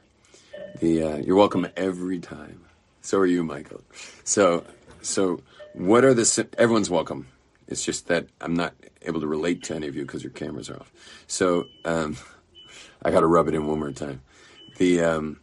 The 0.79 1.03
uh, 1.03 1.17
you're 1.17 1.35
welcome 1.35 1.67
every 1.75 2.19
time. 2.19 2.61
So 3.01 3.19
are 3.19 3.25
you, 3.25 3.43
Michael. 3.43 3.81
So, 4.23 4.65
so 5.01 5.41
what 5.73 6.05
are 6.05 6.13
the 6.13 6.47
everyone's 6.57 6.89
welcome. 6.89 7.27
It's 7.67 7.83
just 7.83 8.07
that 8.07 8.27
I'm 8.39 8.53
not 8.55 8.73
able 9.01 9.19
to 9.21 9.27
relate 9.27 9.63
to 9.63 9.75
any 9.75 9.87
of 9.87 9.95
you 9.95 10.03
because 10.03 10.23
your 10.23 10.31
cameras 10.31 10.69
are 10.69 10.79
off. 10.79 10.91
So 11.27 11.65
um, 11.83 12.17
I 13.03 13.11
got 13.11 13.19
to 13.21 13.27
rub 13.27 13.47
it 13.47 13.55
in 13.55 13.67
one 13.67 13.79
more 13.79 13.91
time. 13.91 14.21
The 14.77 15.01
um, 15.01 15.39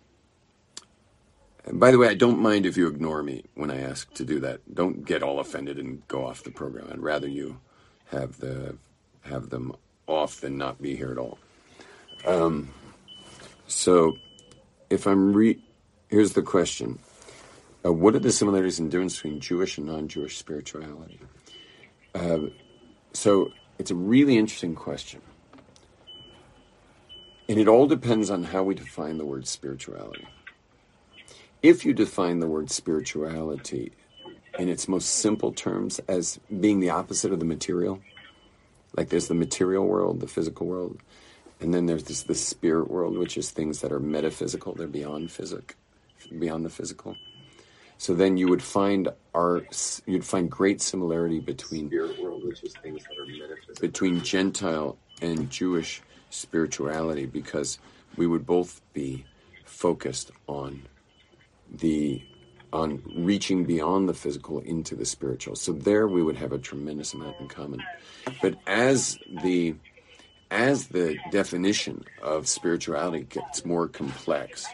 by 1.72 1.90
the 1.90 1.98
way, 1.98 2.08
I 2.08 2.14
don't 2.14 2.40
mind 2.40 2.66
if 2.66 2.76
you 2.76 2.88
ignore 2.88 3.22
me 3.22 3.44
when 3.54 3.70
I 3.70 3.80
ask 3.80 4.12
to 4.14 4.24
do 4.24 4.40
that. 4.40 4.60
Don't 4.74 5.04
get 5.04 5.22
all 5.22 5.40
offended 5.40 5.78
and 5.78 6.06
go 6.08 6.26
off 6.26 6.42
the 6.42 6.50
program. 6.50 6.88
I'd 6.90 7.00
rather 7.00 7.28
you 7.28 7.60
have 8.06 8.38
the 8.38 8.76
have 9.22 9.50
them 9.50 9.74
off 10.06 10.40
than 10.40 10.58
not 10.58 10.80
be 10.80 10.96
here 10.96 11.10
at 11.10 11.18
all. 11.18 11.38
Um, 12.26 12.72
so 13.66 14.16
if 14.90 15.06
I'm 15.06 15.32
re, 15.32 15.58
here's 16.08 16.32
the 16.32 16.42
question: 16.42 16.98
uh, 17.84 17.92
What 17.92 18.14
are 18.14 18.20
the 18.20 18.32
similarities 18.32 18.78
and 18.78 18.90
differences 18.90 19.18
between 19.18 19.40
Jewish 19.40 19.78
and 19.78 19.86
non-Jewish 19.86 20.38
spirituality? 20.38 21.20
Uh, 22.14 22.38
so 23.12 23.52
it's 23.78 23.90
a 23.90 23.94
really 23.94 24.38
interesting 24.38 24.74
question. 24.74 25.20
And 27.48 27.58
it 27.58 27.68
all 27.68 27.86
depends 27.86 28.30
on 28.30 28.44
how 28.44 28.62
we 28.62 28.74
define 28.74 29.18
the 29.18 29.26
word 29.26 29.46
spirituality. 29.46 30.26
If 31.62 31.84
you 31.84 31.92
define 31.92 32.40
the 32.40 32.46
word 32.46 32.70
spirituality 32.70 33.92
in 34.58 34.68
its 34.68 34.88
most 34.88 35.06
simple 35.06 35.52
terms 35.52 35.98
as 36.08 36.38
being 36.60 36.80
the 36.80 36.90
opposite 36.90 37.32
of 37.32 37.38
the 37.38 37.44
material, 37.44 38.00
like 38.96 39.08
there's 39.08 39.28
the 39.28 39.34
material 39.34 39.86
world, 39.86 40.20
the 40.20 40.26
physical 40.26 40.66
world, 40.66 40.98
and 41.60 41.72
then 41.72 41.86
there's 41.86 42.04
this 42.04 42.24
the 42.24 42.34
spirit 42.34 42.90
world, 42.90 43.16
which 43.16 43.36
is 43.36 43.50
things 43.50 43.80
that 43.80 43.92
are 43.92 44.00
metaphysical, 44.00 44.74
they're 44.74 44.86
beyond 44.86 45.30
physic, 45.30 45.76
beyond 46.38 46.64
the 46.64 46.70
physical. 46.70 47.16
So 47.98 48.14
then 48.14 48.36
you 48.36 48.48
would 48.48 48.62
find 48.62 49.08
our 49.34 49.62
you'd 50.06 50.24
find 50.24 50.50
great 50.50 50.82
similarity 50.82 51.38
between 51.38 51.86
spirit 51.86 52.20
world, 52.20 52.44
which 52.44 52.64
is 52.64 52.74
things 52.82 53.02
that 53.04 53.16
are 53.18 53.26
metaphysical, 53.26 53.80
between 53.80 54.22
Gentile 54.22 54.96
and 55.20 55.48
Jewish 55.50 56.02
spirituality, 56.30 57.26
because 57.26 57.78
we 58.16 58.26
would 58.26 58.44
both 58.44 58.80
be 58.92 59.24
focused 59.64 60.32
on 60.48 60.82
the 61.70 62.22
on 62.72 63.02
reaching 63.14 63.64
beyond 63.64 64.08
the 64.08 64.14
physical 64.14 64.60
into 64.60 64.94
the 64.94 65.04
spiritual. 65.04 65.56
So 65.56 65.72
there 65.72 66.08
we 66.08 66.22
would 66.22 66.36
have 66.36 66.52
a 66.52 66.58
tremendous 66.58 67.12
amount 67.14 67.38
in 67.40 67.48
common. 67.48 67.82
But 68.40 68.56
as 68.66 69.18
the 69.42 69.74
as 70.50 70.88
the 70.88 71.16
definition 71.30 72.04
of 72.22 72.46
spirituality 72.46 73.24
gets 73.24 73.64
more 73.64 73.88
complex, 73.88 74.66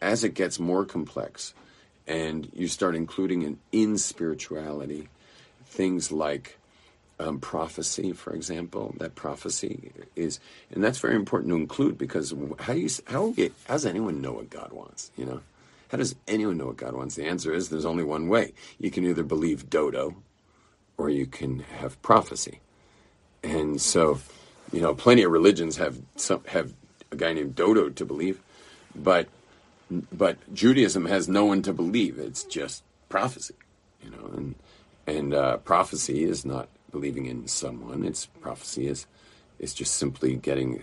as 0.00 0.24
it 0.24 0.32
gets 0.32 0.58
more 0.58 0.86
complex, 0.86 1.52
and 2.06 2.50
you 2.54 2.66
start 2.66 2.94
including 2.94 3.42
in, 3.42 3.58
in 3.72 3.98
spirituality 3.98 5.08
things 5.66 6.10
like 6.10 6.58
um, 7.18 7.40
prophecy, 7.40 8.12
for 8.12 8.32
example. 8.34 8.94
That 8.98 9.14
prophecy 9.14 9.92
is, 10.14 10.40
and 10.70 10.82
that's 10.82 10.98
very 10.98 11.14
important 11.14 11.50
to 11.50 11.56
include 11.56 11.98
because 11.98 12.34
how 12.60 12.72
you 12.72 12.88
how 13.06 13.34
how 13.66 13.74
does 13.74 13.86
anyone 13.86 14.20
know 14.20 14.32
what 14.32 14.50
God 14.50 14.72
wants? 14.72 15.10
You 15.16 15.26
know, 15.26 15.40
how 15.88 15.98
does 15.98 16.16
anyone 16.26 16.56
know 16.56 16.66
what 16.66 16.76
God 16.76 16.94
wants? 16.94 17.14
The 17.14 17.26
answer 17.26 17.52
is 17.52 17.68
there's 17.68 17.84
only 17.84 18.04
one 18.04 18.28
way. 18.28 18.52
You 18.78 18.90
can 18.90 19.04
either 19.04 19.22
believe 19.22 19.70
dodo, 19.70 20.16
or 20.98 21.10
you 21.10 21.26
can 21.26 21.60
have 21.60 22.00
prophecy. 22.02 22.60
And 23.42 23.80
so, 23.80 24.18
you 24.72 24.80
know, 24.80 24.94
plenty 24.94 25.22
of 25.22 25.30
religions 25.30 25.76
have 25.76 26.00
some 26.16 26.42
have 26.48 26.72
a 27.12 27.16
guy 27.16 27.32
named 27.32 27.54
Dodo 27.54 27.90
to 27.90 28.04
believe, 28.04 28.40
but 28.94 29.28
but 30.12 30.38
Judaism 30.52 31.06
has 31.06 31.28
no 31.28 31.44
one 31.44 31.62
to 31.62 31.72
believe. 31.72 32.18
It's 32.18 32.42
just 32.44 32.82
prophecy, 33.08 33.54
you 34.02 34.10
know, 34.10 34.30
and 34.36 34.54
and 35.06 35.34
uh, 35.34 35.58
prophecy 35.58 36.24
is 36.24 36.44
not 36.44 36.68
believing 36.90 37.26
in 37.26 37.46
someone. 37.46 38.04
It's 38.04 38.26
prophecy 38.26 38.88
is 38.88 39.06
is 39.58 39.72
just 39.74 39.94
simply 39.94 40.34
getting 40.36 40.82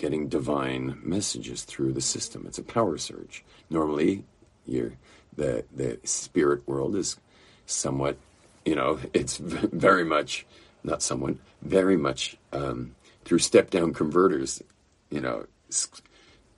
getting 0.00 0.28
divine 0.28 0.98
messages 1.02 1.62
through 1.62 1.92
the 1.92 2.00
system. 2.00 2.44
It's 2.46 2.56
a 2.58 2.62
power 2.62 2.96
surge. 2.96 3.44
Normally, 3.68 4.24
you're, 4.66 4.92
the 5.36 5.64
the 5.76 6.00
spirit 6.04 6.66
world 6.66 6.96
is 6.96 7.18
somewhat, 7.66 8.16
you 8.64 8.74
know, 8.74 8.98
it's 9.14 9.36
very 9.36 10.04
much 10.04 10.46
not 10.82 11.02
somewhat, 11.02 11.36
very 11.60 11.98
much 11.98 12.38
um, 12.54 12.96
through 13.26 13.40
step 13.40 13.68
down 13.68 13.92
converters, 13.92 14.62
you 15.10 15.20
know, 15.20 15.44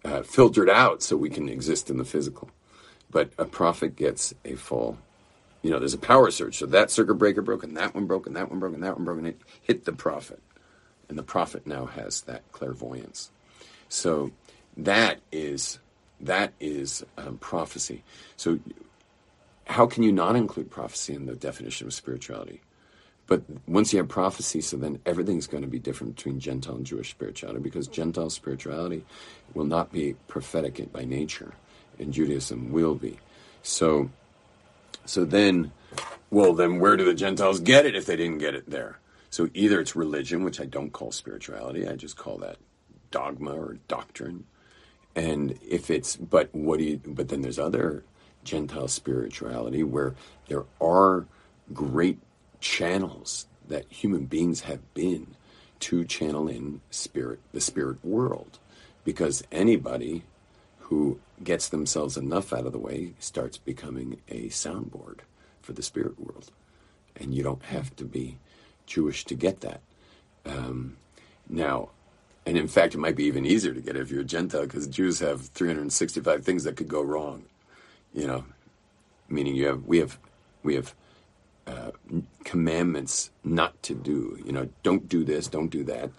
uh, 0.04 0.22
filtered 0.22 0.70
out 0.70 1.02
so 1.02 1.16
we 1.16 1.28
can 1.28 1.48
exist 1.48 1.90
in 1.90 1.98
the 1.98 2.04
physical. 2.04 2.48
But 3.10 3.32
a 3.38 3.44
prophet 3.44 3.96
gets 3.96 4.32
a 4.44 4.54
full, 4.54 4.98
you 5.62 5.70
know, 5.70 5.80
there's 5.80 5.94
a 5.94 5.98
power 5.98 6.30
surge. 6.30 6.58
So 6.58 6.66
that 6.66 6.92
circuit 6.92 7.14
breaker 7.14 7.42
broken, 7.42 7.74
that 7.74 7.92
one 7.92 8.06
broken, 8.06 8.34
that 8.34 8.50
one 8.50 8.60
broken, 8.60 8.80
that 8.82 8.94
one 8.94 9.04
broken. 9.04 9.26
it 9.26 9.40
hit 9.60 9.84
the 9.84 9.92
prophet. 9.92 10.40
And 11.12 11.18
the 11.18 11.22
prophet 11.22 11.66
now 11.66 11.84
has 11.84 12.22
that 12.22 12.40
clairvoyance. 12.52 13.30
So 13.90 14.30
that 14.78 15.20
is 15.30 15.78
that 16.22 16.54
is 16.58 17.04
um, 17.18 17.36
prophecy. 17.36 18.02
So 18.38 18.60
how 19.66 19.84
can 19.84 20.04
you 20.04 20.10
not 20.10 20.36
include 20.36 20.70
prophecy 20.70 21.12
in 21.12 21.26
the 21.26 21.34
definition 21.34 21.86
of 21.86 21.92
spirituality? 21.92 22.62
But 23.26 23.42
once 23.68 23.92
you 23.92 23.98
have 23.98 24.08
prophecy, 24.08 24.62
so 24.62 24.78
then 24.78 25.00
everything's 25.04 25.46
going 25.46 25.64
to 25.64 25.68
be 25.68 25.78
different 25.78 26.16
between 26.16 26.40
Gentile 26.40 26.76
and 26.76 26.86
Jewish 26.86 27.10
spirituality 27.10 27.60
because 27.60 27.88
Gentile 27.88 28.30
spirituality 28.30 29.04
will 29.52 29.66
not 29.66 29.92
be 29.92 30.14
prophetic 30.28 30.90
by 30.94 31.04
nature, 31.04 31.52
and 31.98 32.10
Judaism 32.10 32.72
will 32.72 32.94
be. 32.94 33.18
So, 33.62 34.08
so 35.04 35.26
then, 35.26 35.72
well, 36.30 36.54
then 36.54 36.80
where 36.80 36.96
do 36.96 37.04
the 37.04 37.12
Gentiles 37.12 37.60
get 37.60 37.84
it 37.84 37.94
if 37.94 38.06
they 38.06 38.16
didn't 38.16 38.38
get 38.38 38.54
it 38.54 38.70
there? 38.70 38.98
So 39.32 39.48
either 39.54 39.80
it's 39.80 39.96
religion, 39.96 40.44
which 40.44 40.60
I 40.60 40.66
don't 40.66 40.92
call 40.92 41.10
spirituality, 41.10 41.88
I 41.88 41.96
just 41.96 42.18
call 42.18 42.36
that 42.38 42.58
dogma 43.10 43.52
or 43.54 43.78
doctrine. 43.88 44.44
And 45.16 45.58
if 45.66 45.90
it's, 45.90 46.16
but 46.16 46.54
what 46.54 46.78
do 46.78 46.84
you, 46.84 47.00
but 47.02 47.30
then 47.30 47.40
there's 47.40 47.58
other 47.58 48.04
Gentile 48.44 48.88
spirituality 48.88 49.82
where 49.84 50.14
there 50.48 50.64
are 50.82 51.24
great 51.72 52.18
channels 52.60 53.46
that 53.68 53.86
human 53.88 54.26
beings 54.26 54.60
have 54.62 54.92
been 54.92 55.28
to 55.80 56.04
channel 56.04 56.46
in 56.46 56.82
spirit, 56.90 57.40
the 57.52 57.60
spirit 57.62 58.04
world. 58.04 58.58
Because 59.02 59.42
anybody 59.50 60.24
who 60.80 61.20
gets 61.42 61.70
themselves 61.70 62.18
enough 62.18 62.52
out 62.52 62.66
of 62.66 62.72
the 62.72 62.78
way 62.78 63.14
starts 63.18 63.56
becoming 63.56 64.20
a 64.28 64.48
soundboard 64.48 65.20
for 65.62 65.72
the 65.72 65.82
spirit 65.82 66.20
world. 66.20 66.52
And 67.16 67.34
you 67.34 67.42
don't 67.42 67.64
have 67.64 67.96
to 67.96 68.04
be 68.04 68.36
Jewish 68.92 69.24
to 69.24 69.34
get 69.34 69.60
that. 69.62 69.80
Um, 70.44 70.96
now, 71.48 71.90
and 72.44 72.58
in 72.58 72.68
fact, 72.68 72.94
it 72.94 72.98
might 72.98 73.16
be 73.16 73.24
even 73.24 73.46
easier 73.46 73.72
to 73.72 73.80
get 73.80 73.96
if 73.96 74.10
you're 74.10 74.20
a 74.20 74.24
Gentile 74.24 74.62
because 74.62 74.86
Jews 74.86 75.20
have 75.20 75.46
365 75.48 76.44
things 76.44 76.64
that 76.64 76.76
could 76.76 76.88
go 76.88 77.00
wrong. 77.00 77.44
You 78.12 78.26
know, 78.26 78.44
meaning 79.28 79.54
you 79.54 79.66
have 79.66 79.84
we 79.86 79.98
have 79.98 80.18
we 80.62 80.74
have 80.74 80.94
uh, 81.66 81.92
commandments 82.44 83.30
not 83.44 83.82
to 83.84 83.94
do. 83.94 84.38
You 84.44 84.52
know, 84.52 84.68
don't 84.82 85.08
do 85.08 85.24
this, 85.24 85.48
don't 85.48 85.70
do 85.70 85.84
that. 85.84 86.10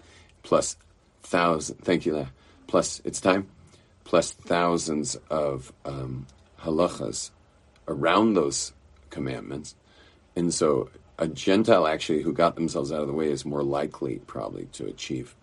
Plus 0.42 0.76
thousand. 1.22 1.76
Thank 1.84 2.06
you. 2.06 2.26
Plus, 2.66 3.00
it's 3.04 3.20
time. 3.20 3.48
Plus 4.02 4.32
thousands 4.32 5.16
of 5.30 5.72
um, 5.84 6.26
halachas 6.62 7.30
around 7.86 8.34
those 8.34 8.72
commandments, 9.10 9.76
and 10.34 10.52
so 10.52 10.90
a 11.18 11.28
Gentile 11.28 11.86
actually 11.86 12.22
who 12.22 12.32
got 12.32 12.54
themselves 12.56 12.90
out 12.92 13.00
of 13.00 13.06
the 13.06 13.12
way 13.12 13.30
is 13.30 13.44
more 13.44 13.62
likely 13.62 14.20
probably 14.26 14.66
to 14.72 14.86
achieve 14.86 15.34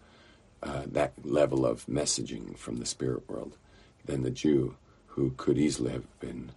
uh, 0.64 0.84
that 0.88 1.14
level 1.24 1.66
of 1.66 1.86
messaging 1.86 2.58
from 2.58 2.78
the 2.78 2.86
spirit 2.86 3.28
world 3.30 3.58
than 4.06 4.24
the 4.24 4.32
Jew 4.32 4.76
who 5.08 5.34
could 5.38 5.58
easily 5.58 5.92
have 5.92 6.20
been, 6.20 6.52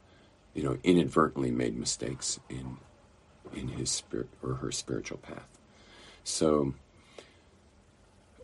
you 0.55 0.62
know, 0.62 0.79
inadvertently 0.85 1.51
made 1.51 1.77
mistakes 1.77 2.41
in 2.49 2.79
in 3.55 3.69
his 3.69 3.91
spirit 3.91 4.29
or 4.43 4.55
her 4.55 4.73
spiritual 4.73 5.19
path. 5.19 5.47
So, 6.25 6.75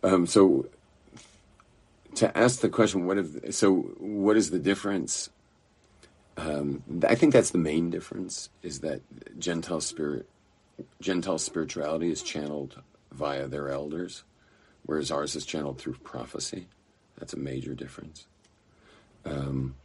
um, 0.03 0.25
so 0.25 0.67
to 2.15 2.37
ask 2.37 2.59
the 2.59 2.69
question, 2.69 3.05
what 3.05 3.17
if, 3.17 3.53
so 3.53 3.73
what 3.99 4.37
is 4.37 4.51
the 4.51 4.59
difference? 4.59 5.29
Um, 6.37 6.83
I 7.07 7.15
think 7.15 7.33
that's 7.33 7.51
the 7.51 7.57
main 7.57 7.89
difference 7.89 8.49
is 8.61 8.79
that 8.81 9.01
Gentile 9.39 9.81
spirit, 9.81 10.29
Gentile 11.01 11.37
spirituality 11.37 12.11
is 12.11 12.23
channeled 12.23 12.81
via 13.11 13.47
their 13.47 13.69
elders, 13.69 14.23
whereas 14.83 15.11
ours 15.11 15.35
is 15.35 15.45
channeled 15.45 15.79
through 15.79 15.93
prophecy. 16.03 16.67
That's 17.17 17.33
a 17.33 17.39
major 17.39 17.73
difference. 17.73 18.27
Um, 19.25 19.75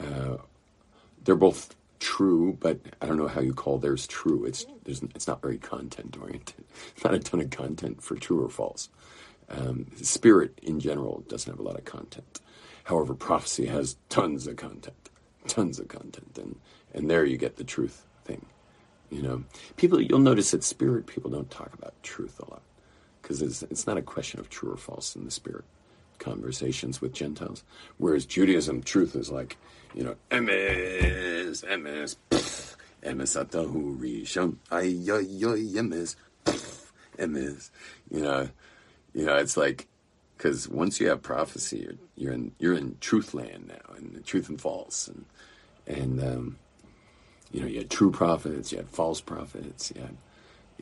uh, 0.00 0.36
they're 1.24 1.36
both 1.36 1.74
true, 2.00 2.56
but 2.60 2.78
I 3.00 3.06
don't 3.06 3.16
know 3.16 3.28
how 3.28 3.40
you 3.40 3.54
call 3.54 3.78
theirs 3.78 4.06
true. 4.06 4.44
It's 4.44 4.66
it's 4.86 5.26
not 5.26 5.42
very 5.42 5.58
content 5.58 6.16
oriented. 6.20 6.64
Not 7.04 7.14
a 7.14 7.18
ton 7.18 7.40
of 7.40 7.50
content 7.50 8.02
for 8.02 8.16
true 8.16 8.44
or 8.44 8.50
false. 8.50 8.90
Um, 9.48 9.86
spirit 9.96 10.58
in 10.62 10.80
general 10.80 11.24
doesn't 11.28 11.50
have 11.50 11.60
a 11.60 11.62
lot 11.62 11.78
of 11.78 11.84
content. 11.84 12.40
However, 12.84 13.14
prophecy 13.14 13.66
has 13.66 13.96
tons 14.08 14.46
of 14.46 14.56
content, 14.56 15.10
tons 15.48 15.78
of 15.78 15.88
content, 15.88 16.38
and 16.38 16.56
and 16.92 17.10
there 17.10 17.24
you 17.24 17.36
get 17.38 17.56
the 17.56 17.64
truth 17.64 18.06
thing. 18.24 18.46
You 19.10 19.22
know, 19.22 19.44
people 19.76 20.00
you'll 20.00 20.18
notice 20.18 20.50
that 20.52 20.64
spirit 20.64 21.06
people 21.06 21.30
don't 21.30 21.50
talk 21.50 21.72
about 21.74 21.94
truth 22.02 22.40
a 22.40 22.50
lot 22.50 22.62
because 23.22 23.42
it's 23.42 23.62
it's 23.64 23.86
not 23.86 23.96
a 23.96 24.02
question 24.02 24.40
of 24.40 24.48
true 24.50 24.72
or 24.72 24.76
false 24.76 25.14
in 25.16 25.24
the 25.24 25.30
spirit 25.30 25.64
conversations 26.18 27.00
with 27.00 27.12
Gentiles. 27.12 27.64
Whereas 27.98 28.26
Judaism, 28.26 28.82
truth 28.82 29.14
is 29.16 29.30
like, 29.30 29.56
you 29.94 30.04
know, 30.04 30.16
emes, 30.30 31.64
emes, 31.64 32.16
emes 33.02 33.44
atahu 33.44 33.98
rishon, 33.98 34.56
ayoyoy, 34.70 35.72
emes, 35.72 36.16
emes. 37.18 37.70
You 38.10 38.22
know, 38.22 38.48
you 39.12 39.26
know, 39.26 39.36
it's 39.36 39.56
like, 39.56 39.86
because 40.36 40.68
once 40.68 41.00
you 41.00 41.08
have 41.08 41.22
prophecy, 41.22 41.78
you're, 41.78 41.94
you're 42.16 42.32
in 42.32 42.52
you're 42.58 42.74
in 42.74 42.96
truth 43.00 43.34
land 43.34 43.68
now, 43.68 43.94
and 43.96 44.24
truth 44.24 44.48
and 44.48 44.60
false, 44.60 45.08
and 45.08 45.24
and 45.86 46.22
um, 46.22 46.56
you 47.54 47.60
know, 47.60 47.66
you 47.66 47.78
had 47.78 47.90
true 47.90 48.10
prophets, 48.10 48.72
you 48.72 48.78
had 48.78 48.88
false 48.88 49.20
prophets, 49.20 49.92
you 49.94 50.02
had, 50.02 50.16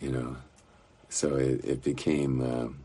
you 0.00 0.10
know, 0.10 0.36
so 1.10 1.36
it, 1.36 1.62
it 1.64 1.84
became. 1.84 2.40
Um, 2.40 2.78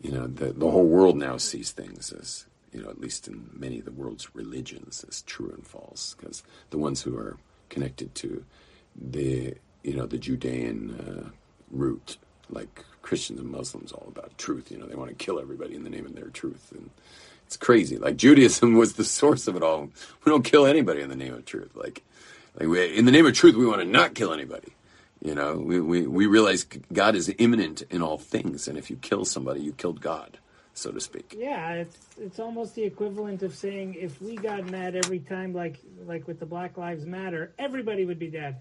you 0.00 0.12
know, 0.12 0.26
the, 0.26 0.52
the 0.52 0.70
whole 0.70 0.86
world 0.86 1.16
now 1.16 1.36
sees 1.36 1.72
things 1.72 2.12
as, 2.12 2.46
you 2.72 2.82
know, 2.82 2.88
at 2.88 3.00
least 3.00 3.28
in 3.28 3.50
many 3.52 3.80
of 3.80 3.84
the 3.84 3.90
world's 3.90 4.34
religions, 4.34 5.04
as 5.08 5.22
true 5.22 5.50
and 5.50 5.66
false, 5.66 6.16
because 6.18 6.42
the 6.70 6.78
ones 6.78 7.02
who 7.02 7.16
are 7.18 7.36
connected 7.68 8.14
to 8.14 8.44
the, 8.96 9.54
you 9.82 9.94
know, 9.94 10.06
the 10.06 10.16
Judean 10.16 10.94
uh, 10.98 11.30
root, 11.70 12.16
like 12.48 12.84
Christians 13.02 13.40
and 13.40 13.50
Muslims, 13.50 13.92
all 13.92 14.06
about 14.08 14.38
truth. 14.38 14.70
You 14.70 14.78
know, 14.78 14.86
they 14.86 14.94
want 14.94 15.10
to 15.10 15.22
kill 15.22 15.38
everybody 15.38 15.74
in 15.74 15.84
the 15.84 15.90
name 15.90 16.06
of 16.06 16.14
their 16.14 16.28
truth, 16.28 16.72
and 16.72 16.88
it's 17.46 17.58
crazy. 17.58 17.98
Like 17.98 18.16
Judaism 18.16 18.74
was 18.78 18.94
the 18.94 19.04
source 19.04 19.48
of 19.48 19.56
it 19.56 19.62
all. 19.62 19.90
We 20.24 20.30
don't 20.30 20.44
kill 20.44 20.64
anybody 20.64 21.02
in 21.02 21.10
the 21.10 21.16
name 21.16 21.34
of 21.34 21.44
truth. 21.44 21.72
Like, 21.74 22.04
like 22.58 22.68
we, 22.68 22.96
in 22.96 23.04
the 23.04 23.12
name 23.12 23.26
of 23.26 23.34
truth, 23.34 23.56
we 23.56 23.66
want 23.66 23.80
to 23.80 23.86
not 23.86 24.14
kill 24.14 24.32
anybody. 24.32 24.74
You 25.22 25.34
know, 25.34 25.56
we, 25.56 25.80
we, 25.80 26.06
we 26.06 26.26
realize 26.26 26.64
God 26.92 27.14
is 27.14 27.32
immanent 27.38 27.82
in 27.90 28.00
all 28.00 28.16
things, 28.16 28.68
and 28.68 28.78
if 28.78 28.90
you 28.90 28.96
kill 28.96 29.24
somebody, 29.26 29.60
you 29.60 29.72
killed 29.72 30.00
God, 30.00 30.38
so 30.72 30.90
to 30.90 31.00
speak. 31.00 31.34
Yeah, 31.36 31.72
it's 31.74 31.98
it's 32.18 32.38
almost 32.38 32.74
the 32.74 32.84
equivalent 32.84 33.42
of 33.42 33.54
saying 33.54 33.94
if 33.94 34.20
we 34.22 34.36
got 34.36 34.70
mad 34.70 34.96
every 34.96 35.18
time, 35.18 35.52
like 35.52 35.78
like 36.06 36.26
with 36.26 36.40
the 36.40 36.46
Black 36.46 36.78
Lives 36.78 37.04
Matter, 37.04 37.52
everybody 37.58 38.06
would 38.06 38.18
be 38.18 38.28
dead. 38.28 38.56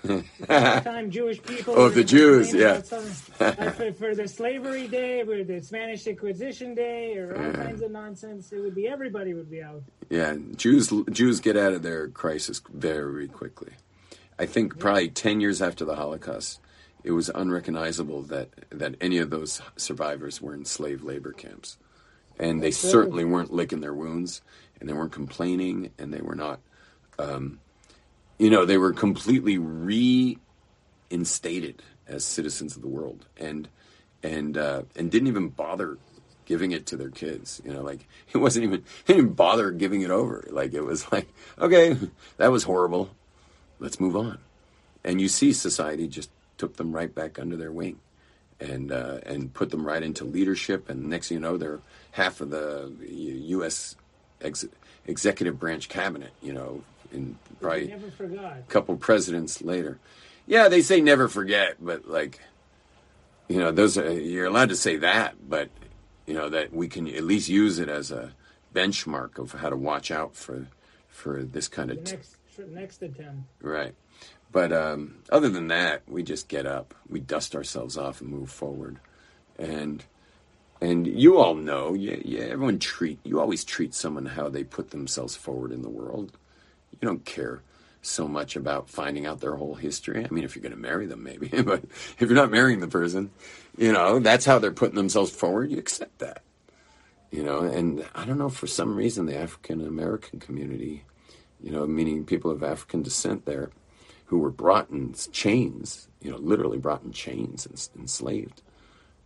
Every 0.48 0.80
time 0.82 1.10
Jewish 1.10 1.42
people. 1.42 1.74
Oh, 1.76 1.88
the 1.88 2.04
Jews, 2.04 2.52
yeah. 2.52 2.80
for, 2.80 3.92
for, 3.92 4.14
the 4.14 4.28
Slavery 4.28 4.88
Day, 4.88 5.22
or 5.22 5.44
the 5.44 5.60
Spanish 5.62 6.06
Inquisition 6.06 6.74
Day, 6.74 7.16
or 7.16 7.36
all 7.36 7.52
kinds 7.52 7.82
of 7.82 7.90
nonsense, 7.90 8.52
it 8.52 8.58
would 8.58 8.74
be 8.74 8.88
everybody 8.88 9.32
would 9.32 9.50
be 9.50 9.62
out. 9.62 9.82
Yeah, 10.08 10.36
Jews 10.54 10.92
Jews 11.10 11.40
get 11.40 11.56
out 11.56 11.72
of 11.72 11.82
their 11.82 12.08
crisis 12.08 12.62
very 12.72 13.28
quickly. 13.28 13.72
I 14.38 14.46
think 14.46 14.78
probably 14.78 15.08
10 15.08 15.40
years 15.40 15.62
after 15.62 15.84
the 15.84 15.96
Holocaust 15.96 16.60
it 17.06 17.12
was 17.12 17.30
unrecognizable 17.34 18.22
that 18.22 18.48
that 18.70 18.96
any 19.00 19.18
of 19.18 19.30
those 19.30 19.62
survivors 19.76 20.42
were 20.42 20.52
in 20.52 20.64
slave 20.64 21.04
labor 21.04 21.32
camps, 21.32 21.78
and 22.36 22.60
they 22.60 22.72
certainly 22.72 23.24
weren't 23.24 23.52
licking 23.52 23.80
their 23.80 23.94
wounds, 23.94 24.42
and 24.80 24.88
they 24.88 24.92
weren't 24.92 25.12
complaining, 25.12 25.92
and 25.98 26.12
they 26.12 26.20
were 26.20 26.34
not, 26.34 26.58
um, 27.20 27.60
you 28.38 28.50
know, 28.50 28.64
they 28.64 28.76
were 28.76 28.92
completely 28.92 29.56
reinstated 29.56 30.40
as 32.08 32.24
citizens 32.24 32.74
of 32.74 32.82
the 32.82 32.88
world, 32.88 33.24
and 33.36 33.68
and 34.24 34.58
uh, 34.58 34.82
and 34.96 35.08
didn't 35.08 35.28
even 35.28 35.48
bother 35.48 35.98
giving 36.46 36.72
it 36.72 36.86
to 36.86 36.96
their 36.96 37.10
kids. 37.10 37.60
You 37.64 37.74
know, 37.74 37.82
like 37.82 38.06
it 38.32 38.38
wasn't 38.38 38.64
even 38.64 38.84
they 39.04 39.14
didn't 39.14 39.34
bother 39.34 39.70
giving 39.70 40.00
it 40.00 40.10
over. 40.10 40.46
Like 40.50 40.72
it 40.74 40.82
was 40.82 41.10
like, 41.12 41.28
okay, 41.58 41.96
that 42.38 42.50
was 42.50 42.64
horrible. 42.64 43.10
Let's 43.78 44.00
move 44.00 44.16
on. 44.16 44.38
And 45.04 45.20
you 45.20 45.28
see, 45.28 45.52
society 45.52 46.08
just 46.08 46.30
took 46.56 46.76
them 46.76 46.92
right 46.92 47.14
back 47.14 47.38
under 47.38 47.56
their 47.56 47.70
wing, 47.70 47.98
and 48.58 48.90
uh, 48.90 49.18
and 49.24 49.52
put 49.52 49.70
them 49.70 49.86
right 49.86 50.02
into 50.02 50.24
leadership. 50.24 50.88
And 50.88 51.08
next 51.08 51.28
thing 51.28 51.36
you 51.36 51.40
know, 51.40 51.58
they're 51.58 51.80
half 52.12 52.40
of 52.40 52.50
the 52.50 52.92
U.S. 53.08 53.94
Ex- 54.40 54.66
executive 55.06 55.60
branch 55.60 55.88
cabinet. 55.88 56.32
You 56.42 56.54
know, 56.54 56.82
in 57.12 57.38
probably 57.60 57.92
a 57.92 58.62
couple 58.68 58.96
presidents 58.96 59.62
later. 59.62 59.98
Yeah, 60.46 60.68
they 60.68 60.82
say 60.82 61.00
never 61.00 61.28
forget, 61.28 61.76
but 61.80 62.08
like, 62.08 62.40
you 63.48 63.58
know, 63.58 63.72
those 63.72 63.98
are, 63.98 64.12
you're 64.12 64.46
allowed 64.46 64.68
to 64.68 64.76
say 64.76 64.96
that, 64.98 65.34
but 65.48 65.68
you 66.26 66.34
know 66.34 66.48
that 66.48 66.72
we 66.72 66.88
can 66.88 67.06
at 67.08 67.24
least 67.24 67.48
use 67.48 67.78
it 67.78 67.88
as 67.88 68.10
a 68.10 68.32
benchmark 68.74 69.38
of 69.38 69.52
how 69.52 69.70
to 69.70 69.76
watch 69.76 70.10
out 70.10 70.34
for 70.34 70.66
for 71.08 71.42
this 71.42 71.68
kind 71.68 71.90
of 71.90 72.04
t- 72.04 72.12
next 72.12 72.36
next 72.70 73.02
attempt. 73.02 73.48
right. 73.60 73.94
But 74.52 74.72
um, 74.72 75.16
other 75.30 75.48
than 75.48 75.68
that, 75.68 76.02
we 76.06 76.22
just 76.22 76.48
get 76.48 76.66
up, 76.66 76.94
we 77.08 77.20
dust 77.20 77.54
ourselves 77.54 77.98
off, 77.98 78.20
and 78.20 78.30
move 78.30 78.50
forward. 78.50 78.98
And 79.58 80.04
and 80.80 81.06
you 81.06 81.38
all 81.38 81.54
know, 81.54 81.94
yeah, 81.94 82.16
yeah, 82.22 82.44
everyone 82.44 82.78
treat 82.78 83.18
you 83.24 83.40
always 83.40 83.64
treat 83.64 83.94
someone 83.94 84.26
how 84.26 84.48
they 84.48 84.64
put 84.64 84.90
themselves 84.90 85.36
forward 85.36 85.72
in 85.72 85.82
the 85.82 85.88
world. 85.88 86.32
You 87.00 87.08
don't 87.08 87.24
care 87.24 87.62
so 88.06 88.28
much 88.28 88.56
about 88.56 88.88
finding 88.88 89.26
out 89.26 89.40
their 89.40 89.56
whole 89.56 89.74
history. 89.74 90.24
I 90.24 90.28
mean, 90.32 90.44
if 90.44 90.54
you're 90.54 90.62
going 90.62 90.74
to 90.74 90.78
marry 90.78 91.06
them, 91.06 91.22
maybe, 91.22 91.48
but 91.62 91.84
if 91.84 92.20
you're 92.20 92.34
not 92.34 92.50
marrying 92.50 92.80
the 92.80 92.88
person, 92.88 93.30
you 93.76 93.92
know, 93.92 94.18
that's 94.18 94.44
how 94.44 94.58
they're 94.58 94.72
putting 94.72 94.94
themselves 94.94 95.30
forward. 95.30 95.70
You 95.70 95.78
accept 95.78 96.18
that, 96.18 96.42
you 97.30 97.42
know. 97.42 97.60
And 97.60 98.04
I 98.14 98.24
don't 98.24 98.38
know 98.38 98.48
for 98.48 98.66
some 98.66 98.96
reason 98.96 99.26
the 99.26 99.36
African 99.36 99.86
American 99.86 100.40
community, 100.40 101.04
you 101.62 101.70
know, 101.70 101.86
meaning 101.86 102.24
people 102.24 102.50
of 102.50 102.62
African 102.62 103.02
descent 103.02 103.44
there, 103.44 103.70
who 104.26 104.38
were 104.38 104.50
brought 104.50 104.90
in 104.90 105.14
chains, 105.32 106.08
you 106.20 106.30
know, 106.30 106.38
literally 106.38 106.78
brought 106.78 107.02
in 107.02 107.12
chains 107.12 107.66
and 107.66 108.00
enslaved, 108.00 108.62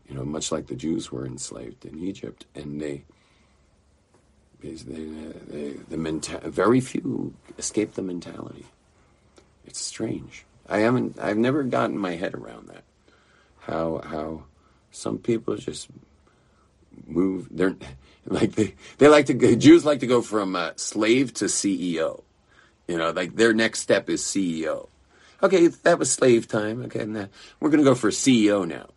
you 0.08 0.14
know, 0.14 0.24
much 0.24 0.50
like 0.50 0.66
the 0.66 0.74
Jews 0.74 1.12
were 1.12 1.26
enslaved 1.26 1.84
in 1.84 1.98
Egypt, 1.98 2.46
and 2.54 2.80
they. 2.80 3.04
They, 4.60 4.72
they, 4.72 5.72
the 5.88 5.96
menta- 5.96 6.42
very 6.42 6.80
few 6.80 7.34
escape 7.58 7.94
the 7.94 8.02
mentality. 8.02 8.66
It's 9.64 9.80
strange. 9.80 10.44
I 10.68 10.78
haven't. 10.78 11.18
I've 11.18 11.36
never 11.36 11.62
gotten 11.62 11.98
my 11.98 12.16
head 12.16 12.34
around 12.34 12.68
that. 12.68 12.84
How 13.60 14.00
how 14.04 14.44
some 14.90 15.18
people 15.18 15.56
just 15.56 15.88
move. 17.06 17.48
They're 17.50 17.76
like 18.26 18.52
they 18.52 18.74
they 18.98 19.08
like 19.08 19.26
to. 19.26 19.56
Jews 19.56 19.84
like 19.84 20.00
to 20.00 20.06
go 20.06 20.22
from 20.22 20.56
uh, 20.56 20.72
slave 20.76 21.34
to 21.34 21.46
CEO. 21.46 22.22
You 22.86 22.98
know, 22.98 23.10
like 23.10 23.36
their 23.36 23.52
next 23.54 23.80
step 23.80 24.08
is 24.08 24.22
CEO. 24.22 24.88
Okay, 25.42 25.68
that 25.68 25.98
was 25.98 26.12
slave 26.12 26.48
time. 26.48 26.82
Okay, 26.84 27.04
now 27.04 27.28
we're 27.60 27.70
going 27.70 27.82
to 27.82 27.90
go 27.90 27.94
for 27.94 28.10
CEO 28.10 28.66
now, 28.66 28.88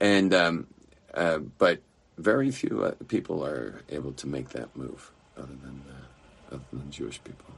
and 0.00 0.34
um, 0.34 0.66
uh, 1.14 1.38
but 1.38 1.80
very 2.18 2.50
few 2.50 2.84
uh, 2.84 2.92
people 3.06 3.44
are 3.44 3.82
able 3.88 4.12
to 4.12 4.26
make 4.26 4.50
that 4.50 4.76
move, 4.76 5.10
other 5.36 5.46
than 5.62 5.82
uh, 5.88 6.54
other 6.54 6.64
than 6.72 6.90
Jewish 6.90 7.22
people. 7.24 7.54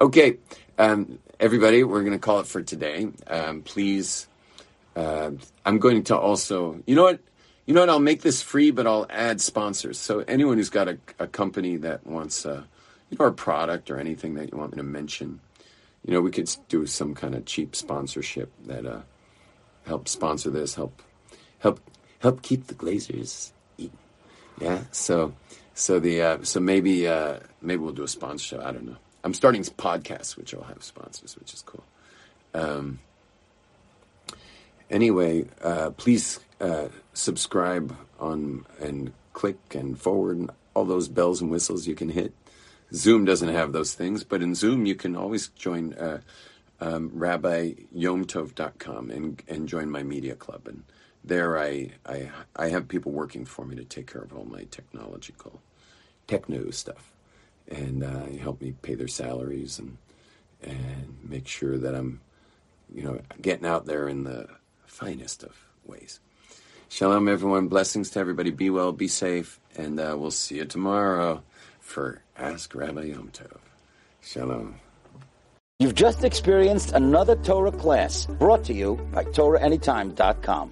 Okay, 0.00 0.38
um, 0.78 1.18
everybody, 1.38 1.84
we're 1.84 2.00
going 2.00 2.12
to 2.12 2.18
call 2.18 2.40
it 2.40 2.46
for 2.46 2.62
today. 2.62 3.08
Um, 3.26 3.62
please, 3.62 4.28
uh, 4.96 5.32
I'm 5.66 5.78
going 5.78 6.04
to 6.04 6.16
also, 6.16 6.82
you 6.86 6.94
know 6.94 7.02
what, 7.02 7.20
you 7.66 7.74
know 7.74 7.80
what, 7.80 7.90
I'll 7.90 8.00
make 8.00 8.22
this 8.22 8.40
free, 8.40 8.70
but 8.70 8.86
I'll 8.86 9.06
add 9.10 9.40
sponsors. 9.40 9.98
So 9.98 10.20
anyone 10.20 10.56
who's 10.56 10.70
got 10.70 10.88
a, 10.88 10.98
a 11.18 11.26
company 11.26 11.76
that 11.76 12.06
wants, 12.06 12.46
uh, 12.46 12.62
you 13.10 13.18
know, 13.18 13.26
a 13.26 13.32
product 13.32 13.90
or 13.90 13.98
anything 13.98 14.34
that 14.34 14.50
you 14.52 14.58
want 14.58 14.72
me 14.72 14.76
to 14.78 14.82
mention, 14.82 15.40
you 16.04 16.14
know, 16.14 16.20
we 16.20 16.30
could 16.30 16.50
do 16.68 16.86
some 16.86 17.14
kind 17.14 17.34
of 17.34 17.44
cheap 17.44 17.76
sponsorship 17.76 18.50
that 18.66 18.86
uh, 18.86 19.00
help 19.84 20.08
sponsor 20.08 20.50
this, 20.50 20.76
help, 20.76 21.02
help, 21.58 21.80
help 22.20 22.42
keep 22.42 22.68
the 22.68 22.74
Glasers 22.74 23.50
eating. 23.76 23.98
Yeah. 24.60 24.84
So, 24.92 25.34
so 25.74 25.98
the 25.98 26.22
uh, 26.22 26.38
so 26.42 26.60
maybe 26.60 27.08
uh, 27.08 27.40
maybe 27.60 27.82
we'll 27.82 27.92
do 27.92 28.04
a 28.04 28.08
sponsorship. 28.08 28.64
I 28.64 28.72
don't 28.72 28.86
know. 28.86 28.96
I'm 29.24 29.34
starting 29.34 29.62
podcasts, 29.62 30.36
which 30.36 30.54
will 30.54 30.64
have 30.64 30.82
sponsors, 30.82 31.36
which 31.36 31.52
is 31.52 31.62
cool. 31.62 31.84
Um, 32.54 33.00
anyway, 34.90 35.46
uh, 35.62 35.90
please 35.90 36.40
uh, 36.60 36.88
subscribe 37.12 37.96
on 38.18 38.66
and 38.80 39.12
click 39.32 39.74
and 39.74 39.98
forward 39.98 40.38
and 40.38 40.50
all 40.74 40.84
those 40.84 41.08
bells 41.08 41.40
and 41.40 41.50
whistles 41.50 41.86
you 41.86 41.94
can 41.94 42.10
hit. 42.10 42.32
Zoom 42.92 43.24
doesn't 43.24 43.48
have 43.48 43.72
those 43.72 43.94
things, 43.94 44.24
but 44.24 44.42
in 44.42 44.54
Zoom 44.54 44.86
you 44.86 44.94
can 44.94 45.16
always 45.16 45.48
join 45.48 45.94
uh, 45.94 46.20
um, 46.80 47.10
RabbiYomTov.com 47.10 49.10
and 49.10 49.42
and 49.48 49.68
join 49.68 49.90
my 49.90 50.02
media 50.02 50.34
club. 50.34 50.66
And 50.66 50.84
there 51.24 51.58
I, 51.58 51.90
I 52.06 52.30
I 52.56 52.68
have 52.68 52.88
people 52.88 53.12
working 53.12 53.44
for 53.44 53.64
me 53.64 53.76
to 53.76 53.84
take 53.84 54.12
care 54.12 54.22
of 54.22 54.32
all 54.32 54.44
my 54.44 54.64
technological 54.64 55.60
techno 56.26 56.70
stuff, 56.70 57.12
and 57.68 58.02
uh, 58.02 58.26
help 58.40 58.60
me 58.60 58.74
pay 58.82 58.94
their 58.94 59.08
salaries 59.08 59.78
and 59.78 59.96
and 60.62 61.16
make 61.22 61.46
sure 61.46 61.78
that 61.78 61.94
I'm 61.94 62.20
you 62.94 63.02
know 63.02 63.20
getting 63.40 63.66
out 63.66 63.86
there 63.86 64.08
in 64.08 64.24
the 64.24 64.48
finest 64.86 65.42
of 65.42 65.56
ways. 65.84 66.20
Shalom, 66.88 67.28
everyone. 67.28 67.68
Blessings 67.68 68.10
to 68.10 68.18
everybody. 68.18 68.50
Be 68.50 68.70
well, 68.70 68.92
be 68.92 69.08
safe, 69.08 69.60
and 69.76 70.00
uh, 70.00 70.16
we'll 70.18 70.32
see 70.32 70.56
you 70.56 70.64
tomorrow 70.64 71.42
for 71.78 72.22
Ask 72.36 72.74
Rabbi 72.74 73.02
Yom 73.04 73.30
Tov. 73.32 73.58
Shalom. 74.22 74.80
You've 75.80 75.94
just 75.94 76.24
experienced 76.24 76.92
another 76.92 77.36
Torah 77.36 77.72
class 77.72 78.26
brought 78.26 78.64
to 78.64 78.74
you 78.74 78.96
by 79.12 79.24
TorahAnytime.com. 79.24 80.68